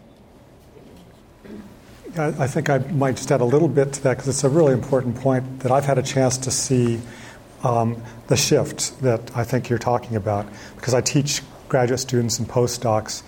I 2.16 2.46
think 2.46 2.70
I 2.70 2.78
might 2.78 3.16
just 3.16 3.30
add 3.30 3.42
a 3.42 3.44
little 3.44 3.68
bit 3.68 3.92
to 3.92 4.02
that 4.04 4.16
because 4.16 4.28
it's 4.28 4.42
a 4.42 4.48
really 4.48 4.72
important 4.72 5.16
point 5.16 5.60
that 5.60 5.70
I've 5.70 5.84
had 5.84 5.98
a 5.98 6.02
chance 6.02 6.38
to 6.38 6.50
see 6.50 6.98
um, 7.62 8.02
the 8.28 8.38
shift 8.38 9.02
that 9.02 9.36
I 9.36 9.44
think 9.44 9.68
you're 9.68 9.78
talking 9.78 10.16
about 10.16 10.46
because 10.76 10.94
I 10.94 11.02
teach 11.02 11.42
graduate 11.68 12.00
students 12.00 12.38
and 12.38 12.48
postdocs. 12.48 13.22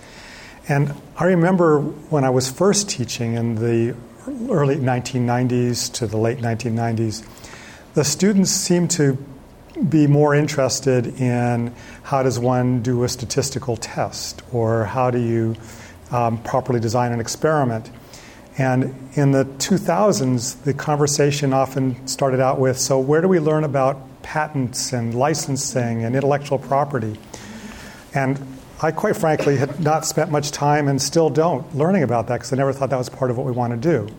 And 0.67 0.91
I 1.15 1.25
remember 1.25 1.81
when 1.81 2.23
I 2.23 2.31
was 2.31 2.49
first 2.49 2.89
teaching 2.89 3.35
in 3.35 3.53
the 3.53 3.95
early 4.27 4.75
1990s 4.77 5.91
to 5.93 6.07
the 6.07 6.17
late 6.17 6.39
1990s, 6.39 7.25
the 7.93 8.03
students 8.03 8.51
seemed 8.51 8.91
to 8.91 9.17
be 9.89 10.07
more 10.07 10.35
interested 10.35 11.07
in 11.19 11.73
how 12.03 12.23
does 12.23 12.39
one 12.39 12.81
do 12.81 13.03
a 13.03 13.09
statistical 13.09 13.75
test 13.75 14.41
or 14.51 14.85
how 14.85 15.11
do 15.11 15.19
you 15.19 15.55
um, 16.11 16.37
properly 16.43 16.79
design 16.79 17.11
an 17.11 17.19
experiment. 17.19 17.89
And 18.57 18.95
in 19.13 19.31
the 19.31 19.45
2000s, 19.45 20.63
the 20.63 20.73
conversation 20.73 21.53
often 21.53 22.05
started 22.07 22.39
out 22.39 22.59
with 22.59 22.77
so, 22.77 22.99
where 22.99 23.19
do 23.19 23.27
we 23.27 23.39
learn 23.39 23.63
about 23.63 24.21
patents 24.21 24.93
and 24.93 25.15
licensing 25.15 26.03
and 26.03 26.15
intellectual 26.15 26.59
property? 26.59 27.19
And 28.13 28.52
I 28.83 28.91
quite 28.91 29.15
frankly 29.15 29.55
had 29.55 29.79
not 29.79 30.05
spent 30.05 30.29
much 30.29 30.51
time 30.51 30.89
and 30.89 31.01
still 31.01 31.29
don't 31.29 31.73
learning 31.73 32.03
about 32.03 32.27
that 32.27 32.35
because 32.35 32.51
I 32.51 32.57
never 32.57 32.73
thought 32.73 32.89
that 32.89 32.97
was 32.97 33.07
part 33.07 33.31
of 33.31 33.37
what 33.37 33.45
we 33.45 33.53
want 33.53 33.71
to 33.71 33.77
do. 33.77 34.13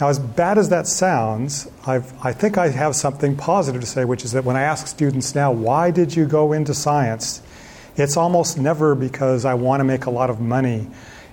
Now, 0.00 0.08
as 0.08 0.20
bad 0.20 0.56
as 0.56 0.68
that 0.68 0.86
sounds, 0.86 1.68
I've, 1.84 2.14
i 2.24 2.32
think 2.32 2.56
I 2.56 2.68
have 2.68 2.94
something 2.94 3.34
positive 3.36 3.80
to 3.80 3.86
say, 3.88 4.04
which 4.04 4.24
is 4.24 4.30
that 4.32 4.44
when 4.44 4.54
I 4.54 4.62
ask 4.62 4.86
students 4.86 5.34
now, 5.34 5.50
why 5.50 5.90
did 5.90 6.14
you 6.14 6.26
go 6.26 6.52
into 6.52 6.74
science? 6.74 7.42
It's 7.96 8.16
almost 8.16 8.56
never 8.56 8.94
because 8.94 9.44
I 9.44 9.54
want 9.54 9.80
to 9.80 9.84
make 9.84 10.04
a 10.04 10.10
lot 10.10 10.30
of 10.30 10.40
money. 10.40 10.86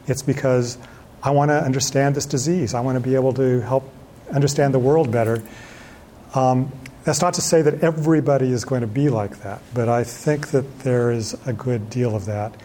It's 0.07 0.23
because 0.23 0.79
I 1.21 1.29
want 1.29 1.49
to 1.49 1.63
understand 1.63 2.15
this 2.15 2.25
disease. 2.25 2.73
I 2.73 2.79
want 2.79 2.95
to 2.95 2.99
be 2.99 3.13
able 3.13 3.33
to 3.33 3.61
help 3.61 3.87
understand 4.31 4.73
the 4.73 4.79
world 4.79 5.11
better. 5.11 5.43
Um, 6.33 6.71
that's 7.05 7.21
not 7.21 7.35
to 7.35 7.41
say 7.41 7.61
that 7.61 7.83
everybody 7.83 8.51
is 8.51 8.65
going 8.65 8.81
to 8.81 8.87
be 8.87 9.09
like 9.09 9.39
that, 9.43 9.61
but 9.73 9.87
I 9.87 10.03
think 10.03 10.49
that 10.49 10.79
there 10.79 11.11
is 11.11 11.35
a 11.45 11.53
good 11.53 11.89
deal 11.89 12.15
of 12.15 12.25
that. 12.25 12.55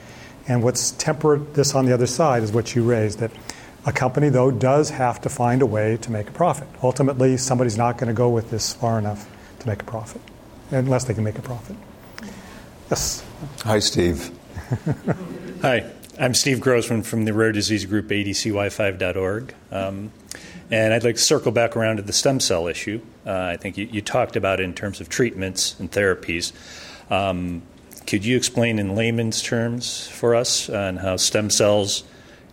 And 0.49 0.63
what's 0.63 0.93
tempered 0.93 1.55
this 1.55 1.75
on 1.75 1.85
the 1.85 1.93
other 1.93 2.07
side 2.07 2.43
is 2.43 2.51
what 2.51 2.75
you 2.75 2.83
raised 2.83 3.19
that 3.19 3.31
a 3.87 3.93
company, 3.93 4.31
though, 4.31 4.51
does 4.51 4.91
have 4.91 5.21
to 5.23 5.29
find 5.29 5.63
a 5.63 5.67
way 5.67 5.99
to 5.99 6.11
make 6.11 6.29
a 6.29 6.33
profit. 6.33 6.69
Ultimately, 6.83 7.37
somebody's 7.37 7.77
not 7.77 7.99
going 7.99 8.09
to 8.09 8.15
go 8.15 8.31
with 8.31 8.51
this 8.51 8.73
far 8.73 8.99
enough 8.99 9.29
to 9.61 9.69
make 9.69 9.83
a 9.83 9.85
profit, 9.85 10.23
unless 10.71 11.05
they 11.05 11.15
can 11.15 11.25
make 11.25 11.39
a 11.39 11.43
profit. 11.43 11.77
Yes. 12.91 13.25
Hi, 13.63 13.79
Steve. 13.79 14.31
Hi, 15.63 15.91
I'm 16.19 16.35
Steve 16.35 16.61
Grossman 16.61 17.03
from 17.03 17.25
the 17.25 17.33
rare 17.33 17.53
disease 17.53 17.85
group 17.85 18.09
adcy5.org. 18.09 19.55
Um, 19.71 20.13
and 20.71 20.95
I'd 20.95 21.05
like 21.05 21.17
to 21.17 21.21
circle 21.21 21.53
back 21.53 21.77
around 21.77 21.97
to 21.97 22.03
the 22.03 22.13
stem 22.13 22.41
cell 22.41 22.69
issue. 22.69 23.01
Uh, 23.27 23.33
I 23.33 23.57
think 23.57 23.77
you, 23.77 23.87
you, 23.87 24.01
talked 24.01 24.37
about 24.37 24.61
it 24.61 24.65
in 24.65 24.75
terms 24.75 25.01
of 25.01 25.09
treatments 25.09 25.79
and 25.81 25.91
therapies. 25.91 26.53
Um, 27.11 27.63
could 28.07 28.25
you 28.25 28.37
explain 28.37 28.79
in 28.79 28.95
layman's 28.95 29.43
terms 29.43 30.07
for 30.09 30.35
us 30.35 30.71
on 30.71 30.97
how 30.97 31.17
stem 31.17 31.51
cells 31.51 32.05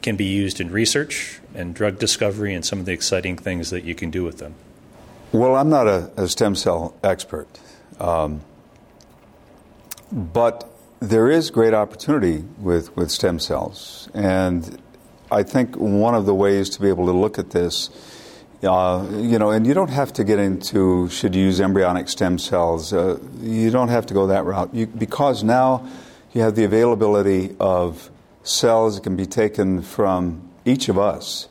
can 0.02 0.16
be 0.16 0.26
used 0.26 0.60
in 0.60 0.72
research 0.72 1.40
and 1.54 1.74
drug 1.74 2.00
discovery 2.00 2.54
and 2.54 2.66
some 2.66 2.80
of 2.80 2.86
the 2.86 2.92
exciting 2.92 3.38
things 3.38 3.70
that 3.70 3.84
you 3.84 3.96
can 3.96 4.12
do 4.12 4.24
with 4.24 4.40
them? 4.40 4.56
Well, 5.32 5.56
I'm 5.56 5.70
not 5.70 5.88
a, 5.88 6.12
a 6.16 6.28
stem 6.28 6.56
cell 6.56 6.96
expert, 7.04 7.48
um, 8.00 8.42
but 10.12 10.72
there 11.00 11.30
is 11.30 11.52
great 11.52 11.74
opportunity 11.74 12.44
with, 12.60 12.96
with 12.96 13.12
stem 13.12 13.40
cells. 13.40 14.10
And 14.14 14.82
I 15.30 15.44
think 15.44 15.76
one 15.76 16.16
of 16.16 16.26
the 16.26 16.34
ways 16.34 16.70
to 16.72 16.82
be 16.82 16.88
able 16.88 17.06
to 17.08 17.12
look 17.12 17.38
at 17.38 17.52
this, 17.52 17.90
uh, 18.64 19.06
you 19.12 19.38
know, 19.38 19.52
and 19.52 19.68
you 19.68 19.74
don't 19.74 19.90
have 19.90 20.14
to 20.14 20.24
get 20.24 20.40
into 20.40 21.10
should 21.10 21.36
you 21.36 21.44
use 21.44 21.60
embryonic 21.60 22.08
stem 22.08 22.40
cells. 22.40 22.94
Uh, 22.94 23.20
you 23.42 23.70
don't 23.70 23.90
have 23.90 24.06
to 24.06 24.14
go 24.14 24.28
that 24.28 24.46
route 24.46 24.74
you, 24.74 24.88
because 24.88 25.44
now 25.44 25.86
you 26.34 26.42
have 26.42 26.56
the 26.56 26.64
availability 26.64 27.56
of 27.60 28.10
cells 28.44 28.96
that 28.96 29.04
can 29.04 29.16
be 29.18 29.26
taken 29.26 29.82
from 29.82 30.50
each 30.64 30.88
of 30.88 30.98
us 30.98 31.50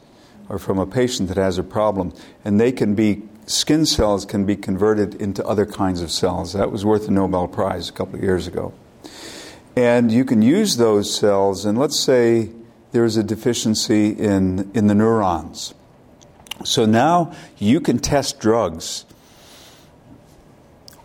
or 0.49 0.59
from 0.59 0.79
a 0.79 0.87
patient 0.87 1.29
that 1.29 1.37
has 1.37 1.59
a 1.59 1.63
problem, 1.63 2.15
and 2.45 2.59
they 2.59 2.73
can 2.73 2.95
be 2.95 3.23
skin 3.47 3.85
cells 3.85 4.25
can 4.25 4.47
be 4.47 4.57
converted 4.57 5.15
into 5.17 5.45
other 5.47 5.67
kinds 5.67 6.01
of 6.01 6.11
cells. 6.11 6.53
That 6.55 6.73
was 6.73 6.85
worth 6.85 7.09
a 7.09 7.11
Nobel 7.11 7.47
Prize 7.47 7.89
a 7.89 7.93
couple 7.93 8.17
of 8.17 8.23
years 8.23 8.47
ago. 8.47 8.73
And 9.77 10.11
you 10.11 10.25
can 10.25 10.41
use 10.41 10.79
those 10.79 11.15
cells, 11.15 11.67
and 11.67 11.77
let's 11.77 11.99
say 11.99 12.51
there's 12.97 13.19
a 13.19 13.23
deficiency 13.23 14.09
in, 14.09 14.71
in 14.73 14.87
the 14.87 14.95
neurons. 14.95 15.75
So 16.65 16.87
now 16.87 17.35
you 17.59 17.79
can 17.79 17.99
test 17.99 18.41
drugs 18.41 19.05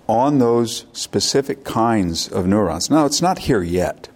on 0.07 0.39
those 0.39 0.85
specific 0.93 1.65
kinds 1.65 2.29
of 2.29 2.47
neurons. 2.47 2.89
Now, 2.89 3.05
it's 3.05 3.21
not 3.21 3.39
here 3.39 3.61
yet. 3.61 4.07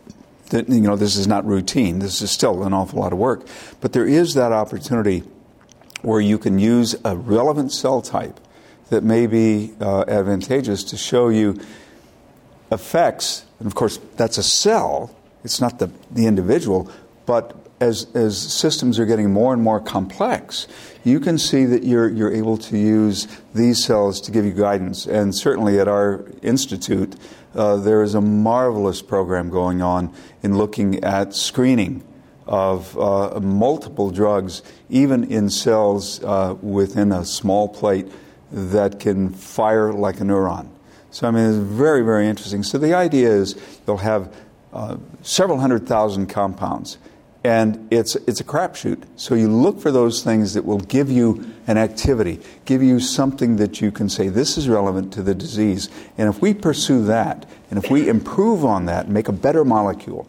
You 0.53 0.79
know, 0.79 0.95
this 0.95 1.17
is 1.17 1.27
not 1.27 1.45
routine. 1.45 1.99
This 1.99 2.21
is 2.21 2.31
still 2.31 2.63
an 2.63 2.71
awful 2.71 2.99
lot 2.99 3.11
of 3.11 3.19
work. 3.19 3.45
But 3.81 3.91
there 3.91 4.07
is 4.07 4.35
that 4.35 4.53
opportunity 4.53 5.23
where 6.01 6.21
you 6.21 6.37
can 6.37 6.59
use 6.59 6.95
a 7.03 7.17
relevant 7.17 7.73
cell 7.73 8.01
type 8.01 8.39
that 8.89 9.03
may 9.03 9.27
be 9.27 9.73
uh, 9.81 10.05
advantageous 10.07 10.81
to 10.85 10.95
show 10.95 11.27
you 11.27 11.59
effects. 12.71 13.43
And 13.59 13.67
of 13.67 13.75
course, 13.75 13.99
that's 14.15 14.37
a 14.37 14.43
cell, 14.43 15.13
it's 15.43 15.59
not 15.59 15.79
the, 15.79 15.91
the 16.09 16.25
individual, 16.25 16.89
but 17.25 17.64
as, 17.79 18.07
as 18.15 18.37
systems 18.37 18.99
are 18.99 19.05
getting 19.05 19.31
more 19.31 19.53
and 19.53 19.61
more 19.61 19.79
complex, 19.79 20.67
you 21.03 21.19
can 21.19 21.37
see 21.37 21.65
that 21.65 21.83
you're, 21.83 22.09
you're 22.09 22.33
able 22.33 22.57
to 22.57 22.77
use 22.77 23.27
these 23.53 23.83
cells 23.83 24.21
to 24.21 24.31
give 24.31 24.45
you 24.45 24.53
guidance. 24.53 25.05
And 25.05 25.35
certainly 25.35 25.79
at 25.79 25.87
our 25.87 26.25
institute, 26.41 27.15
uh, 27.53 27.77
there 27.77 28.01
is 28.01 28.15
a 28.15 28.21
marvelous 28.21 29.01
program 29.01 29.49
going 29.49 29.81
on 29.81 30.13
in 30.41 30.57
looking 30.57 31.03
at 31.03 31.33
screening 31.33 32.03
of 32.47 32.97
uh, 32.97 33.39
multiple 33.39 34.11
drugs, 34.11 34.61
even 34.89 35.23
in 35.25 35.49
cells 35.49 36.23
uh, 36.23 36.55
within 36.61 37.11
a 37.11 37.25
small 37.25 37.67
plate 37.67 38.07
that 38.51 38.99
can 38.99 39.29
fire 39.29 39.91
like 39.91 40.21
a 40.21 40.23
neuron. 40.23 40.69
So, 41.11 41.27
I 41.27 41.31
mean, 41.31 41.49
it's 41.49 41.57
very, 41.57 42.03
very 42.03 42.27
interesting. 42.27 42.61
So, 42.61 42.77
the 42.77 42.93
idea 42.93 43.29
is 43.29 43.55
you'll 43.87 43.97
have 43.97 44.33
uh, 44.73 44.97
several 45.23 45.59
hundred 45.59 45.87
thousand 45.87 46.27
compounds 46.27 46.97
and 47.45 47.87
it's 47.91 48.15
it's 48.15 48.39
a 48.39 48.43
crapshoot. 48.43 49.03
So 49.17 49.35
you 49.35 49.47
look 49.47 49.79
for 49.79 49.91
those 49.91 50.23
things 50.23 50.55
that 50.55 50.65
will 50.65 50.79
give 50.79 51.11
you 51.11 51.45
an 51.67 51.77
activity, 51.77 52.41
give 52.65 52.81
you 52.81 52.99
something 52.99 53.57
that 53.57 53.79
you 53.81 53.91
can 53.91 54.09
say 54.09 54.29
this 54.29 54.57
is 54.57 54.67
relevant 54.67 55.13
to 55.13 55.21
the 55.21 55.35
disease. 55.35 55.87
And 56.17 56.27
if 56.27 56.41
we 56.41 56.55
pursue 56.55 57.05
that, 57.05 57.47
and 57.69 57.77
if 57.77 57.91
we 57.91 58.09
improve 58.09 58.65
on 58.65 58.85
that, 58.85 59.09
make 59.09 59.27
a 59.27 59.31
better 59.31 59.63
molecule, 59.63 60.27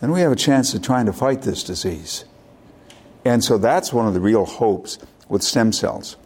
then 0.00 0.10
we 0.10 0.20
have 0.20 0.32
a 0.32 0.36
chance 0.36 0.74
of 0.74 0.82
trying 0.82 1.06
to 1.06 1.12
fight 1.12 1.42
this 1.42 1.62
disease. 1.62 2.24
And 3.24 3.44
so 3.44 3.56
that's 3.56 3.92
one 3.92 4.08
of 4.08 4.14
the 4.14 4.20
real 4.20 4.46
hopes 4.46 4.98
with 5.28 5.44
stem 5.44 5.70
cells. 5.70 6.16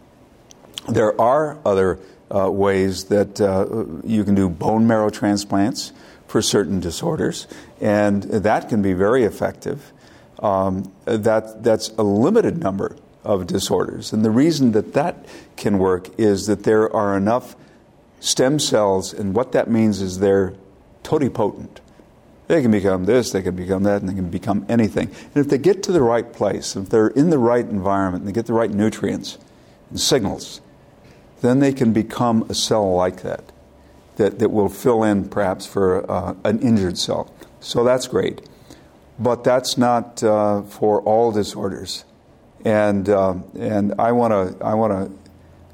There 0.88 1.18
are 1.20 1.58
other 1.66 2.00
uh, 2.34 2.50
ways 2.50 3.04
that 3.04 3.38
uh, 3.38 3.84
you 4.02 4.24
can 4.24 4.34
do 4.34 4.48
bone 4.48 4.86
marrow 4.86 5.10
transplants 5.10 5.92
for 6.28 6.42
certain 6.42 6.78
disorders, 6.78 7.48
and 7.80 8.22
that 8.24 8.68
can 8.68 8.82
be 8.82 8.92
very 8.92 9.24
effective. 9.24 9.92
Um, 10.38 10.92
that, 11.06 11.64
that's 11.64 11.88
a 11.98 12.02
limited 12.02 12.58
number 12.58 12.96
of 13.24 13.46
disorders. 13.46 14.12
And 14.12 14.24
the 14.24 14.30
reason 14.30 14.72
that 14.72 14.92
that 14.92 15.26
can 15.56 15.78
work 15.78 16.08
is 16.18 16.46
that 16.46 16.62
there 16.62 16.94
are 16.94 17.16
enough 17.16 17.56
stem 18.20 18.58
cells, 18.58 19.12
and 19.12 19.34
what 19.34 19.52
that 19.52 19.68
means 19.68 20.00
is 20.00 20.20
they're 20.20 20.54
totipotent. 21.02 21.80
They 22.46 22.62
can 22.62 22.70
become 22.70 23.06
this, 23.06 23.32
they 23.32 23.42
can 23.42 23.56
become 23.56 23.82
that, 23.84 24.00
and 24.00 24.08
they 24.08 24.14
can 24.14 24.30
become 24.30 24.64
anything. 24.68 25.08
And 25.08 25.36
if 25.36 25.48
they 25.48 25.58
get 25.58 25.82
to 25.84 25.92
the 25.92 26.02
right 26.02 26.30
place, 26.30 26.76
if 26.76 26.90
they're 26.90 27.08
in 27.08 27.30
the 27.30 27.38
right 27.38 27.64
environment, 27.64 28.22
and 28.22 28.28
they 28.28 28.34
get 28.34 28.46
the 28.46 28.54
right 28.54 28.70
nutrients 28.70 29.38
and 29.90 29.98
signals, 29.98 30.60
then 31.40 31.60
they 31.60 31.72
can 31.72 31.92
become 31.92 32.46
a 32.50 32.54
cell 32.54 32.94
like 32.94 33.22
that 33.22 33.44
that, 34.18 34.38
that 34.38 34.50
will 34.50 34.68
fill 34.68 35.02
in 35.02 35.28
perhaps 35.28 35.64
for 35.64 36.08
uh, 36.10 36.34
an 36.44 36.60
injured 36.60 36.98
cell. 36.98 37.32
So 37.60 37.82
that's 37.82 38.06
great. 38.06 38.46
But 39.18 39.42
that's 39.42 39.78
not 39.78 40.22
uh, 40.22 40.62
for 40.62 41.00
all 41.02 41.32
disorders. 41.32 42.04
And, 42.64 43.08
uh, 43.08 43.36
and 43.58 43.94
I 43.98 44.12
want 44.12 44.32
to 44.32 44.64
I 44.64 44.74
wanna 44.74 45.10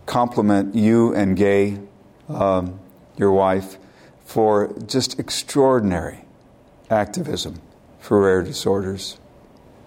compliment 0.06 0.74
you 0.74 1.14
and 1.14 1.36
Gay, 1.36 1.78
um, 2.28 2.78
your 3.16 3.32
wife, 3.32 3.78
for 4.24 4.72
just 4.86 5.18
extraordinary 5.18 6.24
activism 6.90 7.60
for 7.98 8.20
rare 8.20 8.42
disorders. 8.42 9.18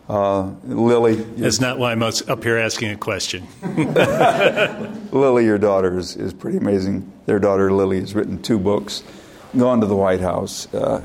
Uh, 0.10 0.52
Lily. 0.64 1.16
That's 1.16 1.60
not 1.60 1.78
why 1.78 1.92
I'm 1.92 2.02
up 2.02 2.44
here 2.44 2.58
asking 2.58 2.92
a 2.92 2.98
question. 2.98 3.46
Lily, 5.12 5.46
your 5.46 5.58
daughter, 5.58 5.98
is, 5.98 6.16
is 6.16 6.34
pretty 6.34 6.58
amazing. 6.58 7.12
Their 7.26 7.40
daughter, 7.40 7.72
Lily, 7.74 8.00
has 8.00 8.16
written 8.16 8.42
two 8.42 8.58
books, 8.58 9.04
gone 9.58 9.82
to 9.82 9.88
the 9.88 9.96
White 9.96 10.22
House. 10.22 10.74
Uh, 10.74 11.04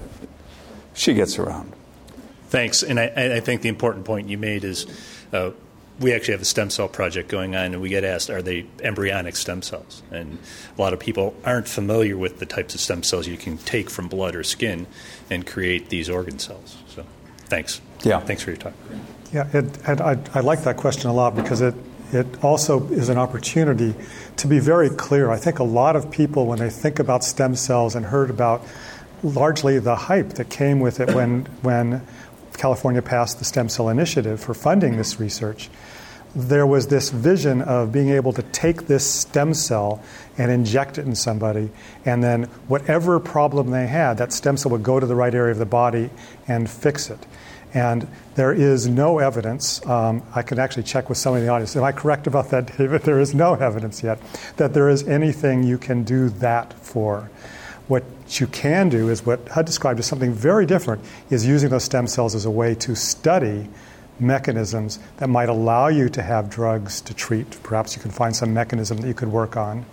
she 0.94 1.14
gets 1.14 1.38
around. 1.38 1.72
Thanks. 2.48 2.82
And 2.82 3.00
I, 3.00 3.36
I, 3.36 3.40
think 3.40 3.62
the 3.62 3.70
important 3.70 4.04
point 4.04 4.28
you 4.28 4.38
made 4.38 4.62
is 4.62 4.86
uh, 5.32 5.50
we 5.98 6.12
actually 6.12 6.32
have 6.32 6.42
a 6.42 6.46
stem 6.46 6.70
cell 6.70 6.86
project 6.86 7.28
going 7.28 7.56
on, 7.56 7.72
and 7.72 7.80
we 7.80 7.88
get 7.88 8.04
asked, 8.04 8.30
are 8.30 8.42
they 8.42 8.66
embryonic 8.82 9.34
stem 9.36 9.62
cells? 9.62 10.02
And 10.10 10.38
a 10.76 10.80
lot 10.80 10.92
of 10.92 11.00
people 11.00 11.34
aren't 11.44 11.66
familiar 11.66 12.16
with 12.16 12.38
the 12.38 12.46
types 12.46 12.74
of 12.74 12.80
stem 12.80 13.02
cells 13.02 13.26
you 13.26 13.36
can 13.36 13.58
take 13.58 13.90
from 13.90 14.06
blood 14.06 14.36
or 14.36 14.44
skin 14.44 14.86
and 15.30 15.46
create 15.46 15.88
these 15.88 16.08
organ 16.08 16.38
cells. 16.38 16.76
So 16.88 17.04
thanks. 17.46 17.80
Yeah. 18.02 18.20
Thanks 18.20 18.42
for 18.42 18.50
your 18.50 18.58
time. 18.58 18.74
Yeah, 19.32 19.48
it, 19.52 19.88
I, 19.88 20.18
I 20.34 20.40
like 20.40 20.64
that 20.64 20.76
question 20.76 21.08
a 21.08 21.14
lot 21.14 21.34
because 21.34 21.62
it, 21.62 21.74
it 22.12 22.44
also 22.44 22.86
is 22.88 23.08
an 23.08 23.16
opportunity 23.16 23.94
to 24.36 24.46
be 24.46 24.58
very 24.58 24.90
clear. 24.90 25.30
I 25.30 25.38
think 25.38 25.58
a 25.58 25.64
lot 25.64 25.96
of 25.96 26.10
people, 26.10 26.46
when 26.46 26.58
they 26.58 26.68
think 26.68 26.98
about 26.98 27.24
stem 27.24 27.56
cells 27.56 27.94
and 27.94 28.04
heard 28.04 28.28
about 28.28 28.62
largely 29.22 29.78
the 29.78 29.96
hype 29.96 30.30
that 30.34 30.50
came 30.50 30.80
with 30.80 31.00
it 31.00 31.14
when, 31.14 31.46
when 31.62 32.06
California 32.58 33.00
passed 33.00 33.38
the 33.38 33.44
Stem 33.44 33.68
Cell 33.68 33.88
Initiative 33.88 34.40
for 34.40 34.52
funding 34.52 34.96
this 34.96 35.18
research, 35.18 35.70
there 36.34 36.66
was 36.66 36.88
this 36.88 37.10
vision 37.10 37.62
of 37.62 37.92
being 37.92 38.08
able 38.08 38.32
to 38.32 38.42
take 38.42 38.86
this 38.86 39.06
stem 39.06 39.52
cell 39.52 40.02
and 40.38 40.50
inject 40.50 40.98
it 40.98 41.06
in 41.06 41.14
somebody, 41.14 41.70
and 42.04 42.24
then 42.24 42.44
whatever 42.68 43.20
problem 43.20 43.70
they 43.70 43.86
had, 43.86 44.18
that 44.18 44.32
stem 44.32 44.56
cell 44.56 44.72
would 44.72 44.82
go 44.82 44.98
to 44.98 45.06
the 45.06 45.14
right 45.14 45.34
area 45.34 45.52
of 45.52 45.58
the 45.58 45.66
body 45.66 46.10
and 46.48 46.68
fix 46.68 47.10
it. 47.10 47.26
And 47.74 48.06
there 48.34 48.52
is 48.52 48.86
no 48.86 49.18
evidence, 49.18 49.84
um, 49.86 50.22
I 50.34 50.42
can 50.42 50.58
actually 50.58 50.82
check 50.82 51.08
with 51.08 51.18
some 51.18 51.34
of 51.34 51.42
the 51.42 51.48
audience. 51.48 51.74
Am 51.74 51.84
I 51.84 51.92
correct 51.92 52.26
about 52.26 52.50
that, 52.50 52.66
David? 52.78 53.02
There 53.02 53.20
is 53.20 53.34
no 53.34 53.54
evidence 53.54 54.02
yet 54.02 54.18
that 54.56 54.74
there 54.74 54.88
is 54.88 55.06
anything 55.08 55.62
you 55.62 55.78
can 55.78 56.04
do 56.04 56.28
that 56.28 56.72
for. 56.74 57.30
What 57.88 58.04
you 58.40 58.46
can 58.46 58.88
do 58.88 59.08
is 59.08 59.24
what 59.26 59.48
Hud 59.48 59.66
described 59.66 59.98
as 59.98 60.06
something 60.06 60.32
very 60.32 60.66
different 60.66 61.02
is 61.30 61.46
using 61.46 61.70
those 61.70 61.84
stem 61.84 62.06
cells 62.06 62.34
as 62.34 62.44
a 62.44 62.50
way 62.50 62.74
to 62.76 62.94
study 62.94 63.68
mechanisms 64.20 64.98
that 65.16 65.28
might 65.28 65.48
allow 65.48 65.88
you 65.88 66.08
to 66.10 66.22
have 66.22 66.48
drugs 66.48 67.00
to 67.02 67.14
treat. 67.14 67.62
Perhaps 67.62 67.96
you 67.96 68.02
can 68.02 68.10
find 68.10 68.34
some 68.34 68.54
mechanism 68.54 68.98
that 68.98 69.08
you 69.08 69.14
could 69.14 69.28
work 69.28 69.56
on. 69.56 69.84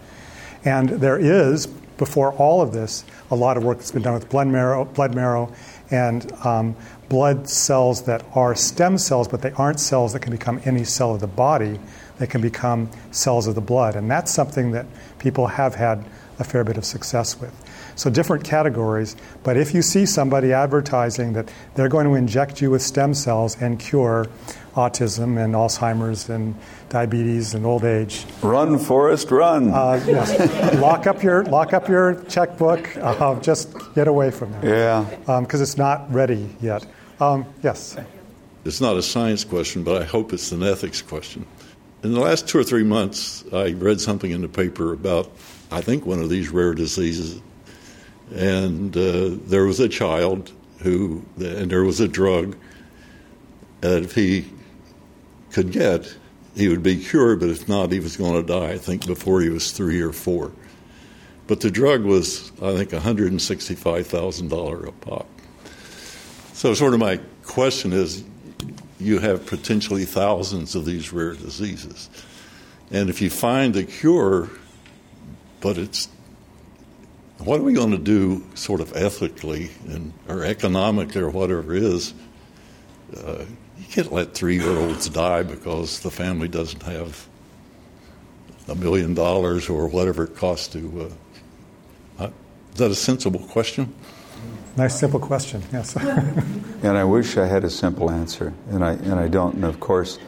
And 0.64 0.90
there 0.90 1.18
is, 1.18 1.68
before 1.68 2.34
all 2.34 2.62
of 2.62 2.72
this, 2.74 3.06
a 3.32 3.36
lot 3.36 3.58
of 3.58 3.64
work 3.64 3.78
that's 3.78 3.92
been 3.92 4.02
done 4.02 4.14
with 4.14 4.30
blood 4.30 4.48
marrow, 4.48 4.86
blood 4.86 5.16
marrow 5.16 5.52
and 5.92 6.32
um, 6.46 6.76
blood 7.10 7.50
cells 7.50 8.04
that 8.04 8.24
are 8.36 8.56
stem 8.56 8.98
cells, 8.98 9.28
but 9.28 9.42
they 9.42 9.52
aren't 9.52 9.80
cells 9.80 10.14
that 10.14 10.22
can 10.22 10.32
become 10.32 10.62
any 10.66 10.84
cell 10.84 11.14
of 11.14 11.20
the 11.20 11.28
body. 11.28 11.80
They 12.20 12.28
can 12.28 12.42
become 12.42 12.90
cells 13.12 13.48
of 13.48 13.56
the 13.56 13.62
blood. 13.62 13.96
And 13.96 14.10
that's 14.10 14.32
something 14.32 14.72
that 14.72 14.86
people 15.20 15.48
have 15.48 15.76
had 15.76 16.04
a 16.38 16.44
fair 16.44 16.64
bit 16.64 16.78
of 16.78 16.86
success 16.86 17.40
with. 17.40 17.54
So, 18.00 18.10
different 18.10 18.45
categories. 18.45 19.18
But 19.43 19.58
if 19.58 19.74
you 19.74 19.82
see 19.82 20.06
somebody 20.06 20.54
advertising 20.54 21.34
that 21.34 21.52
they're 21.76 21.89
going 21.89 22.06
to 22.06 22.16
inject 22.16 22.62
you 22.62 22.72
with 22.72 22.82
stem 22.82 23.14
cells 23.14 23.62
and 23.62 23.78
cure 23.78 24.28
autism 24.74 25.38
and 25.38 25.54
Alzheimer's 25.54 26.30
and 26.30 26.56
diabetes 26.88 27.54
and 27.54 27.66
old 27.66 27.84
age. 27.84 28.26
Run, 28.41 28.80
Forrest, 28.80 29.30
run. 29.32 29.72
Uh, 29.72 30.02
yes. 30.08 30.80
lock 30.80 31.08
up 31.08 31.22
your 31.22 31.43
lock 31.43 31.74
up 31.74 31.89
your 31.89 32.24
checkbook. 32.24 32.95
Uh, 32.95 33.38
just 33.41 33.68
get 33.95 34.08
away 34.08 34.32
from 34.32 34.54
it. 34.54 34.64
Yeah. 34.64 35.04
Because 35.20 35.60
um, 35.60 35.62
it's 35.62 35.76
not 35.78 36.10
ready 36.10 36.56
yet. 36.62 36.86
Um, 37.20 37.45
yes. 37.62 37.97
It's 38.64 38.80
not 38.80 38.95
a 38.95 39.02
science 39.02 39.43
question, 39.43 39.84
but 39.84 40.02
I 40.02 40.06
hope 40.06 40.32
it's 40.32 40.54
an 40.54 40.64
ethics 40.64 41.02
question. 41.02 41.45
In 42.04 42.14
the 42.14 42.22
last 42.22 42.47
two 42.47 42.60
or 42.60 42.64
three 42.64 42.86
months, 42.86 43.43
I 43.52 43.72
read 43.72 44.00
something 44.00 44.32
in 44.32 44.39
the 44.39 44.47
paper 44.47 44.93
about, 44.93 45.30
I 45.70 45.82
think, 45.82 46.06
one 46.06 46.22
of 46.22 46.30
these 46.30 46.47
rare 46.47 46.74
diseases. 46.74 47.41
And 48.32 48.96
uh, 48.96 49.32
there 49.48 49.66
was 49.66 49.80
a 49.80 49.90
child 49.90 50.52
who, 50.80 51.24
and 51.38 51.70
there 51.70 51.84
was 51.84 52.00
a 52.00 52.08
drug 52.08 52.56
that 53.82 54.04
if 54.04 54.16
he 54.16 54.46
could 55.52 55.72
get, 55.72 56.16
he 56.56 56.68
would 56.68 56.84
be 56.84 57.04
cured, 57.04 57.40
but 57.40 57.50
if 57.50 57.68
not, 57.68 57.92
he 57.92 58.00
was 58.00 58.18
going 58.18 58.34
to 58.34 58.44
die, 58.44 58.72
I 58.72 58.78
think, 58.78 59.06
before 59.06 59.42
he 59.42 59.50
was 59.50 59.72
three 59.72 60.02
or 60.02 60.12
four. 60.12 60.52
But 61.48 61.62
the 61.62 61.72
drug 61.72 62.04
was, 62.04 62.52
I 62.62 62.76
think, 62.76 62.92
$165,000 62.92 64.88
a 64.88 64.92
pop. 64.92 65.28
So, 66.54 66.74
sort 66.74 66.94
of 66.94 67.00
my 67.00 67.20
question 67.44 67.94
is 67.94 68.24
you 69.00 69.20
have 69.20 69.46
potentially 69.46 70.06
thousands 70.06 70.76
of 70.76 70.86
these 70.86 71.14
rare 71.14 71.34
diseases. 71.34 72.10
And 72.92 73.10
if 73.10 73.22
you 73.22 73.30
find 73.30 73.76
a 73.76 73.84
cure, 73.84 74.50
but 75.62 75.78
it's 75.78 76.10
what 77.40 77.60
are 77.60 77.64
we 77.64 77.74
going 77.74 77.92
to 77.92 77.98
do 77.98 78.44
sort 78.56 78.82
of 78.82 78.96
ethically 78.96 79.72
and 79.88 80.14
or 80.28 80.44
economically 80.44 81.22
or 81.22 81.30
whatever 81.30 81.74
it 81.74 81.84
is? 81.84 82.14
Uh, 83.16 83.46
you 83.78 83.86
can't 83.90 84.12
let 84.12 84.34
three 84.34 84.60
year 84.60 84.78
olds 84.78 85.10
die 85.10 85.44
because 85.44 86.02
the 86.02 86.12
family 86.12 86.48
doesn't 86.48 86.84
have 86.84 87.28
a 88.68 88.76
million 88.76 89.14
dollars 89.14 89.70
or 89.70 89.88
whatever 89.88 90.26
it 90.26 90.36
costs 90.36 90.68
to 90.68 91.02
uh, 91.02 91.10
Uh, 92.20 92.30
is 92.74 92.78
that 92.80 92.92
a 92.92 92.96
sensible 92.96 93.40
question? 93.40 93.94
Nice, 94.76 95.00
simple 95.00 95.20
question. 95.20 95.64
Yes. 95.72 95.96
and 96.84 96.98
I 96.98 97.04
wish 97.04 97.38
I 97.38 97.48
had 97.48 97.64
a 97.64 97.70
simple 97.70 98.12
answer, 98.12 98.54
and 98.70 98.84
I 98.84 98.92
and 98.94 99.16
I 99.16 99.28
don't. 99.28 99.56
And 99.56 99.66
of 99.66 99.80
course, 99.80 100.20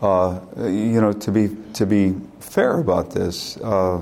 uh, 0.00 0.40
you 0.56 1.00
know, 1.00 1.12
to 1.12 1.30
be 1.30 1.50
to 1.74 1.86
be 1.86 2.14
fair 2.40 2.78
about 2.78 3.12
this, 3.12 3.56
uh, 3.58 4.00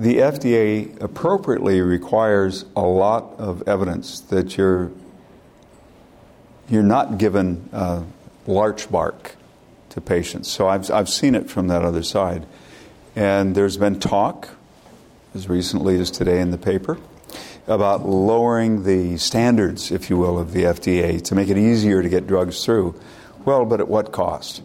the 0.00 0.16
FDA 0.16 0.98
appropriately 1.02 1.82
requires 1.82 2.64
a 2.74 2.80
lot 2.80 3.34
of 3.38 3.68
evidence 3.68 4.20
that 4.20 4.56
you're 4.56 4.90
you're 6.70 6.82
not 6.82 7.18
given 7.18 7.68
uh, 7.70 8.04
larch 8.46 8.90
bark 8.90 9.36
to 9.90 10.00
patients. 10.00 10.48
So 10.48 10.68
I've 10.68 10.90
I've 10.90 11.10
seen 11.10 11.34
it 11.34 11.50
from 11.50 11.68
that 11.68 11.84
other 11.84 12.02
side, 12.02 12.46
and 13.14 13.54
there's 13.54 13.76
been 13.76 14.00
talk 14.00 14.48
as 15.34 15.50
recently 15.50 16.00
as 16.00 16.10
today 16.10 16.40
in 16.40 16.50
the 16.50 16.58
paper 16.58 16.96
about 17.66 18.08
lowering 18.08 18.84
the 18.84 19.18
standards, 19.18 19.92
if 19.92 20.08
you 20.08 20.16
will, 20.16 20.38
of 20.38 20.52
the 20.52 20.62
FDA 20.62 21.22
to 21.24 21.34
make 21.34 21.50
it 21.50 21.58
easier 21.58 22.02
to 22.02 22.08
get 22.08 22.26
drugs 22.26 22.64
through. 22.64 22.98
Well, 23.44 23.66
but 23.66 23.80
at 23.80 23.88
what 23.88 24.12
cost? 24.12 24.62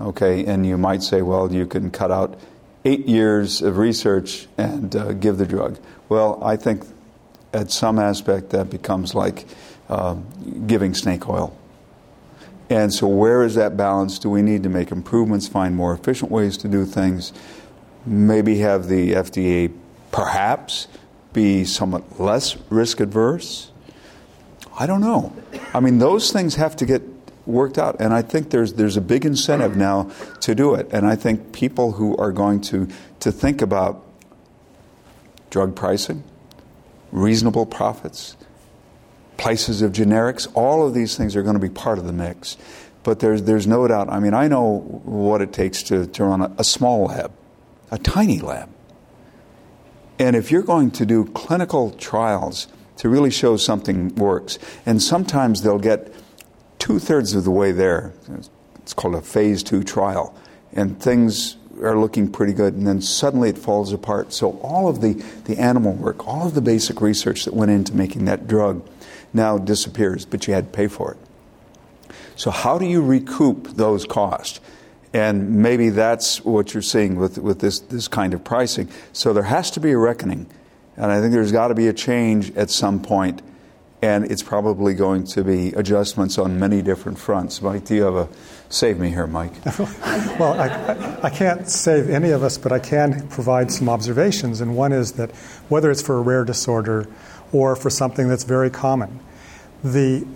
Okay, 0.00 0.46
and 0.46 0.64
you 0.64 0.78
might 0.78 1.02
say, 1.02 1.20
well, 1.20 1.52
you 1.52 1.66
can 1.66 1.90
cut 1.90 2.10
out 2.10 2.40
eight 2.84 3.06
years 3.06 3.62
of 3.62 3.78
research 3.78 4.46
and 4.56 4.94
uh, 4.96 5.12
give 5.12 5.38
the 5.38 5.46
drug. 5.46 5.78
Well, 6.08 6.42
I 6.42 6.56
think 6.56 6.84
at 7.52 7.70
some 7.70 7.98
aspect 7.98 8.50
that 8.50 8.70
becomes 8.70 9.14
like 9.14 9.46
uh, 9.88 10.14
giving 10.66 10.94
snake 10.94 11.28
oil. 11.28 11.56
And 12.68 12.94
so, 12.94 13.08
where 13.08 13.42
is 13.42 13.56
that 13.56 13.76
balance? 13.76 14.18
Do 14.18 14.30
we 14.30 14.42
need 14.42 14.62
to 14.62 14.68
make 14.68 14.92
improvements, 14.92 15.48
find 15.48 15.74
more 15.74 15.92
efficient 15.92 16.30
ways 16.30 16.56
to 16.58 16.68
do 16.68 16.84
things? 16.84 17.32
Maybe 18.06 18.58
have 18.58 18.86
the 18.86 19.12
FDA 19.12 19.72
perhaps 20.12 20.86
be 21.32 21.64
somewhat 21.64 22.20
less 22.20 22.56
risk 22.70 23.00
adverse? 23.00 23.72
I 24.78 24.86
don't 24.86 25.00
know. 25.00 25.32
I 25.74 25.80
mean, 25.80 25.98
those 25.98 26.32
things 26.32 26.54
have 26.54 26.76
to 26.76 26.86
get 26.86 27.02
worked 27.50 27.78
out, 27.78 27.96
and 28.00 28.12
I 28.12 28.22
think 28.22 28.50
there's 28.50 28.74
there's 28.74 28.96
a 28.96 29.00
big 29.00 29.24
incentive 29.24 29.76
now 29.76 30.10
to 30.40 30.54
do 30.54 30.74
it. 30.74 30.88
And 30.92 31.06
I 31.06 31.16
think 31.16 31.52
people 31.52 31.92
who 31.92 32.16
are 32.16 32.32
going 32.32 32.60
to 32.62 32.88
to 33.20 33.32
think 33.32 33.62
about 33.62 34.04
drug 35.50 35.74
pricing, 35.74 36.24
reasonable 37.12 37.66
profits, 37.66 38.36
places 39.36 39.82
of 39.82 39.92
generics, 39.92 40.48
all 40.54 40.86
of 40.86 40.94
these 40.94 41.16
things 41.16 41.36
are 41.36 41.42
going 41.42 41.54
to 41.54 41.60
be 41.60 41.70
part 41.70 41.98
of 41.98 42.06
the 42.06 42.12
mix. 42.12 42.56
But 43.02 43.20
there's 43.20 43.42
there's 43.42 43.66
no 43.66 43.86
doubt. 43.88 44.08
I 44.08 44.20
mean, 44.20 44.34
I 44.34 44.48
know 44.48 44.80
what 45.04 45.40
it 45.40 45.52
takes 45.52 45.82
to, 45.84 46.06
to 46.06 46.24
run 46.24 46.42
a, 46.42 46.54
a 46.58 46.64
small 46.64 47.06
lab, 47.06 47.32
a 47.90 47.98
tiny 47.98 48.40
lab 48.40 48.68
and 50.20 50.36
if 50.36 50.50
you're 50.50 50.62
going 50.62 50.90
to 50.92 51.06
do 51.06 51.24
clinical 51.24 51.92
trials 51.92 52.68
to 52.98 53.08
really 53.08 53.30
show 53.30 53.56
something 53.56 54.14
works, 54.16 54.58
and 54.84 55.02
sometimes 55.02 55.62
they'll 55.62 55.78
get 55.78 56.12
two 56.80 56.98
thirds 56.98 57.34
of 57.34 57.44
the 57.44 57.50
way 57.52 57.70
there, 57.70 58.12
it's 58.76 58.92
called 58.92 59.14
a 59.14 59.22
phase 59.22 59.62
two 59.62 59.84
trial, 59.84 60.34
and 60.72 61.00
things 61.00 61.56
are 61.80 61.96
looking 61.96 62.30
pretty 62.30 62.52
good, 62.52 62.74
and 62.74 62.86
then 62.86 63.00
suddenly 63.00 63.48
it 63.48 63.56
falls 63.56 63.92
apart. 63.92 64.32
So, 64.32 64.58
all 64.58 64.88
of 64.88 65.00
the, 65.00 65.12
the 65.44 65.56
animal 65.58 65.92
work, 65.92 66.26
all 66.26 66.46
of 66.46 66.54
the 66.54 66.60
basic 66.60 67.00
research 67.00 67.44
that 67.44 67.54
went 67.54 67.70
into 67.70 67.94
making 67.94 68.24
that 68.24 68.48
drug 68.48 68.84
now 69.32 69.56
disappears, 69.56 70.26
but 70.26 70.48
you 70.48 70.54
had 70.54 70.72
to 70.72 70.76
pay 70.76 70.88
for 70.88 71.12
it. 71.12 71.18
So, 72.34 72.50
how 72.50 72.78
do 72.78 72.86
you 72.86 73.00
recoup 73.00 73.76
those 73.76 74.04
costs? 74.04 74.60
And 75.12 75.56
maybe 75.56 75.90
that's 75.90 76.44
what 76.44 76.72
you're 76.72 76.82
seeing 76.82 77.16
with, 77.16 77.38
with 77.38 77.60
this, 77.60 77.80
this 77.80 78.06
kind 78.06 78.32
of 78.32 78.44
pricing. 78.44 78.88
So 79.12 79.32
there 79.32 79.42
has 79.42 79.70
to 79.72 79.80
be 79.80 79.90
a 79.90 79.98
reckoning. 79.98 80.46
And 80.96 81.10
I 81.10 81.20
think 81.20 81.32
there's 81.32 81.52
got 81.52 81.68
to 81.68 81.74
be 81.74 81.88
a 81.88 81.92
change 81.92 82.54
at 82.56 82.70
some 82.70 83.02
point, 83.02 83.42
and 84.02 84.30
it's 84.30 84.42
probably 84.42 84.94
going 84.94 85.24
to 85.24 85.44
be 85.44 85.68
adjustments 85.72 86.38
on 86.38 86.58
many 86.58 86.80
different 86.82 87.18
fronts. 87.18 87.60
Mike, 87.60 87.84
do 87.84 87.94
you 87.94 88.02
have 88.02 88.14
a 88.14 88.28
save 88.70 88.98
me 88.98 89.10
here, 89.10 89.26
Mike? 89.26 89.52
well, 90.38 90.58
I, 90.58 91.18
I 91.24 91.30
can't 91.30 91.68
save 91.68 92.08
any 92.08 92.30
of 92.30 92.42
us, 92.42 92.56
but 92.56 92.72
I 92.72 92.78
can 92.78 93.28
provide 93.28 93.70
some 93.70 93.88
observations. 93.88 94.60
And 94.60 94.76
one 94.76 94.92
is 94.92 95.12
that 95.12 95.30
whether 95.68 95.90
it's 95.90 96.02
for 96.02 96.16
a 96.16 96.22
rare 96.22 96.44
disorder 96.44 97.08
or 97.52 97.76
for 97.76 97.90
something 97.90 98.28
that's 98.28 98.44
very 98.44 98.70
common, 98.70 99.20
the, 99.84 100.26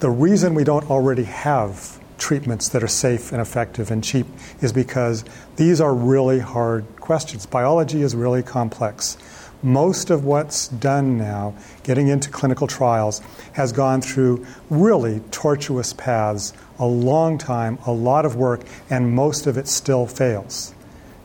the 0.00 0.10
reason 0.10 0.54
we 0.54 0.64
don't 0.64 0.90
already 0.90 1.24
have 1.24 2.00
treatments 2.18 2.70
that 2.70 2.82
are 2.82 2.88
safe 2.88 3.30
and 3.30 3.40
effective 3.40 3.90
and 3.90 4.02
cheap 4.02 4.26
is 4.62 4.72
because 4.72 5.24
these 5.56 5.80
are 5.80 5.94
really 5.94 6.38
hard 6.40 6.84
questions. 6.98 7.46
Biology 7.46 8.02
is 8.02 8.14
really 8.14 8.42
complex. 8.42 9.18
Most 9.66 10.10
of 10.10 10.24
what's 10.24 10.68
done 10.68 11.18
now, 11.18 11.52
getting 11.82 12.06
into 12.06 12.30
clinical 12.30 12.68
trials, 12.68 13.20
has 13.54 13.72
gone 13.72 14.00
through 14.00 14.46
really 14.70 15.18
tortuous 15.32 15.92
paths, 15.92 16.52
a 16.78 16.86
long 16.86 17.36
time, 17.36 17.76
a 17.84 17.90
lot 17.90 18.24
of 18.24 18.36
work, 18.36 18.60
and 18.90 19.12
most 19.12 19.48
of 19.48 19.58
it 19.58 19.66
still 19.66 20.06
fails. 20.06 20.72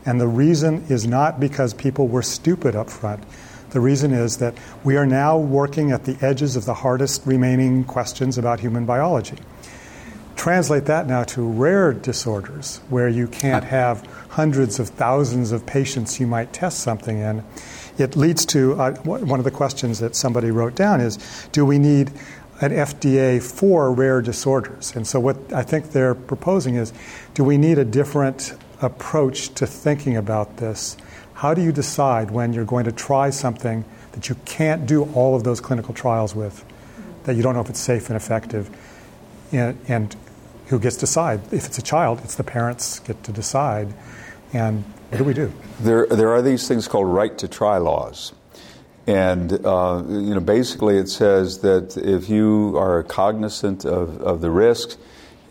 And 0.04 0.20
the 0.20 0.26
reason 0.26 0.84
is 0.88 1.06
not 1.06 1.38
because 1.38 1.72
people 1.72 2.08
were 2.08 2.22
stupid 2.22 2.74
up 2.74 2.90
front. 2.90 3.22
The 3.70 3.78
reason 3.78 4.12
is 4.12 4.38
that 4.38 4.58
we 4.82 4.96
are 4.96 5.06
now 5.06 5.38
working 5.38 5.92
at 5.92 6.04
the 6.04 6.18
edges 6.20 6.56
of 6.56 6.64
the 6.64 6.74
hardest 6.74 7.24
remaining 7.24 7.84
questions 7.84 8.38
about 8.38 8.58
human 8.58 8.86
biology. 8.86 9.38
Translate 10.34 10.86
that 10.86 11.06
now 11.06 11.22
to 11.22 11.48
rare 11.48 11.92
disorders 11.92 12.80
where 12.88 13.08
you 13.08 13.28
can't 13.28 13.62
have 13.62 14.04
hundreds 14.30 14.80
of 14.80 14.88
thousands 14.88 15.52
of 15.52 15.64
patients 15.64 16.18
you 16.18 16.26
might 16.26 16.52
test 16.52 16.80
something 16.80 17.18
in. 17.18 17.44
It 17.98 18.16
leads 18.16 18.46
to 18.46 18.80
uh, 18.80 18.94
one 19.02 19.38
of 19.38 19.44
the 19.44 19.50
questions 19.50 19.98
that 20.00 20.16
somebody 20.16 20.50
wrote 20.50 20.74
down 20.74 21.00
is 21.00 21.18
do 21.52 21.66
we 21.66 21.78
need 21.78 22.10
an 22.60 22.70
FDA 22.70 23.42
for 23.42 23.92
rare 23.92 24.22
disorders? 24.22 24.94
And 24.94 25.06
so, 25.06 25.20
what 25.20 25.52
I 25.52 25.62
think 25.62 25.92
they're 25.92 26.14
proposing 26.14 26.76
is 26.76 26.92
do 27.34 27.44
we 27.44 27.58
need 27.58 27.78
a 27.78 27.84
different 27.84 28.54
approach 28.80 29.54
to 29.54 29.66
thinking 29.66 30.16
about 30.16 30.56
this? 30.56 30.96
How 31.34 31.54
do 31.54 31.62
you 31.62 31.72
decide 31.72 32.30
when 32.30 32.52
you're 32.52 32.64
going 32.64 32.84
to 32.84 32.92
try 32.92 33.30
something 33.30 33.84
that 34.12 34.28
you 34.28 34.36
can't 34.44 34.86
do 34.86 35.04
all 35.14 35.34
of 35.34 35.44
those 35.44 35.60
clinical 35.60 35.92
trials 35.92 36.34
with, 36.34 36.64
that 37.24 37.34
you 37.34 37.42
don't 37.42 37.54
know 37.54 37.60
if 37.60 37.70
it's 37.70 37.80
safe 37.80 38.08
and 38.08 38.16
effective? 38.16 38.70
And, 39.50 39.78
and 39.88 40.16
who 40.66 40.78
gets 40.78 40.96
to 40.96 41.00
decide? 41.00 41.40
If 41.52 41.66
it's 41.66 41.78
a 41.78 41.82
child, 41.82 42.20
it's 42.24 42.36
the 42.36 42.44
parents 42.44 43.00
get 43.00 43.22
to 43.24 43.32
decide. 43.32 43.92
And 44.52 44.84
what 45.08 45.18
do 45.18 45.24
we 45.24 45.34
do? 45.34 45.52
There, 45.80 46.06
there 46.06 46.30
are 46.30 46.42
these 46.42 46.68
things 46.68 46.88
called 46.88 47.08
right 47.08 47.36
to 47.38 47.48
try 47.48 47.78
laws. 47.78 48.32
And 49.06 49.52
uh, 49.64 50.04
you 50.06 50.34
know, 50.34 50.40
basically, 50.40 50.96
it 50.96 51.08
says 51.08 51.58
that 51.60 51.96
if 51.96 52.28
you 52.28 52.76
are 52.76 53.02
cognizant 53.02 53.84
of, 53.84 54.20
of 54.22 54.40
the 54.40 54.50
risks 54.50 54.96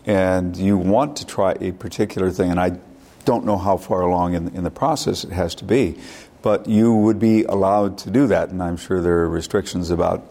and 0.06 0.56
you 0.56 0.78
want 0.78 1.16
to 1.16 1.26
try 1.26 1.52
a 1.60 1.72
particular 1.72 2.30
thing, 2.30 2.50
and 2.50 2.58
I 2.58 2.78
don't 3.24 3.44
know 3.44 3.58
how 3.58 3.76
far 3.76 4.00
along 4.00 4.34
in, 4.34 4.48
in 4.56 4.64
the 4.64 4.70
process 4.70 5.22
it 5.22 5.32
has 5.32 5.54
to 5.56 5.64
be, 5.64 5.98
but 6.40 6.66
you 6.66 6.94
would 6.94 7.18
be 7.18 7.44
allowed 7.44 7.98
to 7.98 8.10
do 8.10 8.26
that. 8.28 8.48
And 8.48 8.62
I'm 8.62 8.76
sure 8.76 9.02
there 9.02 9.18
are 9.18 9.28
restrictions 9.28 9.90
about 9.90 10.26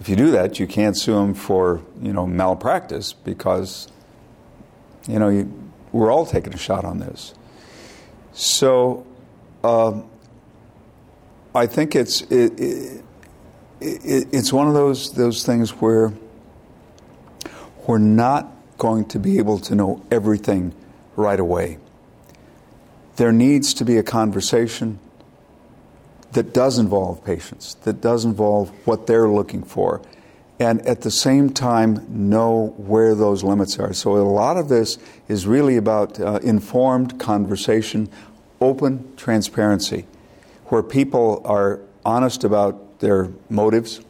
if 0.00 0.08
you 0.08 0.16
do 0.16 0.30
that, 0.32 0.58
you 0.58 0.66
can't 0.66 0.96
sue 0.96 1.14
them 1.14 1.34
for 1.34 1.82
you 2.00 2.12
know 2.12 2.26
malpractice 2.26 3.12
because 3.12 3.92
you 5.08 5.18
know, 5.18 5.28
you, 5.28 5.52
we're 5.92 6.10
all 6.10 6.26
taking 6.26 6.54
a 6.54 6.58
shot 6.58 6.84
on 6.84 6.98
this. 6.98 7.34
So 8.32 9.06
um, 9.62 10.08
I 11.54 11.66
think 11.66 11.94
it's 11.94 12.22
it, 12.22 12.58
it, 12.58 13.04
it, 13.80 14.28
it's 14.32 14.52
one 14.52 14.68
of 14.68 14.74
those 14.74 15.12
those 15.12 15.44
things 15.44 15.70
where 15.70 16.12
we're 17.86 17.98
not 17.98 18.50
going 18.78 19.04
to 19.06 19.18
be 19.18 19.38
able 19.38 19.58
to 19.58 19.74
know 19.74 20.04
everything 20.10 20.74
right 21.16 21.38
away. 21.38 21.78
There 23.16 23.32
needs 23.32 23.74
to 23.74 23.84
be 23.84 23.98
a 23.98 24.02
conversation 24.02 24.98
that 26.32 26.54
does 26.54 26.78
involve 26.78 27.24
patients, 27.24 27.74
that 27.84 28.00
does 28.00 28.24
involve 28.24 28.70
what 28.86 29.06
they're 29.06 29.28
looking 29.28 29.62
for, 29.62 30.00
and 30.62 30.80
at 30.86 31.00
the 31.00 31.10
same 31.10 31.50
time 31.50 32.06
know 32.08 32.68
where 32.76 33.16
those 33.16 33.42
limits 33.42 33.80
are. 33.80 33.92
So 33.92 34.16
a 34.16 34.22
lot 34.22 34.56
of 34.56 34.68
this 34.68 34.96
is 35.26 35.44
really 35.44 35.76
about 35.76 36.20
uh, 36.20 36.38
informed 36.44 37.18
conversation, 37.18 38.08
open 38.60 39.12
transparency, 39.16 40.06
where 40.66 40.84
people 40.84 41.42
are 41.44 41.80
honest 42.04 42.44
about 42.44 43.00
their 43.00 43.30
motives. 43.50 44.02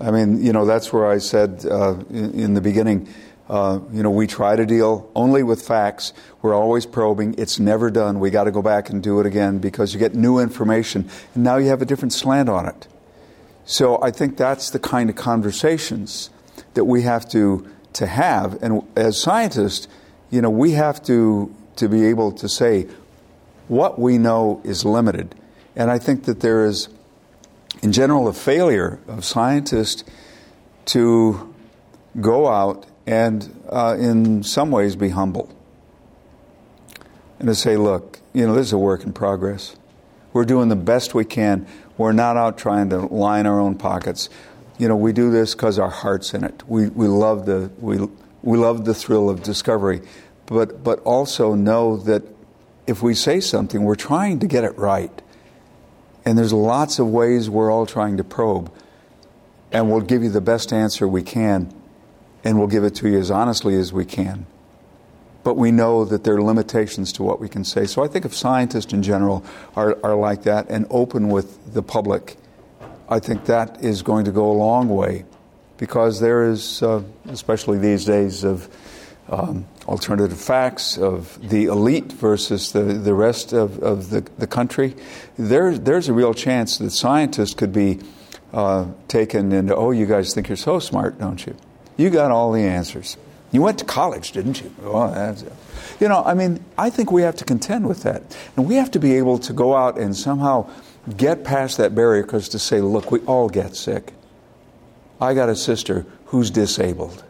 I 0.00 0.10
mean, 0.10 0.42
you 0.42 0.50
know, 0.50 0.64
that's 0.64 0.94
where 0.94 1.10
I 1.10 1.18
said 1.18 1.66
uh, 1.66 1.96
in, 2.08 2.32
in, 2.32 2.54
the 2.54 2.62
beginning, 2.62 3.06
uh, 3.50 3.80
you 3.92 4.02
know, 4.02 4.10
we 4.10 4.26
try 4.26 4.56
to 4.56 4.64
deal 4.64 5.10
only 5.14 5.42
with 5.42 5.60
facts. 5.60 6.14
We're 6.40 6.54
always 6.54 6.86
probing. 6.86 7.34
It's 7.36 7.58
never 7.58 7.90
done. 7.90 8.18
We 8.18 8.30
got 8.30 8.44
to 8.44 8.50
go 8.50 8.62
back 8.62 8.88
and 8.88 9.02
do 9.02 9.20
it 9.20 9.26
again 9.26 9.58
because 9.58 9.92
you 9.92 9.98
get 9.98 10.14
new 10.14 10.38
information, 10.38 11.10
and 11.34 11.44
now 11.44 11.58
you 11.58 11.68
have 11.68 11.82
a 11.82 11.86
different 11.86 12.14
slant 12.14 12.48
on 12.48 12.66
it. 12.66 12.88
So 13.66 14.00
I 14.02 14.10
think 14.10 14.36
that's 14.36 14.70
the 14.70 14.78
kind 14.78 15.10
of 15.10 15.16
conversations 15.16 16.30
that 16.74 16.84
we 16.84 17.02
have 17.02 17.28
to 17.30 17.68
to 17.94 18.06
have. 18.06 18.62
And 18.62 18.82
as 18.96 19.20
scientists, 19.20 19.88
you 20.30 20.40
know, 20.40 20.50
we 20.50 20.72
have 20.72 21.02
to 21.04 21.54
to 21.76 21.88
be 21.88 22.06
able 22.06 22.32
to 22.32 22.48
say 22.48 22.86
what 23.68 23.98
we 23.98 24.16
know 24.16 24.60
is 24.64 24.84
limited. 24.84 25.34
And 25.74 25.90
I 25.90 25.98
think 25.98 26.24
that 26.24 26.40
there 26.40 26.64
is 26.64 26.88
in 27.82 27.92
general, 27.92 28.28
a 28.28 28.32
failure 28.32 28.98
of 29.06 29.24
scientists 29.24 30.04
to 30.86 31.54
go 32.20 32.48
out 32.48 32.86
and, 33.06 33.62
uh, 33.68 33.96
in 33.98 34.42
some 34.42 34.70
ways, 34.70 34.96
be 34.96 35.10
humble. 35.10 35.54
And 37.38 37.48
to 37.48 37.54
say, 37.54 37.76
look, 37.76 38.20
you 38.32 38.46
know, 38.46 38.54
this 38.54 38.68
is 38.68 38.72
a 38.72 38.78
work 38.78 39.04
in 39.04 39.12
progress. 39.12 39.76
We're 40.36 40.44
doing 40.44 40.68
the 40.68 40.76
best 40.76 41.14
we 41.14 41.24
can. 41.24 41.66
We're 41.96 42.12
not 42.12 42.36
out 42.36 42.58
trying 42.58 42.90
to 42.90 42.98
line 42.98 43.46
our 43.46 43.58
own 43.58 43.76
pockets. 43.76 44.28
You 44.76 44.86
know, 44.86 44.94
we 44.94 45.14
do 45.14 45.30
this 45.30 45.54
because 45.54 45.78
our 45.78 45.88
heart's 45.88 46.34
in 46.34 46.44
it. 46.44 46.62
We, 46.68 46.88
we, 46.88 47.08
love 47.08 47.46
the, 47.46 47.70
we, 47.78 48.06
we 48.42 48.58
love 48.58 48.84
the 48.84 48.92
thrill 48.92 49.30
of 49.30 49.42
discovery, 49.42 50.02
but, 50.44 50.84
but 50.84 50.98
also 51.04 51.54
know 51.54 51.96
that 51.96 52.22
if 52.86 53.02
we 53.02 53.14
say 53.14 53.40
something, 53.40 53.82
we're 53.82 53.94
trying 53.94 54.40
to 54.40 54.46
get 54.46 54.62
it 54.62 54.76
right. 54.76 55.22
And 56.26 56.36
there's 56.36 56.52
lots 56.52 56.98
of 56.98 57.08
ways 57.08 57.48
we're 57.48 57.70
all 57.70 57.86
trying 57.86 58.18
to 58.18 58.24
probe. 58.24 58.70
And 59.72 59.90
we'll 59.90 60.02
give 60.02 60.22
you 60.22 60.28
the 60.28 60.42
best 60.42 60.70
answer 60.70 61.08
we 61.08 61.22
can, 61.22 61.72
and 62.44 62.58
we'll 62.58 62.68
give 62.68 62.84
it 62.84 62.94
to 62.96 63.08
you 63.08 63.18
as 63.18 63.30
honestly 63.30 63.74
as 63.74 63.90
we 63.90 64.04
can. 64.04 64.44
But 65.46 65.56
we 65.56 65.70
know 65.70 66.04
that 66.04 66.24
there 66.24 66.34
are 66.34 66.42
limitations 66.42 67.12
to 67.12 67.22
what 67.22 67.38
we 67.38 67.48
can 67.48 67.62
say. 67.62 67.86
So 67.86 68.02
I 68.02 68.08
think 68.08 68.24
if 68.24 68.34
scientists 68.34 68.92
in 68.92 69.04
general 69.04 69.44
are, 69.76 69.96
are 70.02 70.16
like 70.16 70.42
that 70.42 70.68
and 70.70 70.86
open 70.90 71.28
with 71.28 71.72
the 71.72 71.84
public, 71.84 72.36
I 73.08 73.20
think 73.20 73.44
that 73.44 73.80
is 73.80 74.02
going 74.02 74.24
to 74.24 74.32
go 74.32 74.50
a 74.50 74.58
long 74.58 74.88
way 74.88 75.24
because 75.76 76.18
there 76.18 76.50
is, 76.50 76.82
uh, 76.82 77.00
especially 77.28 77.78
these 77.78 78.04
days, 78.04 78.42
of 78.42 78.68
um, 79.28 79.68
alternative 79.86 80.36
facts, 80.36 80.98
of 80.98 81.38
the 81.48 81.66
elite 81.66 82.10
versus 82.10 82.72
the, 82.72 82.82
the 82.82 83.14
rest 83.14 83.52
of, 83.52 83.78
of 83.84 84.10
the, 84.10 84.22
the 84.38 84.48
country, 84.48 84.96
there, 85.38 85.78
there's 85.78 86.08
a 86.08 86.12
real 86.12 86.34
chance 86.34 86.78
that 86.78 86.90
scientists 86.90 87.54
could 87.54 87.72
be 87.72 88.00
uh, 88.52 88.86
taken 89.06 89.52
into, 89.52 89.76
oh, 89.76 89.92
you 89.92 90.06
guys 90.06 90.34
think 90.34 90.48
you're 90.48 90.56
so 90.56 90.80
smart, 90.80 91.20
don't 91.20 91.46
you? 91.46 91.54
You 91.96 92.10
got 92.10 92.32
all 92.32 92.50
the 92.50 92.64
answers. 92.64 93.16
You 93.52 93.62
went 93.62 93.78
to 93.78 93.84
college, 93.84 94.32
didn't 94.32 94.60
you? 94.62 94.74
Oh. 94.82 95.36
You 96.00 96.08
know, 96.08 96.22
I 96.24 96.34
mean, 96.34 96.64
I 96.76 96.90
think 96.90 97.10
we 97.10 97.22
have 97.22 97.36
to 97.36 97.44
contend 97.44 97.88
with 97.88 98.02
that. 98.02 98.36
And 98.56 98.66
we 98.66 98.74
have 98.74 98.90
to 98.90 98.98
be 98.98 99.14
able 99.14 99.38
to 99.38 99.52
go 99.52 99.74
out 99.74 99.98
and 99.98 100.16
somehow 100.16 100.68
get 101.16 101.44
past 101.44 101.78
that 101.78 101.94
barrier 101.94 102.22
because 102.22 102.48
to 102.50 102.58
say, 102.58 102.80
look, 102.80 103.10
we 103.10 103.20
all 103.20 103.48
get 103.48 103.76
sick. 103.76 104.12
I 105.20 105.34
got 105.34 105.48
a 105.48 105.56
sister 105.56 106.04
who's 106.26 106.50
disabled. 106.50 107.24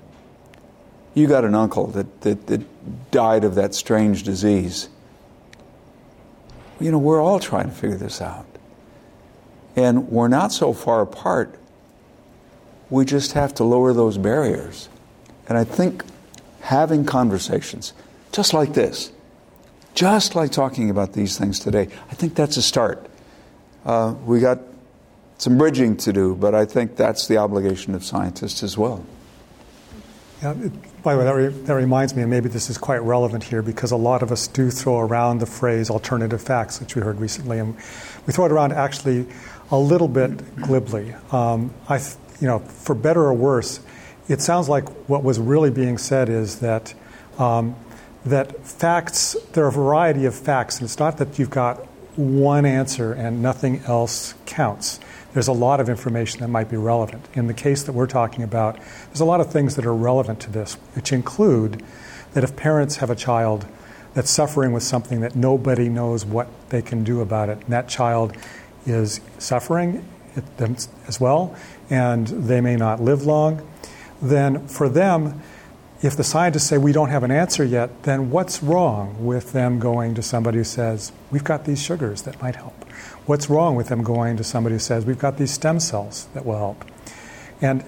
You 1.15 1.27
got 1.27 1.45
an 1.45 1.55
uncle 1.55 1.87
that, 1.89 2.23
that, 2.23 2.47
that 2.47 3.11
died 3.11 3.45
of 3.45 3.55
that 3.55 3.75
strange 3.75 4.23
disease. 4.23 4.89
You 6.81 6.91
know, 6.91 6.99
we're 6.99 7.23
all 7.23 7.41
trying 7.41 7.71
to 7.71 7.75
figure 7.75 7.97
this 7.97 8.21
out. 8.21 8.47
And 9.77 10.09
we're 10.09 10.29
not 10.29 10.53
so 10.53 10.73
far 10.73 11.03
apart. 11.03 11.55
We 12.91 13.05
just 13.05 13.33
have 13.33 13.55
to 13.55 13.65
lower 13.65 13.93
those 13.93 14.19
barriers. 14.19 14.89
And 15.49 15.57
I 15.57 15.65
think 15.65 16.05
having 16.61 17.05
conversations, 17.05 17.93
just 18.33 18.53
like 18.53 18.75
this, 18.75 19.13
just 19.95 20.35
like 20.35 20.51
talking 20.53 20.91
about 20.91 21.13
these 21.13 21.39
things 21.39 21.59
today, 21.59 21.89
I 22.11 22.15
think 22.15 22.35
that's 22.35 22.57
a 22.57 22.63
start. 22.63 23.07
Uh, 23.85 24.15
we 24.25 24.41
got 24.41 24.59
some 25.39 25.59
bridging 25.59 25.97
to 25.99 26.13
do, 26.13 26.35
but 26.35 26.55
I 26.55 26.65
think 26.65 26.97
that's 26.97 27.29
the 27.29 27.39
obligation 27.39 27.95
of 27.95 28.05
scientists 28.05 28.63
as 28.63 28.77
well. 28.77 29.05
Yeah, 30.43 30.53
it, 30.53 31.03
by 31.03 31.15
the 31.15 31.21
way, 31.21 31.25
that, 31.25 31.35
re, 31.35 31.49
that 31.49 31.75
reminds 31.75 32.15
me, 32.15 32.23
and 32.23 32.31
maybe 32.31 32.49
this 32.49 32.69
is 32.69 32.77
quite 32.77 33.03
relevant 33.03 33.45
here 33.45 33.63
because 33.63 33.91
a 33.91 33.97
lot 33.97 34.23
of 34.23 34.33
us 34.33 34.49
do 34.49 34.71
throw 34.71 34.99
around 34.99 35.39
the 35.39 35.47
phrase 35.47 35.89
alternative 35.89 36.43
facts, 36.43 36.81
which 36.81 36.95
we 36.95 37.01
heard 37.01 37.21
recently, 37.21 37.59
and 37.59 37.75
we 38.27 38.33
throw 38.33 38.45
it 38.45 38.53
around 38.53 38.73
actually 38.73 39.27
a 39.71 39.79
little 39.79 40.09
bit 40.09 40.57
glibly. 40.57 41.15
Um, 41.33 41.73
I, 41.89 41.99
you 42.41 42.47
know, 42.49 42.59
for 42.59 42.95
better 42.95 43.23
or 43.23 43.33
worse, 43.33 43.81
it 44.29 44.41
sounds 44.41 44.69
like 44.69 44.89
what 45.09 45.23
was 45.23 45.39
really 45.39 45.71
being 45.71 45.99
said 45.99 46.29
is 46.29 46.61
that 46.61 46.95
um, 47.39 47.77
that 48.25 48.67
facts 48.67 49.37
there 49.53 49.65
are 49.65 49.69
a 49.69 49.73
variety 49.73 50.25
of 50.25 50.35
facts, 50.35 50.79
and 50.79 50.85
it's 50.85 50.99
not 50.99 51.19
that 51.19 51.39
you've 51.39 51.51
got 51.51 51.87
one 52.17 52.65
answer 52.65 53.13
and 53.13 53.43
nothing 53.43 53.81
else 53.87 54.35
counts 54.47 54.99
there's 55.37 55.49
a 55.49 55.53
lot 55.53 55.81
of 55.81 55.91
information 55.91 56.41
that 56.41 56.49
might 56.49 56.71
be 56.71 56.79
relevant. 56.79 57.29
In 57.35 57.47
the 57.47 57.53
case 57.53 57.83
that 57.83 57.93
we're 57.93 58.07
talking 58.07 58.43
about, 58.43 58.79
there's 59.09 59.21
a 59.21 59.27
lot 59.27 59.39
of 59.39 59.53
things 59.53 59.77
that 59.77 59.85
are 59.85 59.95
relevant 59.95 60.41
to 60.41 60.51
this, 60.51 60.79
which 60.95 61.13
include 61.13 61.83
that 62.33 62.43
if 62.43 62.57
parents 62.57 62.97
have 62.97 63.11
a 63.11 63.15
child 63.15 63.67
that's 64.15 64.31
suffering 64.31 64.73
with 64.73 64.83
something 64.83 65.21
that 65.21 65.37
nobody 65.37 65.91
knows 65.91 66.25
what 66.25 66.49
they 66.71 66.81
can 66.81 67.05
do 67.05 67.21
about 67.21 67.51
it, 67.51 67.59
and 67.59 67.67
that 67.67 67.87
child 67.87 68.35
is 68.87 69.21
suffering 69.39 70.09
as 70.57 71.21
well, 71.21 71.55
and 71.91 72.29
they 72.29 72.63
may 72.63 72.77
not 72.77 73.03
live 73.03 73.27
long, 73.27 73.61
then 74.23 74.67
for 74.67 74.89
them, 74.89 75.43
if 76.03 76.17
the 76.17 76.25
scientists 76.25 76.67
say 76.67 76.79
we 76.79 76.93
don't 76.93 77.09
have 77.09 77.23
an 77.23 77.31
answer 77.31 77.65
yet, 77.65 78.03
then 78.03 78.31
what's 78.31 78.63
wrong 78.63 79.25
with 79.25 79.53
them 79.53 79.79
going 79.79 80.15
to 80.15 80.23
somebody 80.23 80.59
who 80.59 80.65
says, 80.65 81.13
we've 81.31 81.45
got 81.45 81.65
these 81.65 81.83
sugars 81.83 82.23
that 82.23 82.41
might 82.43 82.57
help? 82.57 82.87
What's 83.27 83.51
wrong 83.51 83.75
with 83.75 83.89
them 83.89 84.05
going 84.05 84.37
to 84.37 84.45
somebody 84.45 84.77
who 84.77 84.79
says, 84.79 85.05
We've 85.05 85.19
got 85.19 85.37
these 85.37 85.51
stem 85.51 85.81
cells 85.81 86.29
that 86.33 86.47
will 86.47 86.57
help? 86.57 86.85
And 87.61 87.83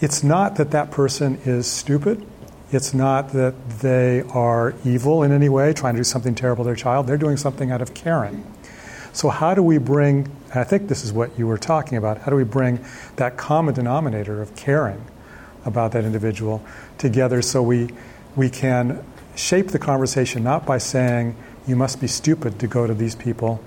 it's 0.00 0.24
not 0.24 0.56
that 0.56 0.72
that 0.72 0.90
person 0.90 1.38
is 1.44 1.68
stupid. 1.68 2.26
It's 2.72 2.92
not 2.92 3.32
that 3.34 3.54
they 3.80 4.22
are 4.22 4.74
evil 4.84 5.22
in 5.22 5.30
any 5.30 5.48
way, 5.48 5.72
trying 5.72 5.94
to 5.94 6.00
do 6.00 6.04
something 6.04 6.34
terrible 6.34 6.64
to 6.64 6.68
their 6.68 6.76
child. 6.76 7.06
They're 7.06 7.16
doing 7.16 7.36
something 7.36 7.70
out 7.70 7.80
of 7.80 7.94
caring. 7.94 8.44
So, 9.12 9.28
how 9.28 9.54
do 9.54 9.62
we 9.62 9.78
bring, 9.78 10.28
and 10.50 10.58
I 10.58 10.64
think 10.64 10.88
this 10.88 11.04
is 11.04 11.12
what 11.12 11.38
you 11.38 11.46
were 11.46 11.58
talking 11.58 11.96
about, 11.96 12.22
how 12.22 12.30
do 12.30 12.36
we 12.36 12.44
bring 12.44 12.84
that 13.16 13.36
common 13.36 13.74
denominator 13.74 14.42
of 14.42 14.56
caring 14.56 15.04
about 15.64 15.92
that 15.92 16.04
individual 16.04 16.64
together 16.98 17.42
so 17.42 17.62
we, 17.62 17.88
we 18.36 18.50
can 18.50 19.04
shape 19.34 19.68
the 19.68 19.78
conversation 19.78 20.42
not 20.42 20.66
by 20.66 20.78
saying, 20.78 21.36
you 21.66 21.76
must 21.76 22.00
be 22.00 22.06
stupid 22.06 22.58
to 22.58 22.66
go 22.66 22.86
to 22.86 22.94
these 22.94 23.14
people, 23.14 23.62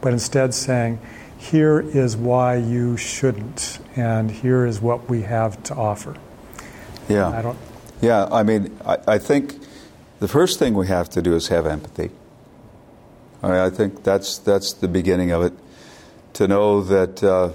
but 0.00 0.12
instead 0.12 0.54
saying, 0.54 0.98
here 1.38 1.80
is 1.80 2.16
why 2.16 2.56
you 2.56 2.96
shouldn't, 2.96 3.78
and 3.96 4.30
here 4.30 4.66
is 4.66 4.80
what 4.80 5.08
we 5.08 5.22
have 5.22 5.62
to 5.64 5.74
offer. 5.74 6.16
Yeah. 7.08 7.28
I 7.28 7.42
don't. 7.42 7.58
Yeah, 8.00 8.28
I 8.30 8.42
mean, 8.42 8.76
I, 8.84 8.98
I 9.06 9.18
think 9.18 9.54
the 10.20 10.28
first 10.28 10.58
thing 10.58 10.74
we 10.74 10.88
have 10.88 11.08
to 11.10 11.22
do 11.22 11.34
is 11.34 11.48
have 11.48 11.66
empathy. 11.66 12.10
I, 13.42 13.46
mean, 13.48 13.56
I 13.56 13.70
think 13.70 14.02
that's 14.02 14.38
that's 14.38 14.72
the 14.72 14.88
beginning 14.88 15.30
of 15.30 15.42
it. 15.42 15.52
To 16.34 16.48
know 16.48 16.80
that 16.82 17.22
uh, 17.22 17.52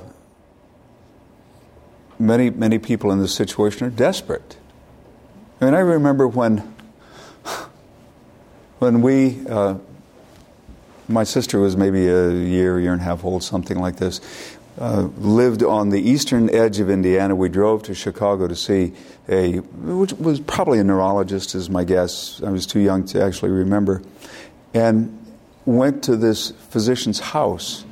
many 2.20 2.50
many 2.50 2.80
people 2.80 3.12
in 3.12 3.20
this 3.20 3.34
situation 3.34 3.88
are 3.88 3.90
desperate. 3.90 4.58
I 5.62 5.66
mean, 5.66 5.74
I 5.74 5.80
remember 5.80 6.28
when 6.28 6.76
when 8.80 9.02
we 9.02 9.46
uh, 9.48 9.76
my 11.08 11.24
sister 11.24 11.60
was 11.60 11.76
maybe 11.76 12.08
a 12.08 12.32
year, 12.32 12.80
year 12.80 12.94
and 12.94 13.02
a 13.02 13.04
half 13.04 13.24
old, 13.24 13.44
something 13.44 13.78
like 13.78 13.98
this. 13.98 14.22
Uh, 14.80 15.02
lived 15.18 15.62
on 15.62 15.90
the 15.90 16.02
eastern 16.02 16.50
edge 16.50 16.80
of 16.80 16.90
Indiana. 16.90 17.36
We 17.36 17.48
drove 17.48 17.84
to 17.84 17.94
Chicago 17.94 18.48
to 18.48 18.56
see 18.56 18.94
a, 19.30 19.58
which 19.58 20.14
was 20.14 20.40
probably 20.40 20.80
a 20.80 20.84
neurologist, 20.84 21.54
is 21.54 21.70
my 21.70 21.84
guess. 21.84 22.42
I 22.44 22.50
was 22.50 22.66
too 22.66 22.80
young 22.80 23.06
to 23.08 23.24
actually 23.24 23.52
remember. 23.52 24.02
And 24.74 25.20
went 25.66 26.04
to 26.06 26.16
this 26.16 26.52
physician's 26.72 27.20
house. 27.20 27.86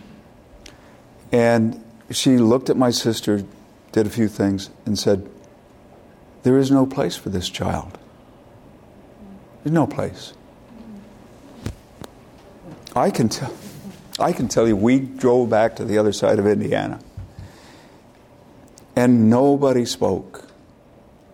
And 1.32 1.84
she 2.10 2.38
looked 2.38 2.72
at 2.72 2.78
my 2.78 2.90
sister, 2.90 3.44
did 3.92 4.08
a 4.08 4.10
few 4.10 4.28
things, 4.28 4.70
and 4.86 4.98
said, 4.98 5.30
There 6.44 6.58
is 6.58 6.72
no 6.72 6.86
place 6.86 7.16
for 7.16 7.30
this 7.30 7.50
child. 7.50 7.98
There's 9.64 9.74
no 9.74 9.88
place. 9.88 10.34
I 12.96 13.10
can 13.10 13.30
tell. 13.30 13.54
I 14.20 14.34
can 14.34 14.48
tell 14.48 14.68
you, 14.68 14.76
we 14.76 15.00
drove 15.00 15.50
back 15.50 15.78
to 15.78 15.86
the 15.86 15.98
other 15.98 16.14
side 16.14 16.40
of 16.40 16.46
Indiana, 16.46 17.00
and 18.96 19.30
nobody 19.30 19.86
spoke. 19.86 20.48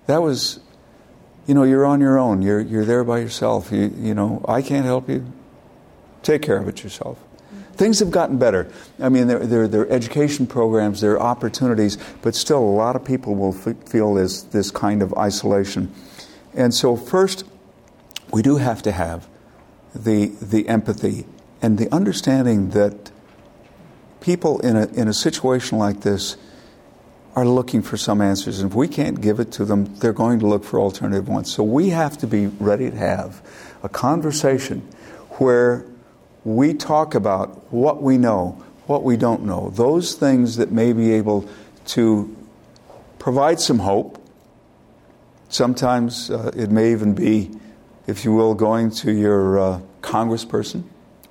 That 0.05 0.21
was, 0.21 0.59
you 1.47 1.53
know, 1.53 1.63
you're 1.63 1.85
on 1.85 1.99
your 1.99 2.17
own. 2.17 2.41
You're 2.41 2.61
you're 2.61 2.85
there 2.85 3.03
by 3.03 3.19
yourself. 3.19 3.71
You 3.71 3.93
you 3.97 4.13
know, 4.13 4.43
I 4.47 4.61
can't 4.61 4.85
help 4.85 5.09
you. 5.09 5.31
Take 6.23 6.41
care 6.41 6.57
of 6.57 6.67
it 6.67 6.83
yourself. 6.83 7.17
Things 7.77 7.99
have 7.99 8.09
gotten 8.09 8.37
better. 8.39 8.71
I 8.99 9.09
mean, 9.09 9.27
there, 9.27 9.45
there, 9.45 9.67
there 9.67 9.81
are 9.81 9.91
education 9.91 10.47
programs, 10.47 10.99
there 10.99 11.11
are 11.11 11.21
opportunities, 11.21 11.97
but 12.23 12.33
still, 12.33 12.59
a 12.59 12.75
lot 12.75 12.95
of 12.95 13.05
people 13.05 13.35
will 13.35 13.55
f- 13.55 13.77
feel 13.87 14.15
this, 14.15 14.41
this 14.41 14.71
kind 14.71 15.03
of 15.03 15.13
isolation. 15.13 15.93
And 16.55 16.73
so, 16.73 16.95
first, 16.95 17.43
we 18.33 18.41
do 18.41 18.57
have 18.57 18.81
to 18.81 18.91
have 18.91 19.27
the, 19.93 20.27
the 20.41 20.67
empathy 20.67 21.27
and 21.61 21.77
the 21.77 21.93
understanding 21.93 22.71
that 22.71 23.11
people 24.21 24.59
in 24.61 24.75
a, 24.75 24.87
in 24.87 25.07
a 25.07 25.13
situation 25.13 25.77
like 25.77 26.01
this 26.01 26.35
are 27.35 27.45
looking 27.45 27.83
for 27.83 27.97
some 27.97 28.21
answers. 28.21 28.59
And 28.59 28.71
if 28.71 28.75
we 28.75 28.87
can't 28.87 29.21
give 29.21 29.39
it 29.39 29.51
to 29.53 29.65
them, 29.65 29.95
they're 29.97 30.13
going 30.13 30.39
to 30.39 30.47
look 30.47 30.63
for 30.63 30.79
alternative 30.79 31.27
ones. 31.27 31.53
So 31.53 31.61
we 31.61 31.89
have 31.89 32.17
to 32.17 32.27
be 32.27 32.47
ready 32.47 32.89
to 32.89 32.97
have 32.97 33.47
a 33.83 33.89
conversation 33.89 34.81
where 35.37 35.85
we 36.47 36.73
talk 36.73 37.13
about 37.13 37.73
what 37.73 38.01
we 38.01 38.17
know, 38.17 38.63
what 38.85 39.03
we 39.03 39.17
don't 39.17 39.43
know, 39.43 39.69
those 39.71 40.13
things 40.13 40.55
that 40.55 40.71
may 40.71 40.93
be 40.93 41.11
able 41.11 41.45
to 41.85 42.33
provide 43.19 43.59
some 43.59 43.79
hope. 43.79 44.23
Sometimes 45.49 46.31
uh, 46.31 46.51
it 46.55 46.71
may 46.71 46.93
even 46.93 47.13
be, 47.13 47.51
if 48.07 48.23
you 48.23 48.31
will, 48.31 48.53
going 48.53 48.91
to 48.91 49.11
your 49.11 49.59
uh, 49.59 49.81
congressperson. 50.01 50.83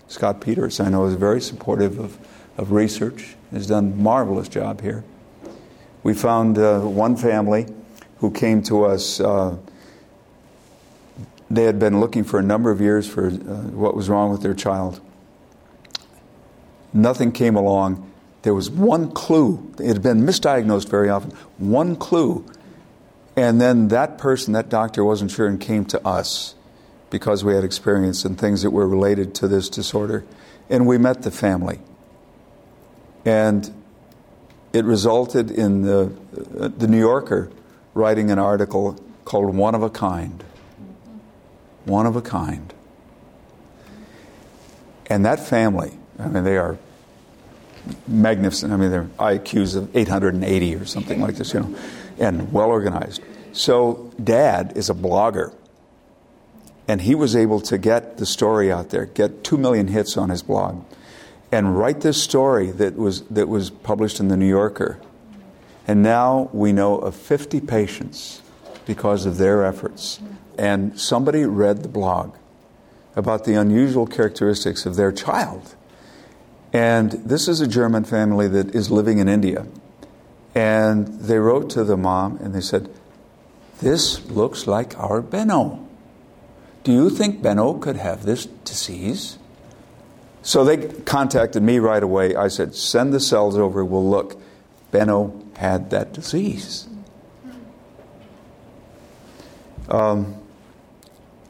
Scott 0.06 0.42
Peters, 0.42 0.80
I 0.80 0.90
know, 0.90 1.06
is 1.06 1.14
very 1.14 1.40
supportive 1.40 1.98
of, 1.98 2.18
of 2.58 2.72
research, 2.72 3.36
has 3.52 3.66
done 3.66 3.92
a 3.92 3.96
marvelous 3.96 4.48
job 4.48 4.82
here. 4.82 5.02
We 6.02 6.12
found 6.12 6.58
uh, 6.58 6.80
one 6.80 7.16
family 7.16 7.66
who 8.18 8.30
came 8.30 8.62
to 8.64 8.84
us. 8.84 9.18
Uh, 9.18 9.56
they 11.50 11.62
had 11.62 11.78
been 11.78 12.00
looking 12.00 12.22
for 12.22 12.38
a 12.38 12.42
number 12.42 12.70
of 12.70 12.82
years 12.82 13.08
for 13.08 13.28
uh, 13.28 13.30
what 13.30 13.96
was 13.96 14.10
wrong 14.10 14.30
with 14.30 14.42
their 14.42 14.54
child. 14.54 15.00
Nothing 16.96 17.30
came 17.30 17.56
along. 17.56 18.10
There 18.40 18.54
was 18.54 18.70
one 18.70 19.12
clue. 19.12 19.72
It 19.78 19.86
had 19.86 20.02
been 20.02 20.22
misdiagnosed 20.22 20.88
very 20.88 21.10
often. 21.10 21.30
One 21.58 21.94
clue. 21.94 22.46
And 23.36 23.60
then 23.60 23.88
that 23.88 24.16
person, 24.16 24.54
that 24.54 24.70
doctor, 24.70 25.04
wasn't 25.04 25.30
sure 25.30 25.46
and 25.46 25.60
came 25.60 25.84
to 25.86 26.06
us 26.06 26.54
because 27.10 27.44
we 27.44 27.54
had 27.54 27.64
experience 27.64 28.24
in 28.24 28.34
things 28.36 28.62
that 28.62 28.70
were 28.70 28.88
related 28.88 29.34
to 29.36 29.48
this 29.48 29.68
disorder. 29.68 30.24
And 30.70 30.86
we 30.86 30.96
met 30.96 31.22
the 31.22 31.30
family. 31.30 31.80
And 33.26 33.70
it 34.72 34.84
resulted 34.86 35.50
in 35.50 35.82
the, 35.82 36.16
uh, 36.58 36.68
the 36.68 36.86
New 36.86 36.98
Yorker 36.98 37.50
writing 37.92 38.30
an 38.30 38.38
article 38.38 38.98
called 39.26 39.54
One 39.54 39.74
of 39.74 39.82
a 39.82 39.90
Kind. 39.90 40.44
One 41.84 42.06
of 42.06 42.16
a 42.16 42.22
Kind. 42.22 42.72
And 45.08 45.26
that 45.26 45.46
family, 45.46 45.98
I 46.18 46.28
mean, 46.28 46.44
they 46.44 46.56
are 46.56 46.78
magnificent. 48.06 48.72
I 48.72 48.76
mean, 48.76 48.90
their 48.90 49.04
IQs 49.18 49.76
of 49.76 49.94
880 49.96 50.74
or 50.76 50.84
something 50.84 51.20
like 51.20 51.36
this, 51.36 51.54
you 51.54 51.60
know, 51.60 51.78
and 52.18 52.52
well 52.52 52.68
organized. 52.68 53.22
So, 53.52 54.12
dad 54.22 54.72
is 54.76 54.90
a 54.90 54.94
blogger. 54.94 55.54
And 56.88 57.00
he 57.02 57.14
was 57.14 57.34
able 57.34 57.60
to 57.62 57.78
get 57.78 58.18
the 58.18 58.26
story 58.26 58.70
out 58.70 58.90
there, 58.90 59.06
get 59.06 59.42
2 59.42 59.56
million 59.56 59.88
hits 59.88 60.16
on 60.16 60.30
his 60.30 60.42
blog, 60.42 60.84
and 61.50 61.76
write 61.78 62.00
this 62.00 62.22
story 62.22 62.70
that 62.72 62.96
was, 62.96 63.22
that 63.22 63.48
was 63.48 63.70
published 63.70 64.20
in 64.20 64.28
the 64.28 64.36
New 64.36 64.48
Yorker. 64.48 65.00
And 65.86 66.02
now 66.02 66.50
we 66.52 66.72
know 66.72 66.98
of 66.98 67.14
50 67.14 67.60
patients 67.60 68.42
because 68.86 69.26
of 69.26 69.38
their 69.38 69.64
efforts. 69.64 70.20
And 70.58 70.98
somebody 70.98 71.44
read 71.44 71.82
the 71.82 71.88
blog 71.88 72.34
about 73.14 73.44
the 73.44 73.54
unusual 73.54 74.06
characteristics 74.06 74.86
of 74.86 74.96
their 74.96 75.12
child. 75.12 75.75
And 76.72 77.12
this 77.12 77.48
is 77.48 77.60
a 77.60 77.66
German 77.66 78.04
family 78.04 78.48
that 78.48 78.74
is 78.74 78.90
living 78.90 79.18
in 79.18 79.28
India. 79.28 79.66
And 80.54 81.06
they 81.20 81.38
wrote 81.38 81.70
to 81.70 81.84
the 81.84 81.96
mom 81.96 82.38
and 82.38 82.54
they 82.54 82.60
said, 82.60 82.88
This 83.80 84.24
looks 84.26 84.66
like 84.66 84.98
our 84.98 85.20
Benno. 85.20 85.86
Do 86.82 86.92
you 86.92 87.10
think 87.10 87.42
Benno 87.42 87.74
could 87.74 87.96
have 87.96 88.24
this 88.24 88.46
disease? 88.46 89.38
So 90.42 90.64
they 90.64 90.88
contacted 91.02 91.62
me 91.62 91.78
right 91.78 92.02
away. 92.02 92.36
I 92.36 92.48
said, 92.48 92.74
Send 92.74 93.12
the 93.12 93.20
cells 93.20 93.56
over, 93.56 93.84
we'll 93.84 94.08
look. 94.08 94.40
Benno 94.92 95.42
had 95.56 95.90
that 95.90 96.12
disease. 96.12 96.88
Um, 99.88 100.36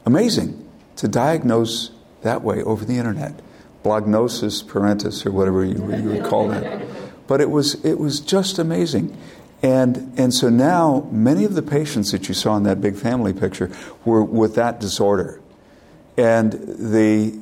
amazing 0.05 0.67
to 0.97 1.07
diagnose 1.07 1.91
that 2.23 2.41
way 2.41 2.61
over 2.63 2.85
the 2.85 2.97
internet. 2.97 3.39
Blognosis 3.87 4.63
parentis, 4.63 5.25
or 5.25 5.31
whatever 5.31 5.63
you, 5.63 5.95
you 5.95 6.09
would 6.09 6.25
call 6.25 6.49
that. 6.49 6.85
But 7.25 7.39
it 7.39 7.49
was, 7.49 7.83
it 7.85 7.97
was 7.97 8.19
just 8.19 8.59
amazing. 8.59 9.17
And, 9.63 10.13
and 10.19 10.33
so 10.33 10.49
now, 10.49 11.07
many 11.09 11.45
of 11.45 11.55
the 11.55 11.61
patients 11.61 12.11
that 12.11 12.27
you 12.27 12.33
saw 12.33 12.57
in 12.57 12.63
that 12.63 12.81
big 12.81 12.97
family 12.97 13.31
picture 13.33 13.71
were 14.03 14.23
with 14.23 14.55
that 14.55 14.81
disorder. 14.81 15.41
And 16.17 16.51
the 16.51 17.39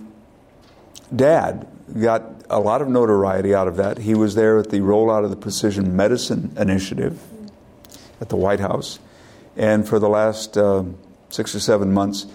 dad 1.16 1.68
got 2.00 2.24
a 2.48 2.60
lot 2.60 2.82
of 2.82 2.90
notoriety 2.90 3.56
out 3.56 3.68
of 3.68 3.78
that. 3.78 3.98
He 3.98 4.14
was 4.14 4.36
there 4.36 4.60
at 4.60 4.70
the 4.70 4.82
rollout 4.82 5.24
of 5.24 5.32
the 5.32 5.36
Precision 5.36 5.96
Medicine 5.96 6.54
Initiative 6.58 7.20
at 8.22 8.30
the 8.30 8.36
White 8.36 8.60
House. 8.60 9.00
And 9.58 9.88
for 9.88 9.98
the 9.98 10.10
last 10.10 10.58
uh, 10.58 10.84
six 11.30 11.56
or 11.56 11.60
seven 11.60 11.92
months, 11.92 12.28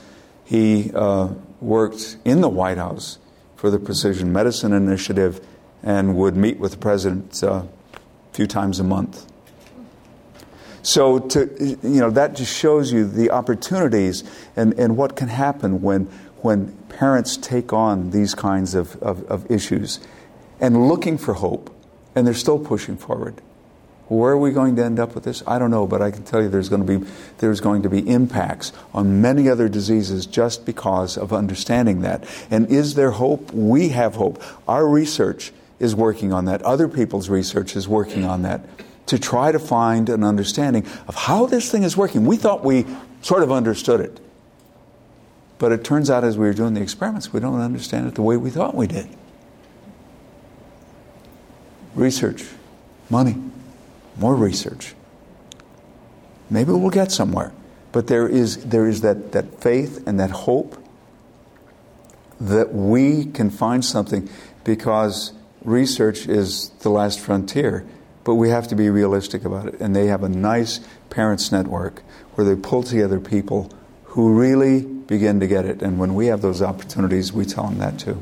he 0.44 0.90
uh, 0.94 1.28
worked 1.61 2.16
in 2.24 2.40
the 2.40 2.48
White 2.48 2.78
House 2.78 3.18
for 3.61 3.68
the 3.68 3.78
Precision 3.78 4.32
Medicine 4.32 4.72
Initiative 4.72 5.38
and 5.82 6.16
would 6.16 6.34
meet 6.34 6.58
with 6.58 6.70
the 6.70 6.78
president 6.78 7.44
uh, 7.44 7.64
a 7.92 8.32
few 8.32 8.46
times 8.46 8.80
a 8.80 8.82
month. 8.82 9.30
So, 10.80 11.18
to, 11.18 11.76
you 11.82 12.00
know, 12.00 12.08
that 12.08 12.34
just 12.34 12.56
shows 12.56 12.90
you 12.90 13.06
the 13.06 13.30
opportunities 13.30 14.24
and, 14.56 14.72
and 14.78 14.96
what 14.96 15.14
can 15.14 15.28
happen 15.28 15.82
when, 15.82 16.06
when 16.38 16.72
parents 16.88 17.36
take 17.36 17.70
on 17.70 18.12
these 18.12 18.34
kinds 18.34 18.74
of, 18.74 18.96
of, 19.02 19.24
of 19.24 19.50
issues 19.50 20.00
and 20.58 20.88
looking 20.88 21.18
for 21.18 21.34
hope, 21.34 21.68
and 22.14 22.26
they're 22.26 22.32
still 22.32 22.58
pushing 22.58 22.96
forward. 22.96 23.42
Where 24.11 24.32
are 24.32 24.38
we 24.38 24.50
going 24.50 24.74
to 24.74 24.84
end 24.84 24.98
up 24.98 25.14
with 25.14 25.22
this? 25.22 25.40
I 25.46 25.61
don't 25.61 25.70
know, 25.70 25.86
but 25.86 26.02
I 26.02 26.11
can 26.11 26.24
tell 26.24 26.42
you 26.42 26.48
there's 26.48 26.68
going 26.68 26.84
to 26.84 26.98
be, 26.98 27.06
there's 27.38 27.61
going 27.61 27.82
to 27.82 27.88
be 27.88 28.00
impacts 28.08 28.72
on 28.92 29.22
many 29.22 29.48
other 29.48 29.68
diseases 29.68 30.26
just 30.26 30.66
because 30.66 31.16
of 31.16 31.32
understanding 31.32 32.00
that. 32.00 32.24
And 32.50 32.68
is 32.68 32.96
there 32.96 33.12
hope? 33.12 33.52
We 33.52 33.90
have 33.90 34.16
hope. 34.16 34.42
Our 34.66 34.88
research 34.88 35.52
is 35.78 35.94
working 35.94 36.32
on 36.32 36.46
that. 36.46 36.61
Other 36.62 36.88
people's 36.88 37.28
research 37.28 37.76
is 37.76 37.86
working 37.86 38.24
on 38.24 38.42
that 38.42 38.66
to 39.06 39.16
try 39.16 39.52
to 39.52 39.61
find 39.61 40.08
an 40.08 40.24
understanding 40.24 40.84
of 41.06 41.14
how 41.14 41.46
this 41.46 41.70
thing 41.70 41.84
is 41.84 41.96
working. 41.96 42.26
We 42.26 42.36
thought 42.36 42.64
we 42.64 42.86
sort 43.22 43.44
of 43.44 43.52
understood 43.52 44.00
it. 44.00 44.18
But 45.58 45.70
it 45.70 45.84
turns 45.84 46.11
out 46.11 46.24
as 46.24 46.36
we 46.36 46.46
were 46.46 46.54
doing 46.54 46.74
the 46.74 46.82
experiments, 46.82 47.32
we 47.32 47.38
don't 47.38 47.61
understand 47.61 48.08
it 48.08 48.16
the 48.16 48.22
way 48.22 48.36
we 48.36 48.50
thought 48.50 48.74
we 48.74 48.88
did. 48.88 49.08
Research, 51.94 52.44
money, 53.08 53.36
more 54.20 54.34
research. 54.34 54.94
Maybe 56.50 56.72
we'll 56.72 56.90
get 56.90 57.10
somewhere. 57.10 57.52
But 57.92 58.06
there 58.06 58.28
is, 58.28 58.64
there 58.66 58.86
is 58.86 59.00
that, 59.00 59.32
that 59.32 59.60
faith 59.60 60.06
and 60.06 60.20
that 60.20 60.30
hope 60.30 60.76
that 62.40 62.72
we 62.72 63.26
can 63.26 63.50
find 63.50 63.84
something 63.84 64.28
because 64.64 65.32
research 65.64 66.26
is 66.26 66.70
the 66.80 66.90
last 66.90 67.20
frontier. 67.20 67.86
But 68.24 68.34
we 68.34 68.50
have 68.50 68.68
to 68.68 68.76
be 68.76 68.90
realistic 68.90 69.44
about 69.44 69.66
it. 69.66 69.80
And 69.80 69.96
they 69.96 70.06
have 70.06 70.22
a 70.22 70.28
nice 70.28 70.80
parents' 71.08 71.50
network 71.50 72.02
where 72.34 72.46
they 72.46 72.60
pull 72.60 72.82
together 72.82 73.18
people 73.18 73.72
who 74.04 74.38
really 74.38 74.82
begin 74.82 75.40
to 75.40 75.46
get 75.46 75.64
it. 75.64 75.82
And 75.82 75.98
when 75.98 76.14
we 76.14 76.26
have 76.26 76.42
those 76.42 76.62
opportunities, 76.62 77.32
we 77.32 77.44
tell 77.44 77.64
them 77.64 77.78
that 77.78 77.98
too. 77.98 78.20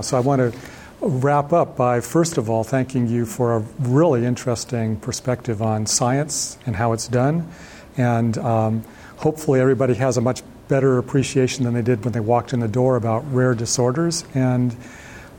So 0.00 0.16
I 0.16 0.20
want 0.20 0.40
to 0.40 0.58
wrap 1.06 1.52
up 1.52 1.76
by, 1.76 2.00
first 2.00 2.38
of 2.38 2.48
all, 2.50 2.64
thanking 2.64 3.08
you 3.08 3.26
for 3.26 3.56
a 3.56 3.60
really 3.80 4.24
interesting 4.24 4.96
perspective 4.96 5.62
on 5.62 5.86
science 5.86 6.58
and 6.66 6.76
how 6.76 6.92
it's 6.92 7.08
done. 7.08 7.48
And 7.96 8.36
um, 8.38 8.84
hopefully, 9.16 9.60
everybody 9.60 9.94
has 9.94 10.16
a 10.16 10.20
much 10.20 10.42
better 10.68 10.98
appreciation 10.98 11.64
than 11.64 11.74
they 11.74 11.82
did 11.82 12.04
when 12.04 12.12
they 12.12 12.20
walked 12.20 12.52
in 12.52 12.60
the 12.60 12.68
door 12.68 12.96
about 12.96 13.30
rare 13.32 13.54
disorders. 13.54 14.24
And 14.34 14.76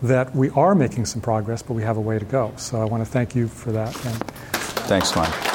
that 0.02 0.36
we 0.36 0.50
are 0.52 0.76
making 0.76 1.06
some 1.06 1.22
progress, 1.22 1.62
but 1.62 1.74
we 1.74 1.84
have 1.84 1.98
a 1.98 2.02
way 2.02 2.20
to 2.20 2.26
go. 2.26 2.54
So 2.58 2.82
I 2.82 2.86
want 2.86 3.04
to 3.04 3.10
thank 3.10 3.36
you 3.36 3.48
for 3.48 3.72
that. 3.72 3.96
And 4.06 4.16
Thanks, 4.88 5.16
Mike. 5.16 5.55